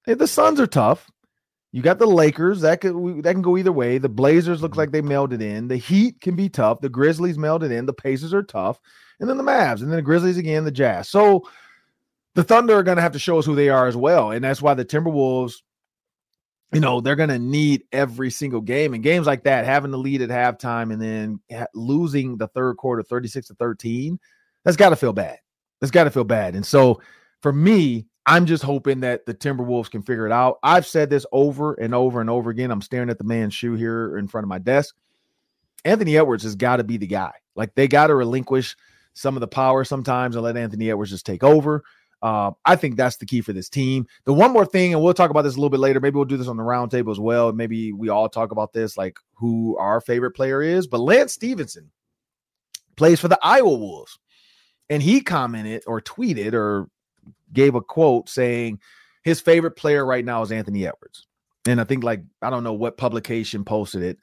Hey, 0.07 0.15
the 0.15 0.27
Suns 0.27 0.59
are 0.59 0.67
tough. 0.67 1.09
You 1.71 1.83
got 1.83 2.01
the 2.01 2.07
Lakers 2.07 2.63
that 2.63 2.81
could 2.81 3.23
that 3.23 3.35
can 3.35 3.43
go 3.43 3.57
either 3.57 3.71
way. 3.71 3.99
The 3.99 4.09
Blazers 4.09 4.61
look 4.61 4.75
like 4.75 4.91
they 4.91 5.01
mailed 5.03 5.33
it 5.33 5.41
in. 5.41 5.69
The 5.69 5.77
Heat 5.77 6.21
can 6.21 6.35
be 6.35 6.49
tough. 6.49 6.81
The 6.81 6.89
Grizzlies 6.89 7.39
mailed 7.39 7.63
it 7.63 7.71
in. 7.71 7.87
The 7.87 7.93
Pacers 7.93 8.35
are 8.35 8.43
tough, 8.43 8.81
and 9.21 9.31
then 9.31 9.37
the 9.37 9.45
Mavs, 9.45 9.83
and 9.83 9.91
then 9.93 9.97
the 9.99 10.03
Grizzlies 10.03 10.37
again. 10.37 10.65
The 10.65 10.73
Jazz. 10.73 11.09
So 11.09 11.45
the 12.35 12.43
Thunder 12.43 12.75
are 12.75 12.83
going 12.83 12.97
to 12.97 13.03
have 13.03 13.13
to 13.13 13.21
show 13.21 13.39
us 13.39 13.47
who 13.47 13.55
they 13.55 13.69
are 13.69 13.87
as 13.87 13.97
well. 13.97 14.33
And 14.33 14.45
that's 14.45 14.61
why 14.61 14.75
the 14.75 14.85
Timberwolves, 14.85 15.55
you 16.73 16.81
know, 16.81 17.01
they're 17.01 17.17
going 17.17 17.29
to 17.29 17.39
need 17.39 17.85
every 17.93 18.31
single 18.31 18.61
game. 18.61 18.95
And 18.95 19.03
games 19.03 19.27
like 19.27 19.45
that, 19.45 19.65
having 19.65 19.91
the 19.91 19.99
lead 19.99 20.23
at 20.23 20.31
halftime 20.31 20.93
and 20.93 21.01
then 21.01 21.41
losing 21.75 22.37
the 22.37 22.49
third 22.49 22.77
quarter 22.77 23.03
36 23.03 23.49
to 23.49 23.55
13, 23.55 24.19
that's 24.65 24.77
got 24.77 24.91
to 24.91 24.97
feel 24.97 25.13
bad. 25.13 25.39
That's 25.81 25.91
got 25.91 26.05
to 26.05 26.11
feel 26.11 26.25
bad. 26.25 26.55
And 26.55 26.67
so 26.67 27.01
for 27.41 27.53
me, 27.53 28.07
I'm 28.27 28.47
just 28.47 28.65
hoping 28.65 29.01
that 29.01 29.25
the 29.25 29.35
Timberwolves 29.35 29.91
can 29.91 30.03
figure 30.03 30.27
it 30.27 30.33
out. 30.33 30.59
I've 30.63 30.87
said 30.87 31.11
this 31.11 31.25
over 31.31 31.75
and 31.75 31.95
over 31.95 32.21
and 32.21 32.29
over 32.29 32.51
again. 32.51 32.73
I'm 32.73 32.83
staring 32.83 33.11
at 33.11 33.19
the 33.19 33.25
man's 33.25 33.55
shoe 33.55 33.75
here 33.75 34.19
in 34.19 34.27
front 34.27 34.45
of 34.45 34.49
my 34.49 34.59
desk. 34.59 34.97
Anthony 35.85 36.17
Edwards 36.17 36.43
has 36.43 36.57
got 36.57 36.79
to 36.79 36.85
be 36.85 36.97
the 36.97 37.07
guy. 37.07 37.33
Like 37.55 37.75
they 37.77 37.87
got 37.87 38.09
to 38.09 38.17
relinquish 38.17 38.77
some 39.15 39.37
of 39.37 39.41
the 39.41 39.47
power 39.47 39.85
sometimes 39.85 40.35
and 40.35 40.45
let 40.45 40.57
Anthony 40.57 40.91
Edwards 40.91 41.13
just 41.13 41.25
take 41.25 41.45
over. 41.45 41.85
Uh, 42.23 42.53
I 42.65 42.77
think 42.77 42.97
that's 42.97 43.19
the 43.19 43.27
key 43.27 43.41
for 43.41 43.53
this 43.53 43.69
team. 43.69 44.07
The 44.25 44.33
one 44.33 44.53
more 44.53 44.67
thing, 44.67 44.95
and 44.95 45.03
we'll 45.03 45.15
talk 45.15 45.31
about 45.31 45.43
this 45.43 45.55
a 45.55 45.59
little 45.59 45.71
bit 45.71 45.81
later. 45.81 46.01
Maybe 46.01 46.17
we'll 46.17 46.25
do 46.25 46.37
this 46.37 46.49
on 46.49 46.57
the 46.57 46.63
roundtable 46.63 47.13
as 47.13 47.21
well. 47.21 47.53
Maybe 47.53 47.93
we 47.93 48.09
all 48.09 48.29
talk 48.29 48.53
about 48.53 48.73
this, 48.73 48.97
like 48.97 49.19
who 49.35 49.77
our 49.79 50.01
favorite 50.01 50.33
player 50.33 50.63
is. 50.63 50.87
But 50.87 51.01
Lance 51.01 51.35
Stephenson 51.35 51.91
plays 52.97 53.21
for 53.21 53.29
the 53.29 53.39
Iowa 53.43 53.75
Wolves, 53.75 54.19
and 54.89 55.03
he 55.03 55.21
commented 55.21 55.85
or 55.87 56.01
tweeted 56.01 56.55
or 56.55 56.89
gave 57.53 57.75
a 57.75 57.81
quote 57.81 58.29
saying 58.29 58.81
his 59.23 59.41
favorite 59.41 59.73
player 59.73 60.05
right 60.05 60.25
now 60.25 60.43
is 60.43 60.53
Anthony 60.53 60.87
Edwards. 60.87 61.27
And 61.69 61.81
I 61.81 61.85
think 61.85 62.03
like 62.03 62.23
I 62.41 62.49
don't 62.49 62.65
know 62.65 62.73
what 62.73 62.97
publication 62.97 63.65
posted 63.65 64.03
it. 64.03 64.19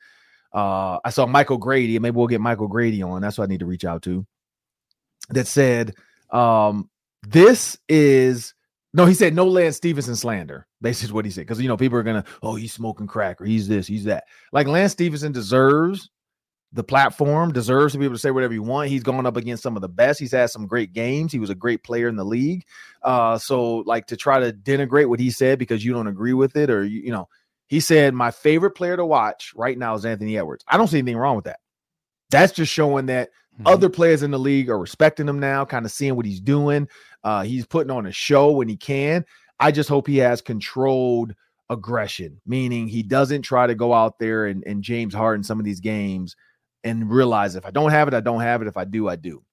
Uh, 0.54 1.00
I 1.04 1.10
saw 1.10 1.26
Michael 1.26 1.58
Grady, 1.58 1.96
and 1.96 2.04
maybe 2.04 2.16
we'll 2.16 2.28
get 2.28 2.42
Michael 2.42 2.68
Grady 2.68 3.02
on. 3.02 3.22
That's 3.22 3.38
what 3.38 3.46
I 3.46 3.48
need 3.48 3.60
to 3.60 3.66
reach 3.66 3.86
out 3.86 4.04
to. 4.04 4.26
That 5.30 5.48
said, 5.48 5.96
um, 6.30 6.90
this 7.28 7.78
is 7.90 8.54
no, 8.94 9.06
he 9.06 9.16
said 9.16 9.34
no 9.34 9.48
Lance 9.48 9.78
Stephenson 9.78 10.16
slander. 10.16 10.68
This 10.82 11.04
is 11.04 11.12
what 11.12 11.26
he 11.26 11.32
said. 11.32 11.42
Because 11.42 11.60
you 11.60 11.68
know, 11.68 11.78
people 11.78 11.98
are 11.98 12.04
gonna, 12.04 12.26
oh, 12.44 12.56
he's 12.56 12.74
smoking 12.74 13.08
crack 13.08 13.42
or 13.42 13.46
he's 13.46 13.68
this, 13.68 13.88
he's 13.88 14.04
that. 14.04 14.26
Like 14.52 14.68
Lance 14.68 14.92
Stephenson 14.92 15.32
deserves 15.32 16.10
the 16.74 16.84
platform, 16.84 17.54
deserves 17.54 17.94
to 17.94 18.00
be 18.00 18.06
able 18.06 18.16
to 18.16 18.20
say 18.20 18.32
whatever 18.32 18.54
you 18.54 18.64
want. 18.64 18.90
He's 18.90 19.04
gone 19.04 19.26
up 19.26 19.38
against 19.38 19.64
some 19.64 19.76
of 19.76 19.82
the 19.82 19.90
best. 19.90 20.20
He's 20.20 20.32
had 20.32 20.50
some 20.50 20.68
great 20.68 20.92
games. 20.92 21.32
He 21.32 21.40
was 21.40 21.52
a 21.52 21.56
great 21.56 21.84
player 21.84 22.08
in 22.08 22.16
the 22.16 22.26
league. 22.26 22.66
Uh, 23.04 23.38
so 23.38 23.78
like 23.86 24.08
to 24.08 24.18
try 24.18 24.40
to 24.40 24.52
denigrate 24.52 25.08
what 25.08 25.20
he 25.20 25.30
said 25.30 25.60
because 25.60 25.86
you 25.86 25.94
don't 25.94 26.08
agree 26.08 26.34
with 26.34 26.56
it, 26.56 26.70
or 26.70 26.84
you, 26.84 27.02
you 27.02 27.12
know, 27.12 27.28
he 27.68 27.80
said 27.80 28.14
my 28.14 28.32
favorite 28.32 28.72
player 28.72 28.98
to 28.98 29.06
watch 29.06 29.54
right 29.56 29.78
now 29.78 29.94
is 29.96 30.06
Anthony 30.06 30.38
Edwards. 30.38 30.66
I 30.68 30.78
don't 30.78 30.88
see 30.88 31.00
anything 31.00 31.18
wrong 31.18 31.36
with 31.36 31.46
that. 31.46 31.60
That's 32.32 32.54
just 32.54 32.72
showing 32.72 33.06
that 33.08 33.30
mm-hmm. 33.54 33.68
other 33.68 33.90
players 33.90 34.24
in 34.24 34.32
the 34.32 34.40
league 34.40 34.70
are 34.70 34.80
respecting 34.80 35.28
him 35.28 35.40
now, 35.40 35.66
kind 35.66 35.86
of 35.86 35.92
seeing 35.92 36.16
what 36.16 36.26
he's 36.26 36.42
doing. 36.42 36.88
Uh, 37.24 37.44
he's 37.44 37.66
putting 37.66 37.92
on 37.92 38.06
a 38.06 38.12
show 38.12 38.52
when 38.52 38.68
he 38.68 38.78
can. 38.78 39.26
I 39.60 39.72
just 39.72 39.90
hope 39.90 40.08
he 40.08 40.18
has 40.18 40.42
controlled 40.42 41.34
aggression, 41.70 42.42
meaning 42.46 42.88
he 42.88 43.04
doesn't 43.04 43.44
try 43.44 43.68
to 43.68 43.76
go 43.76 43.94
out 43.94 44.20
there 44.20 44.48
and, 44.48 44.64
and 44.66 44.84
James 44.84 45.14
Harden 45.14 45.44
some 45.44 45.60
of 45.60 45.66
these 45.66 45.80
games 45.80 46.36
and 46.84 47.10
realize 47.10 47.56
if 47.56 47.66
I 47.66 47.72
don't 47.72 47.92
have 47.92 48.08
it, 48.08 48.14
I 48.14 48.20
don't 48.20 48.42
have 48.42 48.62
it. 48.62 48.68
If 48.68 48.78
I 48.78 48.86
do, 48.86 49.08
I 49.08 49.16
do. 49.16 49.44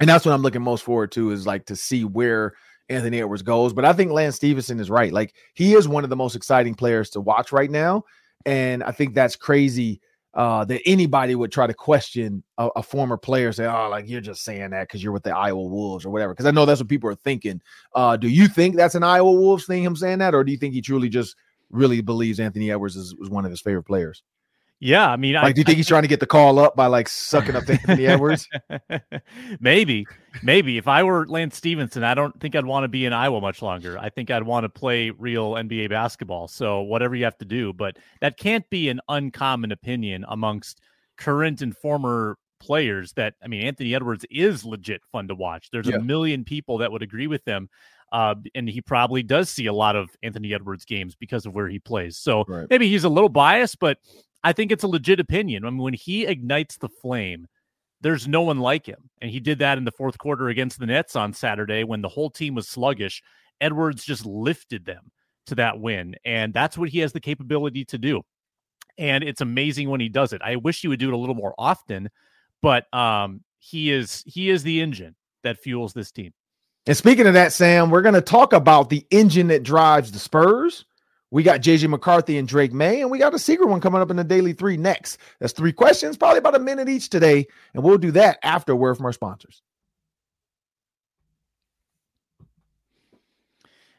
And 0.00 0.08
that's 0.08 0.24
what 0.24 0.32
I'm 0.32 0.42
looking 0.42 0.62
most 0.62 0.82
forward 0.82 1.12
to 1.12 1.30
is 1.30 1.46
like 1.46 1.66
to 1.66 1.76
see 1.76 2.04
where 2.04 2.54
Anthony 2.88 3.20
Edwards 3.20 3.42
goes. 3.42 3.72
But 3.72 3.84
I 3.84 3.92
think 3.92 4.10
Lance 4.10 4.36
Stephenson 4.36 4.80
is 4.80 4.90
right. 4.90 5.12
Like 5.12 5.34
he 5.54 5.74
is 5.74 5.86
one 5.86 6.04
of 6.04 6.10
the 6.10 6.16
most 6.16 6.34
exciting 6.34 6.74
players 6.74 7.10
to 7.10 7.20
watch 7.20 7.52
right 7.52 7.70
now. 7.70 8.02
And 8.44 8.82
I 8.82 8.90
think 8.90 9.14
that's 9.14 9.36
crazy 9.36 10.00
uh, 10.34 10.64
that 10.64 10.80
anybody 10.84 11.34
would 11.34 11.52
try 11.52 11.66
to 11.66 11.74
question 11.74 12.42
a, 12.58 12.68
a, 12.76 12.82
former 12.82 13.16
player, 13.16 13.52
say, 13.52 13.66
"Oh, 13.66 13.88
like 13.88 14.08
you're 14.08 14.20
just 14.20 14.42
saying 14.42 14.70
that 14.70 14.88
because 14.88 15.02
you're 15.02 15.12
with 15.12 15.22
the 15.22 15.36
Iowa 15.36 15.62
Wolves 15.62 16.04
or 16.04 16.10
whatever." 16.10 16.32
Because 16.32 16.46
I 16.46 16.50
know 16.50 16.66
that's 16.66 16.80
what 16.80 16.88
people 16.88 17.08
are 17.08 17.14
thinking. 17.14 17.62
Uh, 17.94 18.16
do 18.16 18.28
you 18.28 18.48
think 18.48 18.74
that's 18.74 18.96
an 18.96 19.04
Iowa 19.04 19.30
Wolves 19.30 19.66
thing, 19.66 19.84
him 19.84 19.94
saying 19.94 20.18
that, 20.18 20.34
or 20.34 20.42
do 20.42 20.50
you 20.50 20.58
think 20.58 20.74
he 20.74 20.80
truly 20.80 21.08
just 21.08 21.36
really 21.70 22.00
believes 22.00 22.40
Anthony 22.40 22.70
Edwards 22.70 22.96
is, 22.96 23.14
is 23.20 23.30
one 23.30 23.44
of 23.44 23.50
his 23.50 23.60
favorite 23.60 23.84
players? 23.84 24.22
Yeah, 24.84 25.08
I 25.10 25.16
mean, 25.16 25.32
like, 25.32 25.44
I, 25.44 25.52
do 25.52 25.60
you 25.62 25.64
think 25.64 25.76
I, 25.76 25.78
he's 25.78 25.88
trying 25.88 26.02
to 26.02 26.08
get 26.08 26.20
the 26.20 26.26
call 26.26 26.58
up 26.58 26.76
by 26.76 26.88
like 26.88 27.08
sucking 27.08 27.56
up 27.56 27.66
Anthony 27.70 28.06
Edwards? 28.06 28.46
maybe, 29.60 30.06
maybe. 30.42 30.76
If 30.76 30.86
I 30.86 31.02
were 31.02 31.26
Lance 31.26 31.56
Stephenson, 31.56 32.04
I 32.04 32.12
don't 32.12 32.38
think 32.38 32.54
I'd 32.54 32.66
want 32.66 32.84
to 32.84 32.88
be 32.88 33.06
in 33.06 33.14
Iowa 33.14 33.40
much 33.40 33.62
longer. 33.62 33.98
I 33.98 34.10
think 34.10 34.30
I'd 34.30 34.42
want 34.42 34.64
to 34.64 34.68
play 34.68 35.08
real 35.08 35.52
NBA 35.52 35.88
basketball. 35.88 36.48
So 36.48 36.82
whatever 36.82 37.14
you 37.14 37.24
have 37.24 37.38
to 37.38 37.46
do, 37.46 37.72
but 37.72 37.96
that 38.20 38.36
can't 38.36 38.68
be 38.68 38.90
an 38.90 39.00
uncommon 39.08 39.72
opinion 39.72 40.26
amongst 40.28 40.82
current 41.16 41.62
and 41.62 41.74
former 41.74 42.36
players. 42.60 43.14
That 43.14 43.36
I 43.42 43.48
mean, 43.48 43.62
Anthony 43.62 43.94
Edwards 43.94 44.26
is 44.30 44.66
legit 44.66 45.00
fun 45.10 45.28
to 45.28 45.34
watch. 45.34 45.70
There's 45.72 45.88
Yeah. 45.88 45.96
a 45.96 46.00
million 46.02 46.44
people 46.44 46.76
that 46.78 46.92
would 46.92 47.02
agree 47.02 47.26
with 47.26 47.42
them. 47.46 47.70
Uh, 48.12 48.34
and 48.54 48.68
he 48.68 48.82
probably 48.82 49.22
does 49.22 49.48
see 49.48 49.64
a 49.64 49.72
lot 49.72 49.96
of 49.96 50.10
Anthony 50.22 50.52
Edwards 50.52 50.84
games 50.84 51.14
because 51.16 51.46
of 51.46 51.54
where 51.54 51.68
he 51.68 51.78
plays. 51.78 52.18
So 52.18 52.44
Right. 52.46 52.66
maybe 52.68 52.88
he's 52.90 53.04
a 53.04 53.08
little 53.08 53.30
biased, 53.30 53.78
but 53.80 53.96
I 54.44 54.52
think 54.52 54.70
it's 54.70 54.84
a 54.84 54.88
legit 54.88 55.18
opinion. 55.18 55.64
I 55.64 55.70
mean, 55.70 55.78
when 55.78 55.94
he 55.94 56.26
ignites 56.26 56.76
the 56.76 56.88
flame, 56.88 57.48
there's 58.02 58.28
no 58.28 58.42
one 58.42 58.60
like 58.60 58.86
him. 58.86 59.08
And 59.22 59.30
he 59.30 59.40
did 59.40 59.58
that 59.60 59.78
in 59.78 59.84
the 59.84 59.90
fourth 59.90 60.18
quarter 60.18 60.48
against 60.48 60.78
the 60.78 60.86
Nets 60.86 61.16
on 61.16 61.32
Saturday 61.32 61.82
when 61.82 62.02
the 62.02 62.08
whole 62.08 62.30
team 62.30 62.54
was 62.54 62.68
sluggish. 62.68 63.22
Edwards 63.60 64.04
just 64.04 64.26
lifted 64.26 64.84
them 64.84 65.10
to 65.46 65.54
that 65.54 65.80
win. 65.80 66.14
And 66.24 66.52
that's 66.52 66.76
what 66.76 66.90
he 66.90 66.98
has 66.98 67.12
the 67.12 67.20
capability 67.20 67.86
to 67.86 67.98
do. 67.98 68.22
And 68.98 69.24
it's 69.24 69.40
amazing 69.40 69.88
when 69.88 70.00
he 70.00 70.10
does 70.10 70.32
it. 70.34 70.42
I 70.44 70.56
wish 70.56 70.82
he 70.82 70.88
would 70.88 71.00
do 71.00 71.08
it 71.08 71.14
a 71.14 71.16
little 71.16 71.34
more 71.34 71.54
often, 71.58 72.10
but 72.62 72.92
um, 72.94 73.40
he 73.58 73.90
is 73.90 74.22
he 74.26 74.50
is 74.50 74.62
the 74.62 74.80
engine 74.80 75.16
that 75.42 75.58
fuels 75.58 75.94
this 75.94 76.12
team. 76.12 76.32
And 76.86 76.96
speaking 76.96 77.26
of 77.26 77.34
that, 77.34 77.52
Sam, 77.52 77.90
we're 77.90 78.02
going 78.02 78.14
to 78.14 78.20
talk 78.20 78.52
about 78.52 78.90
the 78.90 79.06
engine 79.10 79.48
that 79.48 79.62
drives 79.62 80.12
the 80.12 80.18
Spurs. 80.18 80.84
We 81.34 81.42
got 81.42 81.60
JJ 81.62 81.88
McCarthy 81.88 82.38
and 82.38 82.46
Drake 82.46 82.72
Maye, 82.72 83.00
and 83.00 83.10
we 83.10 83.18
got 83.18 83.34
a 83.34 83.40
secret 83.40 83.66
one 83.66 83.80
coming 83.80 84.00
up 84.00 84.08
in 84.08 84.16
the 84.16 84.22
Daily 84.22 84.52
Three 84.52 84.76
next. 84.76 85.18
That's 85.40 85.52
three 85.52 85.72
questions, 85.72 86.16
probably 86.16 86.38
about 86.38 86.54
a 86.54 86.60
minute 86.60 86.88
each 86.88 87.10
today. 87.10 87.48
And 87.74 87.82
we'll 87.82 87.98
do 87.98 88.12
that 88.12 88.38
after 88.44 88.70
a 88.70 88.76
word 88.76 88.94
from 88.94 89.06
our 89.06 89.12
sponsors. 89.12 89.60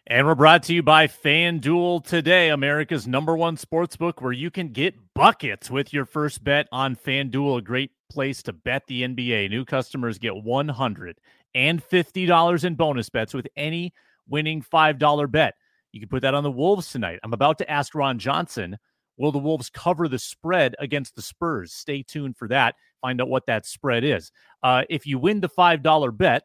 And 0.08 0.26
we're 0.26 0.36
brought 0.36 0.64
to 0.64 0.74
you 0.74 0.82
by 0.82 1.08
FanDuel 1.08 2.06
today, 2.06 2.52
America's 2.52 3.06
number 3.06 3.36
one 3.36 3.58
sports 3.58 3.98
book 3.98 4.22
where 4.22 4.32
you 4.32 4.50
can 4.50 4.70
get 4.70 4.96
buckets 5.14 5.70
with 5.70 5.92
your 5.92 6.06
first 6.06 6.42
bet 6.42 6.70
on 6.72 6.96
FanDuel, 6.96 7.58
a 7.58 7.62
great 7.62 7.92
place 8.10 8.44
to 8.44 8.54
bet 8.54 8.88
the 8.88 9.02
NBA. 9.02 9.50
New 9.50 9.66
customers 9.66 10.20
get 10.20 10.32
$150 10.32 12.64
in 12.64 12.76
bonus 12.76 13.10
bets 13.10 13.34
with 13.34 13.48
any 13.58 13.94
winning 14.26 14.62
$5 14.62 15.30
bet. 15.30 15.56
You 15.96 16.02
can 16.02 16.10
put 16.10 16.24
that 16.24 16.34
on 16.34 16.44
the 16.44 16.52
Wolves 16.52 16.92
tonight. 16.92 17.22
I'm 17.24 17.32
about 17.32 17.58
to 17.60 17.72
ask 17.72 17.96
Ron 17.96 18.20
Johnson, 18.20 18.78
will 19.16 19.32
the 19.32 19.40
Wolves 19.40 19.70
cover 19.70 20.10
the 20.10 20.20
spread 20.20 20.76
against 20.78 21.16
the 21.16 21.22
Spurs? 21.22 21.72
Stay 21.72 22.04
tuned 22.04 22.36
for 22.36 22.50
that. 22.50 22.76
Find 23.00 23.22
out 23.22 23.30
what 23.30 23.46
that 23.46 23.66
spread 23.66 24.04
is. 24.04 24.30
Uh, 24.62 24.84
if 24.90 25.08
you 25.08 25.18
win 25.18 25.40
the 25.40 25.48
$5 25.48 26.18
bet, 26.18 26.44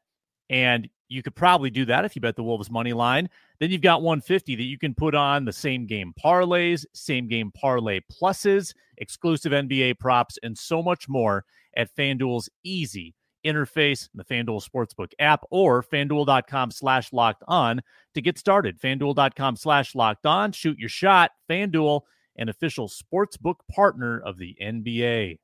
and 0.50 0.88
you 1.08 1.20
could 1.24 1.34
probably 1.34 1.68
do 1.68 1.84
that 1.86 2.04
if 2.04 2.14
you 2.14 2.22
bet 2.22 2.36
the 2.36 2.44
Wolves 2.44 2.70
money 2.70 2.92
line. 2.92 3.28
Then 3.58 3.72
you've 3.72 3.82
got 3.82 4.02
150 4.02 4.54
that 4.54 4.62
you 4.62 4.78
can 4.78 4.94
put 4.94 5.16
on 5.16 5.44
the 5.44 5.52
same 5.52 5.84
game 5.84 6.14
parlays, 6.24 6.86
same 6.94 7.26
game 7.26 7.50
parlay 7.52 7.98
pluses, 8.00 8.72
exclusive 8.98 9.50
NBA 9.50 9.98
props, 9.98 10.38
and 10.44 10.56
so 10.56 10.80
much 10.80 11.08
more 11.08 11.44
at 11.76 11.94
FanDuel's 11.96 12.48
easy 12.62 13.16
interface, 13.44 14.08
the 14.14 14.24
FanDuel 14.24 14.66
Sportsbook 14.66 15.12
app, 15.18 15.44
or 15.50 15.82
fanduel.com 15.82 16.70
slash 16.70 17.12
locked 17.12 17.42
on 17.48 17.80
to 18.14 18.20
get 18.20 18.38
started. 18.38 18.80
FanDuel.com 18.80 19.56
slash 19.56 19.94
locked 19.94 20.26
on. 20.26 20.52
Shoot 20.52 20.78
your 20.78 20.88
shot. 20.88 21.32
FanDuel, 21.48 22.02
an 22.36 22.48
official 22.48 22.88
sportsbook 22.88 23.56
partner 23.70 24.20
of 24.20 24.38
the 24.38 24.56
NBA. 24.60 25.38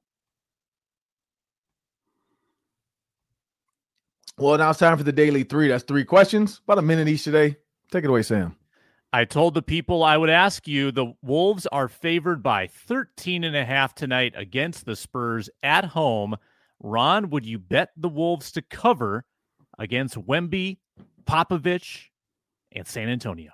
Well, 4.38 4.58
now 4.58 4.70
it's 4.70 4.78
time 4.78 4.98
for 4.98 5.04
the 5.04 5.12
Daily 5.12 5.44
Three. 5.44 5.68
That's 5.68 5.84
three 5.84 6.04
questions, 6.04 6.60
about 6.64 6.78
a 6.78 6.82
minute 6.82 7.08
each 7.08 7.24
today. 7.24 7.56
Take 7.90 8.04
it 8.04 8.10
away, 8.10 8.22
Sam. 8.22 8.54
I 9.12 9.24
told 9.24 9.54
the 9.54 9.62
people 9.62 10.04
I 10.04 10.18
would 10.18 10.28
ask 10.28 10.68
you 10.68 10.90
the 10.90 11.14
Wolves 11.22 11.66
are 11.68 11.88
favored 11.88 12.42
by 12.42 12.66
13 12.66 13.44
and 13.44 13.56
a 13.56 13.64
half 13.64 13.94
tonight 13.94 14.34
against 14.36 14.84
the 14.84 14.94
Spurs 14.94 15.48
at 15.62 15.86
home. 15.86 16.36
Ron, 16.80 17.30
would 17.30 17.46
you 17.46 17.58
bet 17.58 17.90
the 17.96 18.08
Wolves 18.08 18.52
to 18.52 18.62
cover 18.62 19.24
against 19.78 20.16
Wemby, 20.16 20.78
Popovich, 21.24 22.06
and 22.72 22.86
San 22.86 23.08
Antonio? 23.08 23.50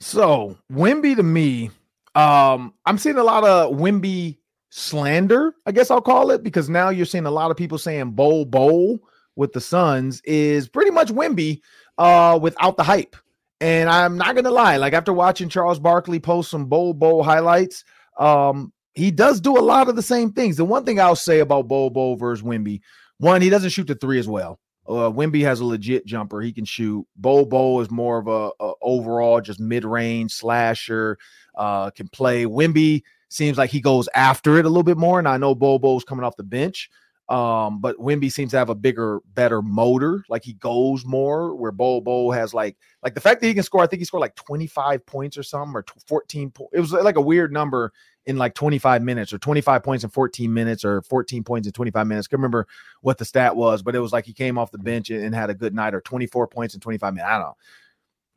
So 0.00 0.56
Wemby 0.72 1.16
to 1.16 1.22
me, 1.22 1.70
um, 2.14 2.74
I'm 2.86 2.98
seeing 2.98 3.18
a 3.18 3.24
lot 3.24 3.44
of 3.44 3.76
Wemby 3.76 4.38
slander, 4.70 5.54
I 5.66 5.72
guess 5.72 5.90
I'll 5.90 6.00
call 6.00 6.30
it, 6.30 6.42
because 6.42 6.68
now 6.68 6.90
you're 6.90 7.06
seeing 7.06 7.26
a 7.26 7.30
lot 7.30 7.50
of 7.50 7.56
people 7.56 7.78
saying 7.78 8.12
Bol 8.12 8.44
Bol 8.44 8.98
with 9.36 9.52
the 9.52 9.60
Suns 9.60 10.20
is 10.22 10.68
pretty 10.68 10.90
much 10.90 11.08
Wemby 11.08 11.60
uh 11.96 12.38
without 12.40 12.76
the 12.76 12.82
hype. 12.82 13.16
And 13.60 13.88
I'm 13.88 14.16
not 14.16 14.36
gonna 14.36 14.50
lie, 14.50 14.76
like 14.76 14.92
after 14.92 15.12
watching 15.12 15.48
Charles 15.48 15.80
Barkley 15.80 16.20
post 16.20 16.50
some 16.50 16.66
Bol 16.66 16.94
Bol 16.94 17.22
highlights, 17.22 17.84
um, 18.18 18.72
he 18.94 19.10
does 19.10 19.40
do 19.40 19.56
a 19.56 19.60
lot 19.60 19.88
of 19.88 19.96
the 19.96 20.02
same 20.02 20.32
things. 20.32 20.56
The 20.56 20.64
one 20.64 20.84
thing 20.84 21.00
I'll 21.00 21.16
say 21.16 21.40
about 21.40 21.68
Bol 21.68 22.16
versus 22.16 22.44
Wemby, 22.44 22.80
one, 23.18 23.42
he 23.42 23.50
doesn't 23.50 23.70
shoot 23.70 23.86
the 23.86 23.94
three 23.94 24.18
as 24.18 24.28
well. 24.28 24.58
Uh, 24.88 25.10
Wemby 25.10 25.42
has 25.42 25.60
a 25.60 25.64
legit 25.64 26.06
jumper; 26.06 26.40
he 26.40 26.52
can 26.52 26.64
shoot. 26.64 27.06
Bol 27.16 27.80
is 27.80 27.90
more 27.90 28.18
of 28.18 28.26
a, 28.26 28.50
a 28.64 28.72
overall 28.80 29.40
just 29.40 29.60
mid 29.60 29.84
range 29.84 30.32
slasher. 30.32 31.18
Uh, 31.54 31.90
can 31.90 32.08
play. 32.08 32.44
Wemby 32.44 33.02
seems 33.28 33.58
like 33.58 33.70
he 33.70 33.80
goes 33.80 34.08
after 34.14 34.56
it 34.58 34.64
a 34.64 34.68
little 34.68 34.82
bit 34.82 34.96
more, 34.96 35.18
and 35.18 35.28
I 35.28 35.36
know 35.36 35.54
Bol 35.54 35.78
Bol's 35.78 36.04
coming 36.04 36.24
off 36.24 36.36
the 36.36 36.42
bench. 36.42 36.88
Um, 37.28 37.82
but 37.82 37.98
Wemby 37.98 38.32
seems 38.32 38.52
to 38.52 38.58
have 38.58 38.70
a 38.70 38.74
bigger, 38.74 39.20
better 39.34 39.60
motor. 39.60 40.24
Like 40.30 40.44
he 40.44 40.54
goes 40.54 41.04
more. 41.04 41.54
Where 41.54 41.72
Bol 41.72 42.00
Bol 42.00 42.32
has 42.32 42.54
like, 42.54 42.76
like 43.02 43.14
the 43.14 43.20
fact 43.20 43.40
that 43.40 43.48
he 43.48 43.54
can 43.54 43.62
score. 43.62 43.82
I 43.82 43.86
think 43.86 44.00
he 44.00 44.06
scored 44.06 44.22
like 44.22 44.34
25 44.34 45.04
points 45.04 45.36
or 45.36 45.42
something, 45.42 45.74
or 45.76 45.84
14. 46.06 46.50
Po- 46.50 46.70
it 46.72 46.80
was 46.80 46.92
like 46.92 47.16
a 47.16 47.20
weird 47.20 47.52
number 47.52 47.92
in 48.24 48.38
like 48.38 48.54
25 48.54 49.02
minutes, 49.02 49.32
or 49.32 49.38
25 49.38 49.82
points 49.82 50.04
in 50.04 50.10
14 50.10 50.52
minutes, 50.52 50.84
or 50.84 51.02
14 51.02 51.44
points 51.44 51.66
in 51.66 51.72
25 51.72 52.06
minutes. 52.06 52.26
Can't 52.26 52.38
remember 52.38 52.66
what 53.02 53.18
the 53.18 53.24
stat 53.26 53.54
was, 53.54 53.82
but 53.82 53.94
it 53.94 54.00
was 54.00 54.12
like 54.12 54.24
he 54.24 54.32
came 54.32 54.56
off 54.56 54.70
the 54.70 54.78
bench 54.78 55.10
and, 55.10 55.22
and 55.22 55.34
had 55.34 55.50
a 55.50 55.54
good 55.54 55.74
night, 55.74 55.94
or 55.94 56.00
24 56.00 56.46
points 56.48 56.74
in 56.74 56.80
25 56.80 57.12
minutes. 57.12 57.28
I 57.28 57.32
don't 57.34 57.42
know. 57.42 57.56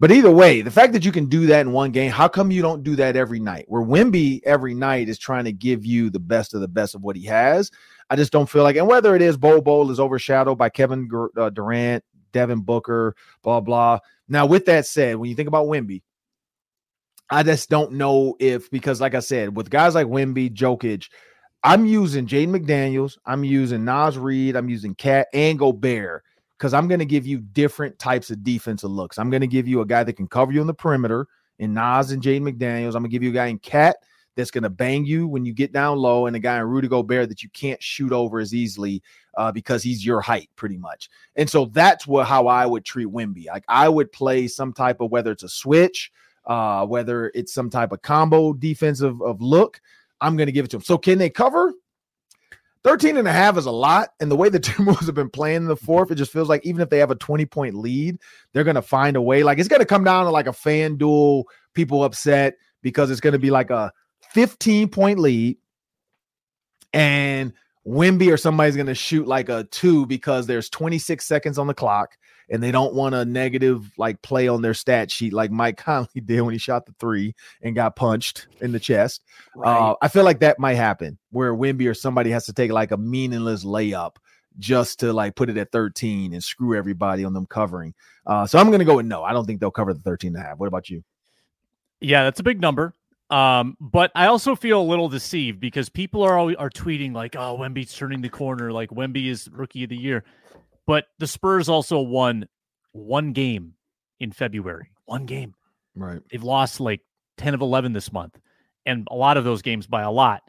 But 0.01 0.11
either 0.11 0.31
way, 0.31 0.63
the 0.63 0.71
fact 0.71 0.93
that 0.93 1.05
you 1.05 1.11
can 1.11 1.27
do 1.27 1.45
that 1.45 1.61
in 1.61 1.73
one 1.73 1.91
game, 1.91 2.09
how 2.09 2.27
come 2.27 2.49
you 2.49 2.63
don't 2.63 2.81
do 2.81 2.95
that 2.95 3.15
every 3.15 3.39
night? 3.39 3.65
Where 3.67 3.83
Wemby 3.83 4.41
every 4.45 4.73
night 4.73 5.07
is 5.07 5.19
trying 5.19 5.45
to 5.45 5.51
give 5.51 5.85
you 5.85 6.09
the 6.09 6.19
best 6.19 6.55
of 6.55 6.61
the 6.61 6.67
best 6.67 6.95
of 6.95 7.03
what 7.03 7.15
he 7.15 7.23
has. 7.25 7.69
I 8.11 8.17
just 8.17 8.33
don't 8.33 8.49
feel 8.49 8.63
like, 8.63 8.75
and 8.75 8.87
whether 8.87 9.15
it 9.15 9.21
is 9.21 9.37
Bol 9.37 9.61
Bol 9.61 9.89
is 9.89 9.99
overshadowed 9.99 10.57
by 10.57 10.67
Kevin 10.67 11.09
uh, 11.37 11.49
Durant, 11.49 12.03
Devin 12.33 12.59
Booker, 12.59 13.15
blah 13.41 13.61
blah. 13.61 13.99
Now, 14.27 14.45
with 14.45 14.65
that 14.65 14.85
said, 14.85 15.15
when 15.15 15.29
you 15.29 15.35
think 15.35 15.47
about 15.47 15.67
Wemby, 15.67 16.01
I 17.29 17.41
just 17.43 17.69
don't 17.69 17.93
know 17.93 18.35
if 18.37 18.69
because, 18.69 18.99
like 18.99 19.15
I 19.15 19.21
said, 19.21 19.55
with 19.55 19.69
guys 19.69 19.95
like 19.95 20.07
Wemby, 20.07 20.53
Jokic, 20.53 21.07
I'm 21.63 21.85
using 21.85 22.27
Jaden 22.27 22.49
McDaniels, 22.49 23.17
I'm 23.25 23.45
using 23.45 23.85
Naz 23.85 24.17
Reid, 24.17 24.57
I'm 24.57 24.67
using 24.67 24.93
KAT 24.93 25.27
and 25.33 25.57
Gobert 25.57 26.23
because 26.57 26.73
I'm 26.73 26.89
going 26.89 26.99
to 26.99 27.05
give 27.05 27.25
you 27.25 27.39
different 27.39 27.97
types 27.97 28.29
of 28.29 28.43
defensive 28.43 28.91
looks. 28.91 29.19
I'm 29.19 29.29
going 29.29 29.41
to 29.41 29.47
give 29.47 29.69
you 29.69 29.79
a 29.79 29.85
guy 29.85 30.03
that 30.03 30.13
can 30.13 30.27
cover 30.27 30.51
you 30.51 30.59
in 30.59 30.67
the 30.67 30.73
perimeter 30.73 31.27
in 31.59 31.73
Naz 31.73 32.11
and 32.11 32.21
Jaden 32.21 32.41
McDaniels. 32.41 32.87
I'm 32.87 33.03
going 33.03 33.03
to 33.03 33.09
give 33.09 33.23
you 33.23 33.29
a 33.29 33.33
guy 33.33 33.47
in 33.47 33.57
KAT 33.57 33.95
that's 34.35 34.51
going 34.51 34.63
to 34.63 34.69
bang 34.69 35.05
you 35.05 35.27
when 35.27 35.45
you 35.45 35.53
get 35.53 35.73
down 35.73 35.97
low, 35.97 36.25
and 36.25 36.35
a 36.35 36.39
guy 36.39 36.57
in 36.57 36.63
Rudy 36.63 36.87
Gobert 36.87 37.29
that 37.29 37.43
you 37.43 37.49
can't 37.49 37.81
shoot 37.81 38.11
over 38.11 38.39
as 38.39 38.53
easily 38.53 39.01
uh, 39.37 39.51
because 39.51 39.83
he's 39.83 40.05
your 40.05 40.21
height, 40.21 40.49
pretty 40.55 40.77
much. 40.77 41.09
And 41.35 41.49
so 41.49 41.65
that's 41.65 42.07
what 42.07 42.27
how 42.27 42.47
I 42.47 42.65
would 42.65 42.85
treat 42.85 43.07
Wemby. 43.07 43.47
Like 43.47 43.65
I 43.67 43.89
would 43.89 44.11
play 44.11 44.47
some 44.47 44.73
type 44.73 45.01
of 45.01 45.11
whether 45.11 45.31
it's 45.31 45.43
a 45.43 45.49
switch, 45.49 46.11
uh, 46.45 46.85
whether 46.85 47.31
it's 47.33 47.53
some 47.53 47.69
type 47.69 47.91
of 47.91 48.01
combo 48.01 48.53
defensive 48.53 49.21
of 49.21 49.41
look. 49.41 49.81
I'm 50.19 50.37
going 50.37 50.47
to 50.47 50.51
give 50.51 50.65
it 50.65 50.71
to 50.71 50.77
him. 50.77 50.83
So 50.83 50.97
can 50.97 51.17
they 51.17 51.29
cover? 51.29 51.73
13 52.83 53.17
and 53.17 53.27
a 53.27 53.31
half 53.31 53.57
is 53.57 53.65
a 53.65 53.71
lot. 53.71 54.09
And 54.19 54.31
the 54.31 54.35
way 54.35 54.49
the 54.49 54.59
Timberwolves 54.59 55.05
have 55.05 55.15
been 55.15 55.29
playing 55.29 55.57
in 55.57 55.65
the 55.65 55.75
fourth, 55.75 56.11
it 56.11 56.15
just 56.15 56.31
feels 56.31 56.49
like 56.49 56.65
even 56.65 56.81
if 56.81 56.89
they 56.89 56.99
have 56.99 57.11
a 57.11 57.15
20 57.15 57.45
point 57.45 57.75
lead, 57.75 58.17
they're 58.53 58.63
going 58.63 58.75
to 58.75 58.81
find 58.81 59.15
a 59.15 59.21
way. 59.21 59.43
Like 59.43 59.59
it's 59.59 59.67
going 59.67 59.81
to 59.81 59.85
come 59.85 60.03
down 60.03 60.25
to 60.25 60.31
like 60.31 60.47
a 60.47 60.51
FanDuel, 60.51 61.43
people 61.73 62.03
upset 62.03 62.55
because 62.81 63.11
it's 63.11 63.21
going 63.21 63.33
to 63.33 63.39
be 63.39 63.51
like 63.51 63.69
a 63.69 63.91
15 64.31 64.89
point 64.89 65.19
lead. 65.19 65.57
And 66.93 67.53
Wemby 67.87 68.31
or 68.31 68.37
somebody's 68.37 68.75
going 68.75 68.87
to 68.87 68.95
shoot 68.95 69.27
like 69.27 69.49
a 69.49 69.63
two 69.65 70.05
because 70.05 70.45
there's 70.47 70.69
26 70.69 71.25
seconds 71.25 71.57
on 71.57 71.67
the 71.67 71.73
clock 71.73 72.17
and 72.49 72.61
they 72.61 72.71
don't 72.71 72.93
want 72.93 73.15
a 73.15 73.25
negative 73.25 73.89
like 73.97 74.21
play 74.21 74.47
on 74.47 74.61
their 74.61 74.73
stat 74.73 75.09
sheet 75.09 75.33
like 75.33 75.51
Mike 75.51 75.77
Conley 75.83 76.21
did 76.23 76.41
when 76.41 76.53
he 76.53 76.59
shot 76.59 76.85
the 76.85 76.93
three 76.99 77.33
and 77.63 77.75
got 77.75 77.95
punched 77.95 78.47
in 78.59 78.71
the 78.71 78.79
chest. 78.79 79.23
Uh, 79.63 79.95
I 80.01 80.09
feel 80.09 80.23
like 80.23 80.39
that 80.39 80.59
might 80.59 80.75
happen 80.75 81.17
where 81.31 81.53
Wemby 81.53 81.89
or 81.89 81.93
somebody 81.93 82.29
has 82.31 82.45
to 82.45 82.53
take 82.53 82.71
like 82.71 82.91
a 82.91 82.97
meaningless 82.97 83.63
layup 83.63 84.17
just 84.59 84.99
to 84.99 85.13
like 85.13 85.35
put 85.35 85.49
it 85.49 85.57
at 85.57 85.71
13 85.71 86.33
and 86.33 86.43
screw 86.43 86.77
everybody 86.77 87.23
on 87.23 87.33
them 87.33 87.45
covering. 87.45 87.93
Uh, 88.27 88.45
so 88.45 88.59
I'm 88.59 88.67
going 88.67 88.79
to 88.79 88.85
go 88.85 88.97
with 88.97 89.05
no. 89.05 89.23
I 89.23 89.33
don't 89.33 89.45
think 89.45 89.59
they'll 89.59 89.71
cover 89.71 89.93
the 89.93 90.01
13 90.01 90.35
and 90.35 90.43
a 90.43 90.47
half. 90.47 90.57
What 90.57 90.67
about 90.67 90.89
you? 90.89 91.03
Yeah, 92.01 92.23
that's 92.23 92.39
a 92.39 92.43
big 92.43 92.59
number. 92.59 92.93
Um, 93.31 93.77
but 93.79 94.11
I 94.13 94.27
also 94.27 94.55
feel 94.55 94.81
a 94.81 94.83
little 94.83 95.07
deceived 95.07 95.61
because 95.61 95.87
people 95.87 96.21
are 96.21 96.37
always, 96.37 96.57
are 96.57 96.69
tweeting 96.69 97.13
like, 97.13 97.35
"Oh, 97.37 97.57
Wemby's 97.57 97.93
turning 97.93 98.21
the 98.21 98.29
corner. 98.29 98.71
Like 98.73 98.89
Wemby 98.89 99.27
is 99.27 99.49
rookie 99.51 99.85
of 99.85 99.89
the 99.89 99.97
year." 99.97 100.25
But 100.85 101.05
the 101.17 101.27
Spurs 101.27 101.69
also 101.69 102.01
won 102.01 102.47
one 102.91 103.31
game 103.31 103.75
in 104.19 104.31
February. 104.33 104.91
One 105.05 105.25
game. 105.25 105.55
Right. 105.95 106.21
They've 106.29 106.43
lost 106.43 106.81
like 106.81 107.01
ten 107.37 107.53
of 107.53 107.61
eleven 107.61 107.93
this 107.93 108.11
month, 108.11 108.37
and 108.85 109.07
a 109.09 109.15
lot 109.15 109.37
of 109.37 109.45
those 109.45 109.61
games 109.61 109.87
by 109.87 110.01
a 110.01 110.11
lot. 110.11 110.43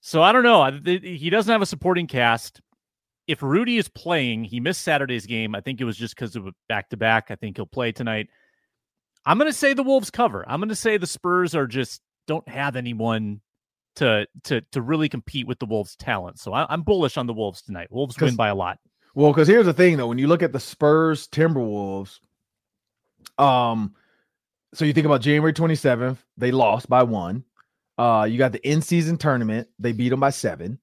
So 0.00 0.22
I 0.22 0.30
don't 0.30 0.44
know. 0.44 0.70
He 0.84 1.30
doesn't 1.30 1.50
have 1.50 1.62
a 1.62 1.66
supporting 1.66 2.06
cast. 2.06 2.60
If 3.26 3.42
Rudy 3.42 3.76
is 3.76 3.88
playing, 3.88 4.44
he 4.44 4.60
missed 4.60 4.82
Saturday's 4.82 5.26
game. 5.26 5.54
I 5.54 5.60
think 5.60 5.80
it 5.80 5.84
was 5.84 5.96
just 5.96 6.14
because 6.14 6.36
of 6.36 6.48
back 6.68 6.88
to 6.90 6.96
back. 6.96 7.30
I 7.30 7.34
think 7.34 7.56
he'll 7.56 7.66
play 7.66 7.92
tonight. 7.92 8.28
I'm 9.26 9.36
going 9.36 9.50
to 9.50 9.56
say 9.56 9.74
the 9.74 9.82
Wolves 9.82 10.10
cover. 10.10 10.44
I'm 10.48 10.60
going 10.60 10.70
to 10.70 10.74
say 10.74 10.96
the 10.96 11.06
Spurs 11.06 11.54
are 11.54 11.66
just 11.66 12.00
don't 12.30 12.48
have 12.48 12.76
anyone 12.76 13.40
to 13.96 14.24
to 14.44 14.60
to 14.70 14.80
really 14.80 15.08
compete 15.08 15.48
with 15.48 15.58
the 15.58 15.66
Wolves' 15.66 15.96
talent. 15.96 16.38
So 16.38 16.52
I, 16.52 16.72
am 16.72 16.82
bullish 16.82 17.16
on 17.16 17.26
the 17.26 17.34
Wolves 17.34 17.60
tonight. 17.60 17.88
Wolves 17.90 18.16
win 18.20 18.36
by 18.36 18.48
a 18.48 18.54
lot. 18.54 18.78
Well, 19.16 19.32
because 19.32 19.48
here's 19.48 19.66
the 19.66 19.74
thing 19.74 19.96
though, 19.96 20.06
when 20.06 20.18
you 20.18 20.28
look 20.28 20.44
at 20.44 20.52
the 20.52 20.60
Spurs 20.60 21.26
Timberwolves, 21.26 22.20
um, 23.36 23.96
so 24.72 24.84
you 24.84 24.92
think 24.92 25.06
about 25.06 25.22
January 25.22 25.52
27th, 25.52 26.18
they 26.36 26.52
lost 26.52 26.88
by 26.88 27.02
one. 27.02 27.42
Uh, 27.98 28.28
you 28.30 28.38
got 28.38 28.52
the 28.52 28.64
in 28.66 28.80
season 28.80 29.16
tournament, 29.16 29.66
they 29.80 29.90
beat 29.90 30.10
them 30.10 30.20
by 30.20 30.30
seven. 30.30 30.78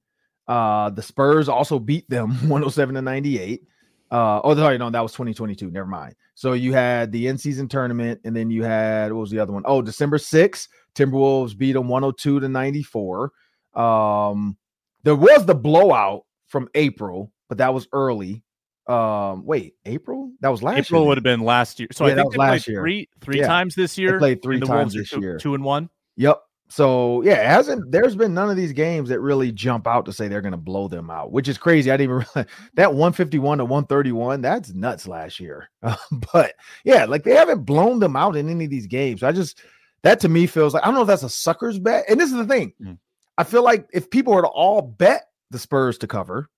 Uh, 0.46 0.90
the 0.90 1.02
Spurs 1.02 1.48
also 1.48 1.78
beat 1.78 2.08
them 2.10 2.30
107 2.48 2.94
to 2.94 3.00
98. 3.00 3.62
Uh, 4.10 4.40
oh, 4.44 4.54
sorry, 4.54 4.76
no, 4.76 4.90
that 4.90 5.00
was 5.00 5.12
2022. 5.12 5.70
Never 5.70 5.86
mind. 5.86 6.14
So 6.34 6.52
you 6.52 6.74
had 6.74 7.10
the 7.10 7.26
in 7.26 7.38
season 7.38 7.68
tournament, 7.68 8.20
and 8.24 8.36
then 8.36 8.50
you 8.50 8.64
had 8.64 9.12
what 9.12 9.22
was 9.22 9.30
the 9.30 9.38
other 9.38 9.52
one? 9.52 9.62
Oh, 9.64 9.80
December 9.80 10.18
6th, 10.18 10.68
Timberwolves 10.98 11.56
beat 11.56 11.72
them 11.72 11.88
102 11.88 12.40
to 12.40 12.48
94. 12.48 13.32
Um, 13.74 14.56
there 15.04 15.14
was 15.14 15.46
the 15.46 15.54
blowout 15.54 16.24
from 16.48 16.68
April, 16.74 17.32
but 17.48 17.58
that 17.58 17.72
was 17.72 17.86
early. 17.92 18.42
Um, 18.86 19.44
wait, 19.44 19.74
April? 19.84 20.32
That 20.40 20.48
was 20.48 20.62
last 20.62 20.78
April 20.78 21.02
year. 21.02 21.08
would 21.08 21.18
have 21.18 21.24
been 21.24 21.40
last 21.40 21.78
year. 21.78 21.88
So 21.92 22.06
Yeah, 22.06 22.12
I 22.12 22.16
think 22.16 22.26
was 22.28 22.32
they 22.32 22.38
last 22.38 22.64
played 22.64 22.72
year. 22.72 22.80
three 22.82 23.08
three 23.20 23.38
Yeah. 23.40 23.46
times 23.46 23.74
this 23.74 23.98
year. 23.98 24.12
They 24.12 24.18
played 24.18 24.42
three 24.42 24.60
times 24.60 24.94
this 24.94 25.10
two, 25.10 25.20
year. 25.20 25.36
two 25.38 25.54
and 25.54 25.62
one. 25.62 25.90
Yep. 26.16 26.40
So 26.70 27.22
yeah, 27.22 27.34
it 27.42 27.46
hasn't 27.46 27.90
there's 27.92 28.16
been 28.16 28.32
none 28.34 28.50
of 28.50 28.56
these 28.56 28.72
games 28.72 29.08
that 29.10 29.20
really 29.20 29.52
jump 29.52 29.86
out 29.86 30.04
to 30.06 30.12
say 30.12 30.26
they're 30.28 30.40
gonna 30.40 30.56
blow 30.56 30.88
them 30.88 31.10
out, 31.10 31.32
which 31.32 31.48
is 31.48 31.58
crazy. 31.58 31.90
I 31.90 31.96
didn't 31.98 32.12
even 32.14 32.26
realize 32.34 32.50
that 32.74 32.92
151 32.94 33.58
to 33.58 33.64
131, 33.66 34.40
that's 34.40 34.72
nuts 34.74 35.06
last 35.06 35.38
year. 35.38 35.68
but 36.32 36.54
yeah, 36.84 37.04
like 37.04 37.24
they 37.24 37.34
haven't 37.34 37.64
blown 37.64 37.98
them 38.00 38.16
out 38.16 38.36
in 38.36 38.48
any 38.48 38.64
of 38.64 38.70
these 38.70 38.86
games. 38.86 39.22
I 39.22 39.32
just 39.32 39.62
that 40.02 40.20
to 40.20 40.28
me 40.28 40.46
feels 40.46 40.74
like 40.74 40.82
I 40.82 40.86
don't 40.86 40.94
know 40.94 41.02
if 41.02 41.08
that's 41.08 41.22
a 41.22 41.28
sucker's 41.28 41.78
bet. 41.78 42.04
And 42.08 42.18
this 42.20 42.30
is 42.30 42.36
the 42.36 42.46
thing. 42.46 42.72
Mm. 42.82 42.98
I 43.36 43.44
feel 43.44 43.62
like 43.62 43.88
if 43.92 44.10
people 44.10 44.32
were 44.34 44.42
to 44.42 44.48
all 44.48 44.82
bet 44.82 45.28
the 45.50 45.58
Spurs 45.58 45.98
to 45.98 46.06
cover, 46.06 46.50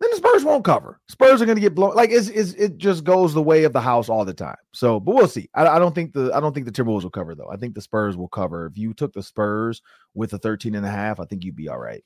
then 0.00 0.10
the 0.10 0.16
Spurs 0.16 0.44
won't 0.44 0.64
cover. 0.64 1.00
Spurs 1.08 1.40
are 1.40 1.46
going 1.46 1.56
to 1.56 1.60
get 1.62 1.74
blown. 1.74 1.94
Like 1.94 2.10
it's, 2.10 2.28
it's, 2.28 2.52
it 2.52 2.76
just 2.76 3.02
goes 3.04 3.32
the 3.32 3.42
way 3.42 3.64
of 3.64 3.72
the 3.72 3.80
house 3.80 4.08
all 4.10 4.24
the 4.24 4.34
time. 4.34 4.56
So, 4.72 5.00
but 5.00 5.14
we'll 5.14 5.26
see. 5.28 5.48
I, 5.54 5.66
I 5.66 5.78
don't 5.78 5.94
think 5.94 6.12
the 6.12 6.30
I 6.34 6.40
don't 6.40 6.52
think 6.52 6.66
the 6.66 6.72
Timberwolves 6.72 7.02
will 7.02 7.10
cover 7.10 7.34
though. 7.34 7.48
I 7.50 7.56
think 7.56 7.74
the 7.74 7.80
Spurs 7.80 8.16
will 8.16 8.28
cover. 8.28 8.66
If 8.66 8.76
you 8.76 8.92
took 8.94 9.12
the 9.14 9.22
Spurs 9.22 9.80
with 10.14 10.32
a 10.34 10.38
13 10.38 10.74
and 10.74 10.84
a 10.84 10.90
half, 10.90 11.18
I 11.18 11.24
think 11.24 11.44
you'd 11.44 11.56
be 11.56 11.68
all 11.68 11.78
right. 11.78 12.04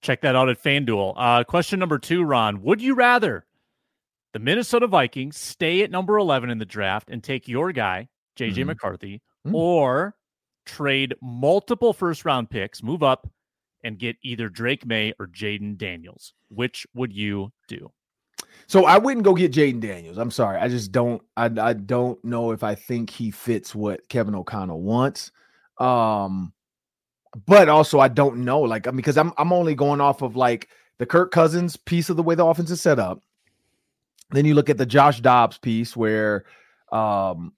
Check 0.00 0.20
that 0.22 0.36
out 0.36 0.48
at 0.48 0.62
FanDuel. 0.62 1.14
Uh, 1.16 1.44
question 1.44 1.78
number 1.80 1.98
two, 1.98 2.22
Ron. 2.22 2.62
Would 2.62 2.80
you 2.80 2.94
rather 2.94 3.46
the 4.32 4.38
Minnesota 4.38 4.86
Vikings 4.86 5.36
stay 5.36 5.82
at 5.82 5.90
number 5.90 6.18
11 6.18 6.50
in 6.50 6.58
the 6.58 6.64
draft 6.64 7.10
and 7.10 7.22
take 7.22 7.48
your 7.48 7.72
guy, 7.72 8.08
JJ 8.36 8.62
Mhm. 8.62 8.66
McCarthy, 8.66 9.22
Mm. 9.48 9.54
or 9.54 10.14
trade 10.66 11.14
multiple 11.22 11.92
first 11.92 12.24
round 12.24 12.50
picks, 12.50 12.82
move 12.82 13.02
up, 13.02 13.28
and 13.84 13.98
get 13.98 14.16
either 14.22 14.48
Drake 14.48 14.86
Maye 14.86 15.14
or 15.18 15.26
Jayden 15.26 15.76
Daniels? 15.76 16.34
Which 16.48 16.86
would 16.94 17.12
you 17.12 17.52
do? 17.68 17.90
So 18.66 18.84
I 18.84 18.98
wouldn't 18.98 19.24
go 19.24 19.34
get 19.34 19.52
Jayden 19.52 19.80
Daniels. 19.80 20.18
I'm 20.18 20.30
sorry. 20.30 20.58
I 20.58 20.68
just 20.68 20.92
don't 20.92 21.22
I, 21.36 21.46
I 21.60 21.72
don't 21.72 22.22
know 22.24 22.52
if 22.52 22.62
I 22.62 22.74
think 22.74 23.10
he 23.10 23.30
fits 23.30 23.74
what 23.74 24.08
Kevin 24.08 24.34
O'Connell 24.34 24.82
wants. 24.82 25.32
Um 25.78 26.52
but 27.46 27.68
also 27.68 28.00
I 28.00 28.08
don't 28.08 28.44
know 28.44 28.60
like 28.60 28.86
I 28.86 28.90
mean 28.90 28.96
because 28.96 29.18
I'm 29.18 29.32
I'm 29.38 29.52
only 29.52 29.74
going 29.74 30.00
off 30.00 30.22
of 30.22 30.36
like 30.36 30.68
the 30.98 31.06
Kirk 31.06 31.30
Cousins 31.30 31.76
piece 31.76 32.10
of 32.10 32.16
the 32.16 32.22
way 32.22 32.34
the 32.34 32.44
offense 32.44 32.70
is 32.70 32.80
set 32.80 32.98
up. 32.98 33.22
Then 34.30 34.44
you 34.44 34.54
look 34.54 34.68
at 34.68 34.78
the 34.78 34.86
Josh 34.86 35.20
Dobbs 35.20 35.58
piece 35.58 35.96
where 35.96 36.44
um 36.92 37.52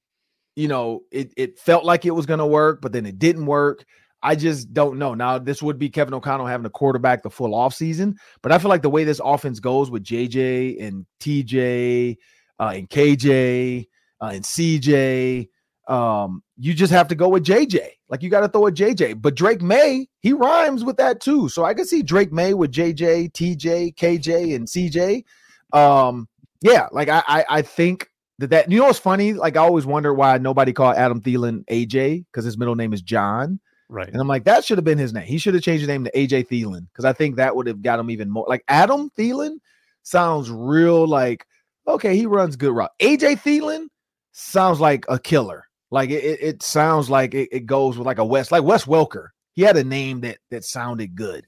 you 0.61 0.69
know 0.69 1.01
it 1.11 1.33
it 1.37 1.59
felt 1.59 1.85
like 1.85 2.05
it 2.05 2.11
was 2.11 2.27
going 2.27 2.39
to 2.39 2.47
work 2.47 2.83
but 2.83 2.93
then 2.93 3.07
it 3.07 3.19
didn't 3.19 3.47
work. 3.47 3.85
I 4.23 4.35
just 4.35 4.75
don't 4.75 4.99
know. 4.99 5.15
Now 5.15 5.39
this 5.39 5.63
would 5.63 5.79
be 5.79 5.89
Kevin 5.89 6.13
O'Connell 6.13 6.47
having 6.47 6.67
a 6.67 6.71
quarterback 6.71 7.23
the 7.23 7.31
full 7.31 7.53
offseason, 7.53 8.17
but 8.43 8.53
I 8.53 8.59
feel 8.59 8.69
like 8.69 8.83
the 8.83 8.91
way 8.91 9.05
this 9.05 9.21
offense 9.25 9.61
goes 9.61 9.91
with 9.91 10.05
JJ 10.05 10.83
and 10.87 11.07
TJ 11.21 12.19
uh, 12.59 12.73
and 12.75 12.91
KJ 12.91 13.87
uh, 14.21 14.27
and 14.27 14.45
CJ, 14.45 15.49
um, 15.89 16.43
you 16.59 16.75
just 16.75 16.93
have 16.93 17.09
to 17.09 17.15
go 17.15 17.31
with 17.31 17.45
JJ. 17.45 17.81
Like 18.11 18.23
you 18.23 18.29
got 18.29 18.41
to 18.41 18.49
throw 18.49 18.67
a 18.67 18.73
JJ. 18.73 19.23
But 19.23 19.37
Drake 19.37 19.63
Maye, 19.63 20.09
he 20.21 20.35
rhymes 20.35 20.85
with 20.85 20.99
that 20.99 21.21
too. 21.21 21.49
So 21.49 21.65
I 21.65 21.73
can 21.73 21.87
see 21.87 22.03
Drake 22.03 22.33
Maye 22.33 22.53
with 22.53 22.73
JJ, 22.73 23.33
TJ, 23.33 23.95
KJ, 23.95 24.55
and 24.55 24.69
CJ. 24.69 25.25
Um, 25.73 26.29
yeah, 26.61 26.89
like 26.93 27.09
I, 27.09 27.23
I, 27.27 27.45
I 27.49 27.63
think 27.63 28.10
that 28.41 28.51
that 28.51 28.71
you 28.71 28.79
know 28.79 28.87
what's 28.87 28.99
funny? 28.99 29.35
Like 29.35 29.57
I 29.57 29.61
always 29.61 29.87
wonder 29.87 30.13
why 30.13 30.39
nobody 30.39 30.73
called 30.73 30.97
Adam 30.97 31.21
Thielen 31.21 31.65
AJ 31.67 32.25
because 32.27 32.45
his 32.45 32.59
middle 32.59 32.75
name 32.75 32.93
is 32.93 33.03
John. 33.03 33.61
Right. 33.89 34.09
And 34.09 34.21
I'm 34.21 34.29
like, 34.29 34.45
that 34.45 34.65
should 34.65 34.79
have 34.79 34.85
been 34.85 34.99
his 34.99 35.13
name. 35.13 35.27
He 35.27 35.39
should 35.39 35.55
have 35.55 35.63
changed 35.63 35.81
his 35.81 35.89
name 35.89 36.05
to 36.05 36.13
AJ 36.13 36.49
Thielen 36.49 36.87
because 36.93 37.05
I 37.05 37.13
think 37.13 37.37
that 37.37 37.55
would 37.55 37.67
have 37.67 37.83
got 37.83 37.99
him 37.99 38.11
even 38.11 38.31
more. 38.31 38.47
Like 38.49 38.65
Adam 38.69 39.11
Thielen 39.19 39.57
sounds 40.03 40.51
real 40.51 41.07
like, 41.07 41.45
okay, 41.87 42.17
he 42.17 42.27
runs 42.27 42.57
good 42.57 42.73
route. 42.73 42.93
AJ 43.01 43.41
Thielen 43.43 43.87
sounds 44.33 44.81
like 44.81 45.05
a 45.09 45.19
killer. 45.19 45.65
Like 45.91 46.11
it, 46.11 46.39
it, 46.41 46.63
sounds 46.63 47.11
like 47.11 47.35
it, 47.35 47.49
it 47.51 47.67
goes 47.67 47.99
with 47.99 48.07
like 48.07 48.19
a 48.19 48.25
West, 48.25 48.53
like 48.53 48.63
Wes 48.63 48.85
Welker. 48.85 49.29
He 49.55 49.63
had 49.63 49.77
a 49.77 49.85
name 49.85 50.21
that 50.21 50.39
that 50.51 50.65
sounded 50.65 51.17
good. 51.17 51.47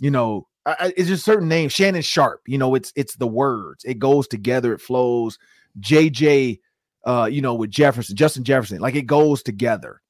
You 0.00 0.10
know, 0.10 0.48
I- 0.64 0.94
it's 0.96 1.08
just 1.08 1.26
certain 1.26 1.48
names. 1.48 1.72
Shannon 1.72 2.00
Sharpe. 2.00 2.40
You 2.46 2.56
know, 2.56 2.74
it's 2.74 2.90
it's 2.96 3.16
the 3.16 3.26
words. 3.26 3.84
It 3.84 3.98
goes 3.98 4.26
together. 4.26 4.72
It 4.72 4.80
flows. 4.80 5.38
JJ, 5.80 6.60
uh, 7.04 7.28
you 7.30 7.42
know, 7.42 7.54
with 7.54 7.70
Jefferson, 7.70 8.16
Justin 8.16 8.44
Jefferson, 8.44 8.80
like 8.80 8.94
it 8.94 9.06
goes 9.06 9.42
together. 9.42 10.00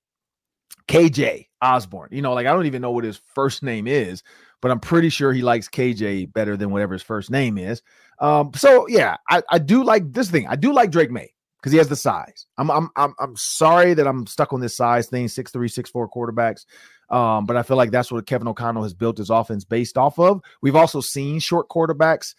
KJ 0.88 1.46
Osborn. 1.60 2.08
You 2.12 2.22
know, 2.22 2.34
like 2.34 2.46
I 2.46 2.52
don't 2.52 2.66
even 2.66 2.82
know 2.82 2.90
what 2.90 3.04
his 3.04 3.20
first 3.34 3.62
name 3.62 3.86
is, 3.86 4.22
but 4.60 4.70
I'm 4.70 4.80
pretty 4.80 5.08
sure 5.08 5.32
he 5.32 5.42
likes 5.42 5.68
KJ 5.68 6.32
better 6.32 6.56
than 6.56 6.70
whatever 6.70 6.92
his 6.92 7.02
first 7.02 7.30
name 7.30 7.58
is. 7.58 7.82
Um, 8.20 8.52
so 8.54 8.86
yeah, 8.88 9.16
I, 9.28 9.42
I 9.50 9.58
do 9.58 9.84
like 9.84 10.12
this 10.12 10.30
thing. 10.30 10.46
I 10.48 10.56
do 10.56 10.72
like 10.72 10.90
Drake 10.90 11.10
Maye 11.10 11.32
because 11.58 11.72
he 11.72 11.78
has 11.78 11.88
the 11.88 11.96
size. 11.96 12.46
I'm 12.58 12.70
I'm 12.70 12.90
I'm 12.96 13.14
I'm 13.18 13.36
sorry 13.36 13.94
that 13.94 14.06
I'm 14.06 14.26
stuck 14.26 14.52
on 14.52 14.60
this 14.60 14.76
size 14.76 15.08
thing, 15.08 15.28
six 15.28 15.50
three, 15.50 15.68
six 15.68 15.90
four 15.90 16.10
quarterbacks. 16.10 16.66
Um, 17.10 17.44
but 17.44 17.56
I 17.56 17.62
feel 17.62 17.76
like 17.76 17.90
that's 17.90 18.10
what 18.10 18.26
Kevin 18.26 18.48
O'Connell 18.48 18.84
has 18.84 18.94
built 18.94 19.18
his 19.18 19.30
offense 19.30 19.64
based 19.64 19.98
off 19.98 20.18
of. 20.18 20.40
We've 20.62 20.76
also 20.76 21.00
seen 21.00 21.40
short 21.40 21.68
quarterbacks 21.68 22.34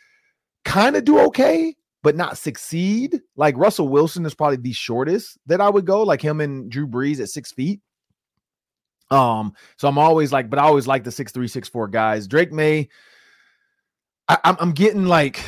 kind 0.65 0.95
of 0.95 1.05
do 1.05 1.19
okay, 1.19 1.75
but 2.03 2.15
not 2.15 2.37
succeed. 2.37 3.21
Like 3.35 3.57
Russell 3.57 3.87
Wilson 3.87 4.25
is 4.25 4.35
probably 4.35 4.57
the 4.57 4.73
shortest 4.73 5.39
that 5.47 5.61
I 5.61 5.69
would 5.69 5.85
go, 5.85 6.03
like 6.03 6.21
him 6.21 6.41
and 6.41 6.69
Drew 6.69 6.85
Brees 6.85 7.19
at 7.19 7.29
six 7.29 7.51
feet. 7.51 7.79
Um, 9.09 9.53
so 9.77 9.87
I'm 9.87 9.97
always 9.97 10.31
like, 10.31 10.49
but 10.49 10.59
I 10.59 10.63
always 10.63 10.85
like 10.85 11.03
the 11.03 11.11
six 11.11 11.31
three, 11.31 11.47
six 11.47 11.67
four 11.67 11.87
guys. 11.87 12.27
Drake 12.27 12.51
Maye, 12.51 12.89
I, 14.27 14.37
I'm, 14.43 14.57
I'm 14.59 14.71
getting 14.73 15.05
like 15.05 15.39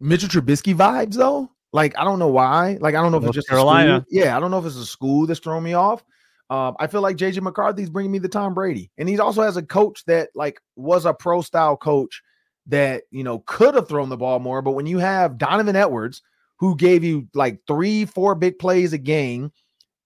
Mitchell 0.00 0.28
Trubisky 0.28 0.74
vibes 0.74 1.14
though. 1.14 1.50
Like 1.72 1.96
I 1.98 2.04
don't 2.04 2.18
know 2.18 2.28
why. 2.28 2.78
Like 2.80 2.94
I 2.94 3.02
don't 3.02 3.12
know 3.12 3.18
if 3.18 3.24
North 3.24 3.36
it's 3.36 3.46
just 3.46 3.48
Carolina. 3.48 4.04
Yeah, 4.10 4.36
I 4.36 4.40
don't 4.40 4.50
know 4.50 4.58
if 4.58 4.66
it's 4.66 4.76
a 4.76 4.86
school 4.86 5.26
that's 5.26 5.40
throwing 5.40 5.64
me 5.64 5.74
off. 5.74 6.04
Um, 6.48 6.76
I 6.78 6.86
feel 6.86 7.00
like 7.00 7.16
JJ 7.16 7.42
McCarthy's 7.42 7.90
bringing 7.90 8.12
me 8.12 8.18
the 8.18 8.28
Tom 8.28 8.54
Brady, 8.54 8.90
and 8.98 9.08
he 9.08 9.18
also 9.18 9.42
has 9.42 9.56
a 9.56 9.62
coach 9.62 10.04
that 10.06 10.30
like 10.34 10.60
was 10.74 11.04
a 11.04 11.12
pro 11.12 11.42
style 11.42 11.76
coach 11.76 12.22
that 12.66 13.04
you 13.10 13.24
know 13.24 13.40
could 13.46 13.74
have 13.74 13.88
thrown 13.88 14.08
the 14.08 14.16
ball 14.16 14.38
more. 14.38 14.62
But 14.62 14.72
when 14.72 14.86
you 14.86 14.98
have 14.98 15.38
Donovan 15.38 15.76
Edwards, 15.76 16.22
who 16.58 16.76
gave 16.76 17.04
you 17.04 17.28
like 17.34 17.60
three, 17.66 18.04
four 18.04 18.34
big 18.34 18.58
plays 18.58 18.92
a 18.92 18.98
game, 18.98 19.52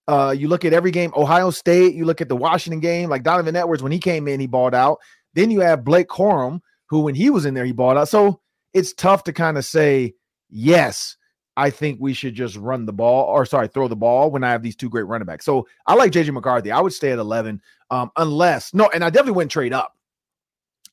uh, 0.09 0.35
you 0.37 0.49
look 0.49 0.65
at 0.65 0.73
every 0.73 0.91
game, 0.91 1.13
Ohio 1.17 1.51
State, 1.51 1.95
you 1.95 2.05
look 2.05 2.21
at 2.21 2.29
the 2.29 2.37
Washington 2.37 2.81
game, 2.81 3.09
like 3.09 3.23
Donovan 3.23 3.57
Edwards, 3.57 3.83
when 3.83 3.93
he 3.93 3.99
came 3.99 4.27
in, 4.27 4.41
he 4.41 4.47
balled 4.47 4.75
out. 4.75 4.99
Then 5.35 5.51
you 5.51 5.61
have 5.61 5.85
Blake 5.85 6.09
Corum, 6.09 6.61
who 6.87 7.01
when 7.01 7.15
he 7.15 7.31
was 7.31 7.47
in 7.47 7.55
there, 7.55 7.65
he 7.65 7.73
balled 7.73 7.97
out. 7.97 8.09
So 8.09 8.41
it's 8.75 8.93
tough 8.93 9.25
to 9.25 9.33
kind 9.33 9.57
of 9.57 9.65
say, 9.65 10.15
yes, 10.49 11.17
I 11.57 11.71
think 11.71 12.01
we 12.01 12.15
should 12.15 12.35
just 12.35 12.57
run 12.57 12.87
the 12.87 12.93
ball 12.93 13.27
or 13.27 13.45
sorry, 13.47 13.69
throw 13.69 13.87
the 13.87 13.97
ball 13.97 14.31
when 14.31 14.43
I 14.43 14.51
have 14.51 14.63
these 14.63 14.77
two 14.77 14.89
great 14.89 15.07
running 15.07 15.27
backs. 15.27 15.45
So 15.45 15.67
I 15.87 15.95
like 15.95 16.13
JJ 16.13 16.33
McCarthy. 16.33 16.73
I 16.73 16.81
would 16.81 16.93
stay 16.93 17.13
at 17.13 17.19
11, 17.19 17.61
um, 17.91 18.11
unless 18.17 18.73
no, 18.75 18.89
and 18.95 19.05
I 19.05 19.11
definitely 19.11 19.33
wouldn't 19.33 19.53
trade 19.53 19.73
up. 19.73 19.95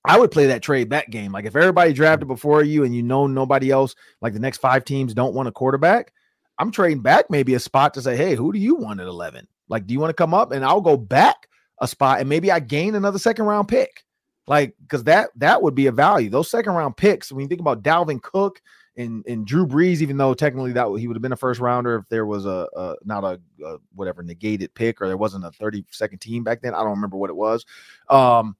I 0.07 0.17
would 0.17 0.31
play 0.31 0.47
that 0.47 0.61
trade 0.61 0.89
back 0.89 1.09
game. 1.09 1.31
Like 1.31 1.45
if 1.45 1.55
everybody 1.55 1.93
drafted 1.93 2.27
before 2.27 2.63
you 2.63 2.83
and 2.83 2.95
you 2.95 3.03
know 3.03 3.27
nobody 3.27 3.71
else, 3.71 3.95
like 4.21 4.33
the 4.33 4.39
next 4.39 4.57
five 4.57 4.85
teams 4.85 5.13
don't 5.13 5.33
want 5.33 5.47
a 5.47 5.51
quarterback, 5.51 6.13
I'm 6.57 6.71
trading 6.71 7.01
back 7.01 7.29
maybe 7.29 7.53
a 7.53 7.59
spot 7.59 7.93
to 7.95 8.01
say, 8.01 8.15
hey, 8.15 8.35
who 8.35 8.51
do 8.51 8.59
you 8.59 8.75
want 8.75 8.99
at 8.99 9.07
11? 9.07 9.47
Like, 9.69 9.85
do 9.85 9.93
you 9.93 9.99
want 9.99 10.09
to 10.09 10.15
come 10.15 10.33
up? 10.33 10.51
And 10.51 10.65
I'll 10.65 10.81
go 10.81 10.97
back 10.97 11.47
a 11.79 11.87
spot 11.87 12.19
and 12.19 12.29
maybe 12.29 12.51
I 12.51 12.59
gain 12.59 12.95
another 12.95 13.19
second 13.19 13.45
round 13.45 13.67
pick. 13.67 14.03
Like, 14.47 14.75
because 14.81 15.03
that 15.03 15.29
that 15.35 15.61
would 15.61 15.75
be 15.75 15.87
a 15.87 15.91
value. 15.91 16.29
Those 16.29 16.49
second 16.49 16.73
round 16.73 16.95
picks, 16.95 17.31
when 17.31 17.41
you 17.41 17.49
think 17.49 17.59
about 17.59 17.83
Dalvin 17.83 18.21
Cook 18.21 18.61
and 18.95 19.25
and 19.27 19.45
Drew 19.45 19.67
Brees, 19.67 20.01
even 20.01 20.15
though 20.15 20.33
technically 20.33 20.71
that 20.71 20.87
he 20.97 21.07
would 21.07 21.17
have 21.17 21.21
been 21.21 21.33
a 21.33 21.37
first 21.37 21.59
rounder 21.59 21.97
if 21.97 22.07
there 22.07 22.25
was 22.25 22.45
a, 22.45 22.67
a 22.75 22.95
not 23.03 23.25
a, 23.25 23.41
a, 23.63 23.77
whatever 23.93 24.23
negated 24.23 24.73
pick 24.73 25.01
or 25.01 25.07
there 25.07 25.17
wasn't 25.17 25.45
a 25.45 25.51
30 25.51 25.85
second 25.91 26.19
team 26.19 26.45
back 26.45 26.61
then. 26.61 26.73
I 26.73 26.79
don't 26.79 26.91
remember 26.91 27.17
what 27.17 27.29
it 27.29 27.35
was. 27.35 27.65
Um, 28.09 28.55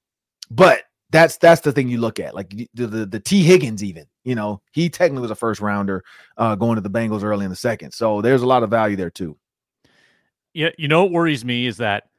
but 0.52 0.84
that's 1.10 1.38
that's 1.38 1.62
the 1.62 1.72
thing 1.72 1.90
you 1.90 2.00
look 2.00 2.20
at. 2.20 2.36
Like 2.36 2.50
the 2.50 2.88
the, 2.88 3.06
the 3.06 3.20
Tee 3.20 3.44
Higgins, 3.44 3.84
even 3.84 4.06
you 4.24 4.36
know, 4.36 4.62
he 4.72 4.90
technically 4.90 5.22
was 5.22 5.32
a 5.32 5.36
first 5.36 5.62
rounder 5.62 6.04
uh, 6.38 6.56
going 6.56 6.76
to 6.76 6.82
the 6.82 6.90
Bengals 6.90 7.24
early 7.24 7.46
in 7.46 7.50
the 7.50 7.56
second. 7.56 7.92
So 7.92 8.22
there's 8.22 8.42
a 8.42 8.48
lot 8.48 8.64
of 8.64 8.70
value 8.70 8.96
there 8.96 9.10
too. 9.10 9.38
Yeah, 10.54 10.70
you 10.78 10.88
know 10.88 11.04
what 11.04 11.12
worries 11.12 11.46
me 11.46 11.66
is 11.66 11.78
that 11.78 12.10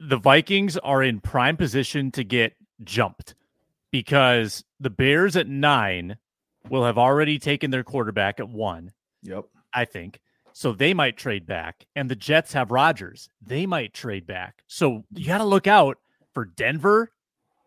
the 0.00 0.16
Vikings 0.16 0.76
are 0.78 1.02
in 1.02 1.20
prime 1.20 1.56
position 1.56 2.10
to 2.12 2.24
get 2.24 2.54
jumped 2.84 3.34
because 3.90 4.64
the 4.80 4.90
Bears 4.90 5.36
at 5.36 5.48
nine 5.48 6.16
will 6.68 6.84
have 6.84 6.98
already 6.98 7.38
taken 7.38 7.70
their 7.70 7.84
quarterback 7.84 8.40
at 8.40 8.48
one. 8.48 8.92
Yep. 9.22 9.44
I 9.72 9.84
think. 9.84 10.20
So 10.52 10.72
they 10.72 10.92
might 10.92 11.16
trade 11.16 11.46
back. 11.46 11.86
And 11.94 12.10
the 12.10 12.16
Jets 12.16 12.52
have 12.52 12.70
Rodgers. 12.70 13.28
They 13.40 13.66
might 13.66 13.94
trade 13.94 14.26
back. 14.26 14.62
So 14.66 15.04
you 15.14 15.26
got 15.26 15.38
to 15.38 15.44
look 15.44 15.66
out 15.66 15.98
for 16.34 16.46
Denver 16.46 17.12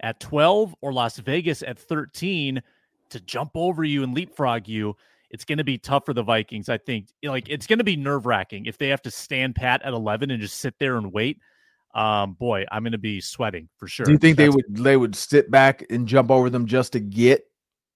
at 0.02 0.20
12 0.20 0.76
or 0.82 0.94
Las 0.94 1.18
Vegas 1.18 1.64
at 1.64 1.80
13 1.80 2.62
to 3.10 3.20
jump 3.22 3.52
over 3.56 3.84
you 3.84 4.04
and 4.04 4.14
leapfrog 4.14 4.68
you. 4.68 4.96
It's 5.30 5.46
going 5.46 5.60
to 5.60 5.64
be 5.64 5.78
tough 5.78 6.06
for 6.06 6.14
the 6.14 6.24
Vikings. 6.24 6.68
I 6.68 6.78
think 6.78 7.08
like 7.24 7.48
it's 7.50 7.68
going 7.68 7.80
to 7.80 7.86
be 7.86 7.96
nerve 7.96 8.26
wracking 8.26 8.66
if 8.66 8.78
they 8.78 8.90
have 8.90 9.02
to 9.04 9.12
stand 9.12 9.56
pat 9.56 9.82
at 9.84 9.94
11 9.94 10.30
and 10.32 10.42
just 10.42 10.60
sit 10.60 10.76
there 10.80 10.98
and 10.98 11.14
wait 11.14 11.40
um, 11.94 12.34
boy, 12.34 12.66
I'm 12.72 12.84
going 12.84 12.94
to 12.94 12.98
be 12.98 13.22
sweating 13.22 13.68
for 13.78 13.88
sure. 13.88 14.06
Do 14.06 14.12
you 14.12 14.18
think 14.18 14.38
That's 14.38 14.46
they 14.46 14.56
would 14.56 14.76
they 14.78 14.98
would 14.98 15.16
sit 15.16 15.52
back 15.52 15.86
and 15.90 16.08
jump 16.08 16.32
over 16.32 16.50
them 16.50 16.66
just 16.66 16.94
to 16.94 17.00
get 17.00 17.46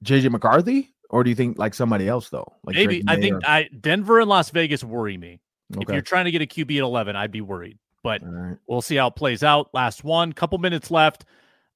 JJ 0.03 0.31
McCarthy, 0.31 0.93
or 1.09 1.23
do 1.23 1.29
you 1.29 1.35
think 1.35 1.57
like 1.57 1.73
somebody 1.73 2.07
else 2.07 2.29
though? 2.29 2.51
Like 2.63 2.75
maybe 2.75 3.03
I 3.07 3.19
think 3.19 3.35
or... 3.35 3.41
I 3.45 3.69
Denver 3.79 4.19
and 4.19 4.29
Las 4.29 4.49
Vegas 4.49 4.83
worry 4.83 5.17
me. 5.17 5.39
Okay. 5.73 5.83
If 5.83 5.89
you're 5.89 6.01
trying 6.01 6.25
to 6.25 6.31
get 6.31 6.41
a 6.41 6.45
QB 6.45 6.77
at 6.77 6.83
11, 6.83 7.15
I'd 7.15 7.31
be 7.31 7.41
worried. 7.41 7.79
But 8.03 8.21
right. 8.23 8.57
we'll 8.67 8.83
see 8.83 8.97
how 8.97 9.07
it 9.07 9.15
plays 9.15 9.41
out. 9.41 9.73
Last 9.73 10.03
one, 10.03 10.31
couple 10.31 10.59
minutes 10.59 10.91
left. 10.91 11.25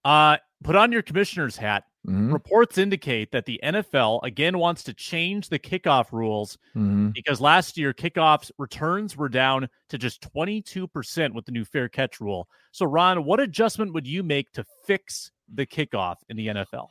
Uh, 0.06 0.38
put 0.64 0.76
on 0.76 0.92
your 0.92 1.02
commissioner's 1.02 1.58
hat. 1.58 1.84
Mm-hmm. 2.08 2.32
Reports 2.32 2.78
indicate 2.78 3.32
that 3.32 3.46
the 3.46 3.60
NFL 3.62 4.24
again 4.24 4.58
wants 4.58 4.84
to 4.84 4.94
change 4.94 5.50
the 5.50 5.60
kickoff 5.60 6.14
rules 6.14 6.58
mm-hmm. 6.76 7.10
because 7.10 7.42
last 7.42 7.78
year 7.78 7.94
kickoffs 7.94 8.52
returns 8.58 9.18
were 9.18 9.28
down 9.28 9.68
to 9.90 9.98
just 9.98 10.22
22% 10.34 11.34
with 11.34 11.46
the 11.46 11.52
new 11.52 11.66
fair 11.66 11.90
catch 11.90 12.22
rule. 12.22 12.48
So, 12.72 12.86
Ron, 12.86 13.26
what 13.26 13.42
adjustment 13.42 13.94
would 13.94 14.08
you 14.08 14.24
make 14.24 14.52
to 14.54 14.66
fix 14.86 15.32
the 15.54 15.66
kickoff 15.66 16.16
in 16.30 16.38
the 16.38 16.48
NFL? 16.48 16.88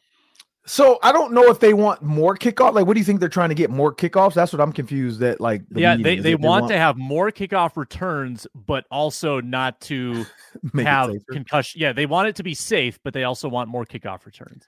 So 0.69 0.99
I 1.03 1.13
don't 1.13 1.33
know 1.33 1.45
if 1.45 1.61
they 1.61 1.73
want 1.73 2.03
more 2.03 2.37
kickoff. 2.37 2.75
Like, 2.75 2.87
what 2.87 2.93
do 2.93 3.01
you 3.01 3.05
think 3.05 3.21
they're 3.21 3.31
trying 3.31 3.49
to 3.49 3.55
get 3.55 3.71
more 3.71 3.93
kickoffs? 3.93 4.35
That's 4.35 4.53
what 4.53 4.61
I'm 4.61 4.73
confused. 4.73 5.19
That 5.21 5.41
like, 5.41 5.67
the 5.71 5.81
yeah, 5.81 5.97
they, 5.97 6.17
they, 6.17 6.35
want, 6.35 6.63
want, 6.63 6.73
to 6.73 6.79
have 6.79 6.99
more 6.99 7.33
kickoff 7.33 7.77
returns, 7.77 8.47
but 8.55 8.85
also 8.91 9.41
not 9.41 9.81
to 9.83 10.27
have 10.75 11.11
concussion. 11.31 11.81
Yeah, 11.81 11.95
they 11.95 12.05
want 12.05 12.29
it 12.29 12.37
to 12.37 12.43
be 12.43 12.53
safe, 12.53 12.99
but 13.03 13.15
they 13.15 13.25
also 13.25 13.49
want 13.49 13.71
more 13.71 13.87
kickoff 13.87 14.27
returns. 14.27 14.67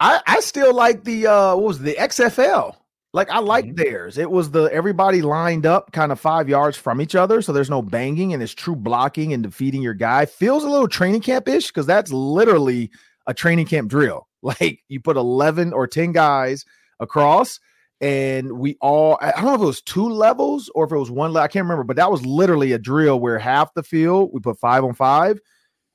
I, 0.00 0.22
I 0.26 0.40
still 0.40 0.74
like 0.74 1.04
the 1.04 1.26
uh 1.26 1.54
what 1.54 1.64
was 1.64 1.80
it, 1.80 1.84
the 1.84 1.94
XFL. 1.94 2.74
Like 3.12 3.30
I 3.30 3.38
like 3.38 3.66
mm-hmm. 3.66 3.74
theirs. 3.74 4.16
It 4.16 4.30
was 4.30 4.50
the 4.50 4.64
everybody 4.64 5.20
lined 5.20 5.66
up 5.66 5.92
kind 5.92 6.12
of 6.12 6.20
five 6.20 6.48
yards 6.48 6.78
from 6.78 7.00
each 7.00 7.14
other, 7.14 7.42
so 7.42 7.52
there's 7.52 7.70
no 7.70 7.82
banging 7.82 8.32
and 8.32 8.42
it's 8.42 8.54
true 8.54 8.76
blocking 8.76 9.34
and 9.34 9.42
defeating 9.42 9.82
your 9.82 9.94
guy. 9.94 10.24
Feels 10.24 10.64
a 10.64 10.68
little 10.68 10.88
training 10.88 11.20
camp 11.20 11.46
ish 11.46 11.66
because 11.66 11.86
that's 11.86 12.10
literally 12.10 12.90
a 13.26 13.34
training 13.34 13.66
camp 13.66 13.90
drill. 13.90 14.26
Like 14.60 14.84
you 14.88 15.00
put 15.00 15.16
11 15.16 15.72
or 15.72 15.86
10 15.86 16.12
guys 16.12 16.64
across, 17.00 17.58
and 18.00 18.52
we 18.52 18.76
all 18.80 19.18
I 19.20 19.32
don't 19.32 19.44
know 19.44 19.54
if 19.54 19.60
it 19.60 19.64
was 19.64 19.82
two 19.82 20.08
levels 20.08 20.70
or 20.74 20.84
if 20.84 20.92
it 20.92 20.98
was 20.98 21.10
one. 21.10 21.36
I 21.36 21.48
can't 21.48 21.64
remember, 21.64 21.84
but 21.84 21.96
that 21.96 22.10
was 22.10 22.24
literally 22.24 22.72
a 22.72 22.78
drill 22.78 23.18
where 23.18 23.38
half 23.38 23.74
the 23.74 23.82
field 23.82 24.30
we 24.32 24.40
put 24.40 24.58
five 24.58 24.84
on 24.84 24.94
five, 24.94 25.40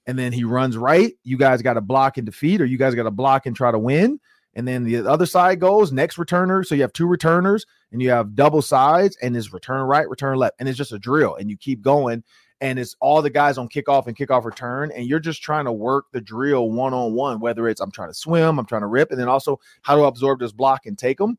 and 0.05 0.19
then 0.19 0.33
he 0.33 0.43
runs 0.43 0.75
right. 0.75 1.13
You 1.23 1.37
guys 1.37 1.61
got 1.61 1.75
to 1.75 1.81
block 1.81 2.17
and 2.17 2.25
defeat, 2.25 2.61
or 2.61 2.65
you 2.65 2.77
guys 2.77 2.95
got 2.95 3.03
to 3.03 3.11
block 3.11 3.45
and 3.45 3.55
try 3.55 3.71
to 3.71 3.79
win. 3.79 4.19
And 4.53 4.67
then 4.67 4.83
the 4.83 5.07
other 5.07 5.25
side 5.25 5.59
goes 5.59 5.93
next 5.93 6.17
returner. 6.17 6.65
So 6.65 6.75
you 6.75 6.81
have 6.81 6.91
two 6.91 7.07
returners 7.07 7.65
and 7.91 8.01
you 8.01 8.09
have 8.09 8.35
double 8.35 8.61
sides, 8.61 9.17
and 9.21 9.35
it's 9.37 9.53
return 9.53 9.81
right, 9.83 10.09
return 10.09 10.37
left. 10.37 10.55
And 10.59 10.67
it's 10.67 10.77
just 10.77 10.91
a 10.91 10.99
drill, 10.99 11.35
and 11.35 11.49
you 11.49 11.57
keep 11.57 11.81
going. 11.81 12.23
And 12.61 12.79
it's 12.79 12.95
all 12.99 13.21
the 13.21 13.29
guys 13.29 13.57
on 13.57 13.67
kickoff 13.67 14.07
and 14.07 14.15
kickoff 14.15 14.45
return. 14.45 14.91
And 14.95 15.07
you're 15.07 15.19
just 15.19 15.41
trying 15.41 15.65
to 15.65 15.71
work 15.71 16.05
the 16.11 16.21
drill 16.21 16.71
one 16.71 16.93
on 16.93 17.13
one, 17.13 17.39
whether 17.39 17.67
it's 17.67 17.81
I'm 17.81 17.91
trying 17.91 18.09
to 18.09 18.13
swim, 18.13 18.59
I'm 18.59 18.65
trying 18.65 18.81
to 18.81 18.87
rip, 18.87 19.11
and 19.11 19.19
then 19.19 19.27
also 19.27 19.59
how 19.81 19.95
to 19.95 20.03
absorb 20.03 20.39
this 20.39 20.51
block 20.51 20.85
and 20.85 20.97
take 20.97 21.17
them. 21.17 21.37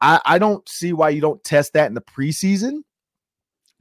I, 0.00 0.20
I 0.24 0.38
don't 0.38 0.66
see 0.68 0.92
why 0.92 1.10
you 1.10 1.20
don't 1.20 1.42
test 1.42 1.72
that 1.72 1.86
in 1.86 1.94
the 1.94 2.00
preseason 2.00 2.82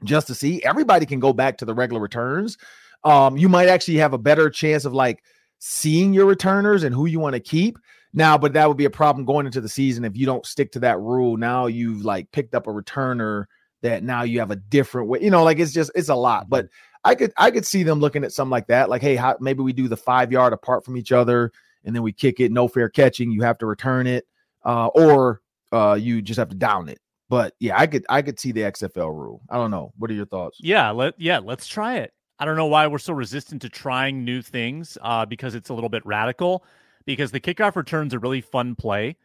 just 0.03 0.27
to 0.27 0.35
see. 0.35 0.63
Everybody 0.63 1.05
can 1.05 1.19
go 1.19 1.33
back 1.33 1.57
to 1.57 1.65
the 1.65 1.73
regular 1.73 2.01
returns 2.01 2.57
um, 3.03 3.37
you 3.37 3.49
might 3.49 3.69
actually 3.69 3.97
have 3.97 4.13
a 4.13 4.17
better 4.17 4.49
chance 4.49 4.85
of 4.85 4.93
like 4.93 5.23
seeing 5.59 6.13
your 6.13 6.25
returners 6.25 6.83
and 6.83 6.93
who 6.93 7.05
you 7.05 7.19
want 7.19 7.33
to 7.33 7.39
keep 7.39 7.77
now, 8.13 8.37
but 8.37 8.53
that 8.53 8.67
would 8.67 8.77
be 8.77 8.85
a 8.85 8.89
problem 8.89 9.25
going 9.25 9.45
into 9.45 9.61
the 9.61 9.69
season 9.69 10.03
if 10.03 10.17
you 10.17 10.25
don't 10.25 10.45
stick 10.45 10.71
to 10.73 10.79
that 10.79 10.99
rule. 10.99 11.37
Now 11.37 11.67
you've 11.67 12.03
like 12.03 12.31
picked 12.31 12.55
up 12.55 12.67
a 12.67 12.71
returner 12.71 13.45
that 13.81 14.03
now 14.03 14.23
you 14.23 14.39
have 14.39 14.51
a 14.51 14.55
different 14.55 15.07
way, 15.07 15.19
you 15.21 15.29
know, 15.29 15.43
like 15.43 15.59
it's 15.59 15.73
just 15.73 15.91
it's 15.95 16.09
a 16.09 16.15
lot. 16.15 16.49
But 16.49 16.67
I 17.03 17.15
could 17.15 17.33
I 17.37 17.51
could 17.51 17.65
see 17.65 17.83
them 17.83 17.99
looking 17.99 18.23
at 18.23 18.31
something 18.31 18.51
like 18.51 18.67
that, 18.67 18.89
like, 18.89 19.01
hey, 19.01 19.15
how, 19.15 19.37
maybe 19.39 19.61
we 19.61 19.73
do 19.73 19.87
the 19.87 19.97
five 19.97 20.31
yard 20.31 20.53
apart 20.53 20.85
from 20.85 20.97
each 20.97 21.11
other, 21.11 21.51
and 21.83 21.95
then 21.95 22.03
we 22.03 22.11
kick 22.11 22.39
it, 22.39 22.51
no 22.51 22.67
fair 22.67 22.89
catching, 22.89 23.31
you 23.31 23.41
have 23.41 23.57
to 23.59 23.65
return 23.65 24.07
it, 24.07 24.27
uh, 24.65 24.87
or 24.87 25.41
uh, 25.71 25.97
you 25.99 26.21
just 26.21 26.37
have 26.37 26.49
to 26.49 26.55
down 26.55 26.89
it. 26.89 26.99
But 27.29 27.53
yeah, 27.59 27.79
I 27.79 27.87
could 27.87 28.05
I 28.09 28.21
could 28.21 28.39
see 28.39 28.51
the 28.51 28.61
XFL 28.61 29.13
rule. 29.13 29.41
I 29.49 29.57
don't 29.57 29.71
know. 29.71 29.93
What 29.97 30.09
are 30.09 30.15
your 30.15 30.25
thoughts? 30.25 30.57
Yeah, 30.59 30.89
let 30.91 31.13
yeah, 31.19 31.39
let's 31.39 31.67
try 31.67 31.97
it. 31.97 32.11
I 32.39 32.45
don't 32.45 32.55
know 32.55 32.65
why 32.65 32.87
we're 32.87 32.99
so 32.99 33.13
resistant 33.13 33.61
to 33.63 33.69
trying 33.69 34.23
new 34.23 34.41
things 34.41 34.97
uh, 35.01 35.25
because 35.25 35.55
it's 35.55 35.69
a 35.69 35.73
little 35.73 35.89
bit 35.89 36.05
radical. 36.05 36.63
Because 37.05 37.31
the 37.31 37.39
kickoff 37.39 37.75
returns 37.75 38.13
a 38.13 38.19
really 38.19 38.41
fun 38.41 38.75
play. 38.75 39.15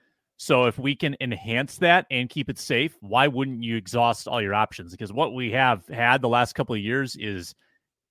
So 0.45 0.66
if 0.66 0.78
we 0.78 0.95
can 0.95 1.16
enhance 1.22 1.78
that 1.78 2.05
and 2.11 2.28
keep 2.28 2.51
it 2.51 2.59
safe, 2.59 2.95
why 3.01 3.28
wouldn't 3.28 3.64
you 3.64 3.76
exhaust 3.76 4.28
all 4.28 4.42
your 4.42 4.53
options? 4.53 4.92
Because 4.92 5.11
what 5.11 5.32
we 5.32 5.51
have 5.53 5.88
had 5.88 6.20
the 6.20 6.28
last 6.28 6.55
couple 6.55 6.74
of 6.74 6.82
years 6.82 7.16
is 7.16 7.55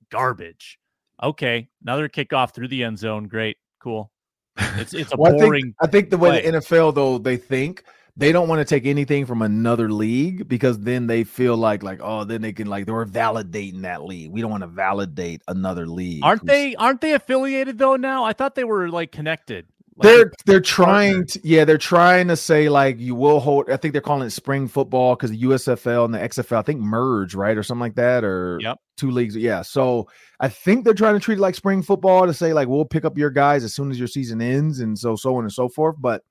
garbage. 0.10 0.80
Okay, 1.22 1.70
another 1.84 2.10
kickoff 2.10 2.56
through 2.56 2.70
the 2.70 2.86
end 2.86 2.98
zone. 2.98 3.28
Great, 3.28 3.58
cool. 3.80 4.12
It's 4.58 4.96
it's 4.96 5.14
a 5.14 5.16
well, 5.20 5.38
boring. 5.38 5.76
I 5.80 5.86
think, 5.86 5.90
I 5.90 5.92
think 5.92 6.10
the 6.10 6.18
way 6.18 6.42
play. 6.42 6.50
the 6.50 6.58
NFL 6.58 6.96
though 6.96 7.20
they 7.20 7.38
think 7.38 7.84
they 8.18 8.32
don't 8.32 8.48
want 8.48 8.60
to 8.60 8.66
take 8.66 8.88
anything 8.88 9.28
from 9.28 9.44
another 9.44 9.92
league 9.92 10.48
because 10.48 10.80
then 10.80 11.06
they 11.06 11.24
feel 11.24 11.56
like 11.56 11.84
like 11.84 12.00
oh 12.02 12.24
then 12.24 12.42
they 12.42 12.54
can 12.54 12.66
like 12.66 12.88
they're 12.88 13.06
validating 13.06 13.84
that 13.84 14.06
league. 14.06 14.32
We 14.32 14.42
don't 14.42 14.50
want 14.52 14.64
to 14.64 14.68
validate 14.68 15.44
another 15.48 15.86
league. 15.86 16.24
Aren't 16.24 16.46
they 16.46 16.74
aren't 16.76 17.02
they 17.02 17.14
affiliated 17.14 17.78
though 17.78 17.96
now? 17.96 18.24
I 18.24 18.34
thought 18.34 18.56
they 18.56 18.64
were 18.64 18.90
like 18.90 19.12
connected. 19.12 19.68
They're 20.00 20.32
they're 20.46 20.62
trying 20.62 21.26
to 21.28 21.40
yeah 21.44 21.66
they're 21.66 21.78
trying 21.78 22.28
to 22.30 22.36
say 22.36 22.68
like 22.68 23.00
you 23.00 23.14
will 23.16 23.40
hold 23.40 23.70
I 23.70 23.78
think 23.78 23.92
they're 23.92 24.02
calling 24.02 24.26
it 24.26 24.32
spring 24.32 24.68
football 24.68 25.16
because 25.16 25.30
the 25.30 25.42
USFL 25.44 26.06
and 26.06 26.14
the 26.14 26.20
XFL 26.20 26.58
I 26.58 26.62
think 26.64 26.80
merge 26.80 27.36
right 27.36 27.58
or 27.58 27.64
something 27.64 27.82
like 27.82 27.96
that 27.96 28.24
or 28.24 28.58
yep. 28.60 28.80
two 28.98 29.12
leagues 29.12 29.36
yeah 29.36 29.62
so 29.62 30.08
I 30.40 30.50
think 30.50 30.84
they're 30.84 30.96
trying 30.96 31.14
to 31.14 31.20
treat 31.20 31.38
it 31.38 31.42
like 31.42 31.54
spring 31.56 31.84
football 31.84 32.26
to 32.26 32.34
say 32.34 32.54
like 32.54 32.68
we'll 32.68 32.86
pick 32.86 33.06
up 33.06 33.18
your 33.18 33.30
guys 33.30 33.64
as 33.64 33.76
soon 33.76 33.92
as 33.92 34.00
your 34.00 34.08
season 34.08 34.42
ends 34.42 34.80
and 34.80 34.98
so 34.98 35.16
so 35.16 35.36
on 35.36 35.44
and 35.44 35.54
so 35.54 35.70
forth 35.70 35.96
but 36.00 36.24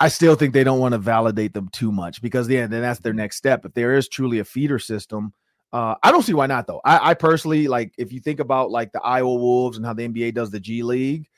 I 0.00 0.08
still 0.08 0.36
think 0.36 0.54
they 0.54 0.64
don't 0.64 0.78
want 0.78 0.92
to 0.92 0.98
validate 0.98 1.54
them 1.54 1.68
too 1.72 1.90
much 1.90 2.22
because 2.22 2.48
yeah, 2.48 2.66
then 2.66 2.82
that's 2.82 3.00
their 3.00 3.12
next 3.12 3.36
step. 3.36 3.64
If 3.64 3.74
there 3.74 3.96
is 3.96 4.08
truly 4.08 4.38
a 4.38 4.44
feeder 4.44 4.78
system, 4.78 5.32
uh, 5.72 5.96
I 6.02 6.12
don't 6.12 6.22
see 6.22 6.34
why 6.34 6.46
not 6.46 6.66
though. 6.66 6.80
I, 6.84 7.10
I, 7.10 7.14
personally 7.14 7.66
like 7.66 7.92
if 7.98 8.12
you 8.12 8.20
think 8.20 8.40
about 8.40 8.70
like 8.70 8.92
the 8.92 9.02
Iowa 9.02 9.34
Wolves 9.34 9.76
and 9.76 9.84
how 9.84 9.92
the 9.92 10.08
NBA 10.08 10.34
does 10.34 10.50
the 10.50 10.60
G 10.60 10.82
League, 10.82 11.28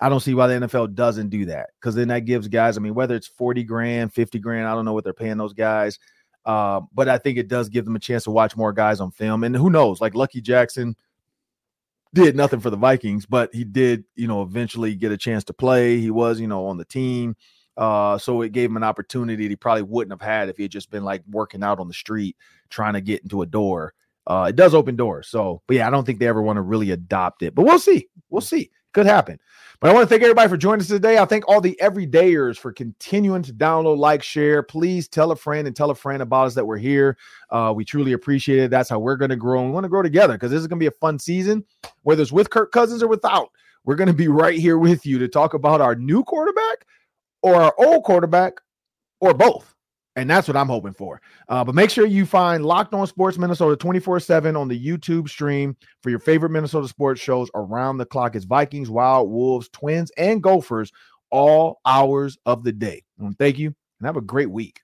I 0.00 0.08
don't 0.08 0.20
see 0.20 0.34
why 0.34 0.48
the 0.48 0.66
NFL 0.66 0.94
doesn't 0.94 1.28
do 1.28 1.44
that 1.46 1.70
because 1.80 1.94
then 1.94 2.08
that 2.08 2.20
gives 2.20 2.48
guys. 2.48 2.76
I 2.76 2.80
mean, 2.80 2.94
whether 2.94 3.14
it's 3.14 3.28
forty 3.28 3.62
grand, 3.62 4.12
fifty 4.12 4.38
grand, 4.38 4.66
I 4.66 4.74
don't 4.74 4.84
know 4.84 4.92
what 4.92 5.04
they're 5.04 5.12
paying 5.12 5.38
those 5.38 5.52
guys, 5.52 5.98
uh, 6.44 6.80
but 6.92 7.08
I 7.08 7.18
think 7.18 7.38
it 7.38 7.48
does 7.48 7.68
give 7.68 7.84
them 7.84 7.96
a 7.96 8.00
chance 8.00 8.24
to 8.24 8.30
watch 8.30 8.56
more 8.56 8.72
guys 8.72 9.00
on 9.00 9.10
film. 9.10 9.44
And 9.44 9.56
who 9.56 9.70
knows, 9.70 10.00
like 10.00 10.14
Lucky 10.14 10.40
Jackson 10.40 10.96
did 12.12 12.36
nothing 12.36 12.60
for 12.60 12.70
the 12.70 12.76
Vikings, 12.76 13.26
but 13.26 13.54
he 13.54 13.64
did, 13.64 14.04
you 14.14 14.28
know, 14.28 14.42
eventually 14.42 14.94
get 14.94 15.12
a 15.12 15.16
chance 15.16 15.44
to 15.44 15.52
play. 15.52 15.98
He 15.98 16.10
was, 16.10 16.40
you 16.40 16.46
know, 16.46 16.66
on 16.66 16.76
the 16.76 16.84
team. 16.84 17.36
Uh, 17.76 18.16
so 18.16 18.42
it 18.42 18.52
gave 18.52 18.70
him 18.70 18.76
an 18.76 18.84
opportunity 18.84 19.48
he 19.48 19.56
probably 19.56 19.82
wouldn't 19.82 20.12
have 20.12 20.26
had 20.26 20.48
if 20.48 20.56
he 20.56 20.62
had 20.62 20.72
just 20.72 20.90
been 20.90 21.04
like 21.04 21.22
working 21.28 21.64
out 21.64 21.80
on 21.80 21.88
the 21.88 21.94
street 21.94 22.36
trying 22.70 22.94
to 22.94 23.00
get 23.00 23.22
into 23.22 23.42
a 23.42 23.46
door. 23.46 23.94
Uh, 24.26 24.46
it 24.48 24.56
does 24.56 24.74
open 24.74 24.96
doors. 24.96 25.28
So, 25.28 25.60
but 25.66 25.76
yeah, 25.76 25.86
I 25.86 25.90
don't 25.90 26.04
think 26.04 26.18
they 26.18 26.28
ever 26.28 26.40
want 26.40 26.56
to 26.56 26.62
really 26.62 26.92
adopt 26.92 27.42
it, 27.42 27.54
but 27.54 27.64
we'll 27.64 27.78
see. 27.80 28.08
We'll 28.30 28.40
see. 28.40 28.70
Could 28.94 29.06
happen. 29.06 29.38
But 29.80 29.90
I 29.90 29.92
want 29.92 30.04
to 30.04 30.08
thank 30.08 30.22
everybody 30.22 30.48
for 30.48 30.56
joining 30.56 30.80
us 30.80 30.86
today. 30.86 31.18
I 31.18 31.24
thank 31.26 31.46
all 31.48 31.60
the 31.60 31.78
everydayers 31.82 32.56
for 32.56 32.72
continuing 32.72 33.42
to 33.42 33.52
download, 33.52 33.98
like, 33.98 34.22
share. 34.22 34.62
Please 34.62 35.08
tell 35.08 35.32
a 35.32 35.36
friend 35.36 35.66
and 35.66 35.76
tell 35.76 35.90
a 35.90 35.94
friend 35.94 36.22
about 36.22 36.46
us 36.46 36.54
that 36.54 36.64
we're 36.64 36.78
here. 36.78 37.18
Uh, 37.50 37.72
we 37.76 37.84
truly 37.84 38.12
appreciate 38.12 38.60
it. 38.60 38.70
That's 38.70 38.88
how 38.88 39.00
we're 39.00 39.16
going 39.16 39.30
to 39.30 39.36
grow. 39.36 39.60
And 39.60 39.68
we 39.68 39.74
want 39.74 39.84
to 39.84 39.90
grow 39.90 40.00
together 40.00 40.34
because 40.34 40.50
this 40.50 40.60
is 40.60 40.68
going 40.68 40.78
to 40.78 40.82
be 40.82 40.86
a 40.86 40.92
fun 40.92 41.18
season, 41.18 41.64
whether 42.02 42.22
it's 42.22 42.32
with 42.32 42.50
Kirk 42.50 42.72
Cousins 42.72 43.02
or 43.02 43.08
without. 43.08 43.50
We're 43.84 43.96
going 43.96 44.08
to 44.08 44.14
be 44.14 44.28
right 44.28 44.58
here 44.58 44.78
with 44.78 45.04
you 45.04 45.18
to 45.18 45.28
talk 45.28 45.52
about 45.54 45.80
our 45.80 45.94
new 45.96 46.22
quarterback 46.24 46.86
or 47.42 47.56
our 47.56 47.74
old 47.76 48.04
quarterback 48.04 48.54
or 49.20 49.34
both. 49.34 49.73
And 50.16 50.30
that's 50.30 50.46
what 50.46 50.56
I'm 50.56 50.68
hoping 50.68 50.94
for. 50.94 51.20
Uh, 51.48 51.64
but 51.64 51.74
make 51.74 51.90
sure 51.90 52.06
you 52.06 52.24
find 52.24 52.64
Locked 52.64 52.94
On 52.94 53.06
Sports 53.06 53.36
Minnesota 53.36 53.76
24 53.76 54.20
7 54.20 54.56
on 54.56 54.68
the 54.68 54.78
YouTube 54.78 55.28
stream 55.28 55.76
for 56.02 56.10
your 56.10 56.20
favorite 56.20 56.50
Minnesota 56.50 56.86
sports 56.86 57.20
shows 57.20 57.50
around 57.54 57.98
the 57.98 58.06
clock. 58.06 58.36
It's 58.36 58.44
Vikings, 58.44 58.90
Wild, 58.90 59.28
Wolves, 59.28 59.68
Twins, 59.72 60.12
and 60.16 60.42
Gophers 60.42 60.92
all 61.30 61.80
hours 61.84 62.38
of 62.46 62.62
the 62.62 62.72
day. 62.72 63.02
Thank 63.38 63.58
you 63.58 63.74
and 63.98 64.06
have 64.06 64.16
a 64.16 64.20
great 64.20 64.50
week. 64.50 64.83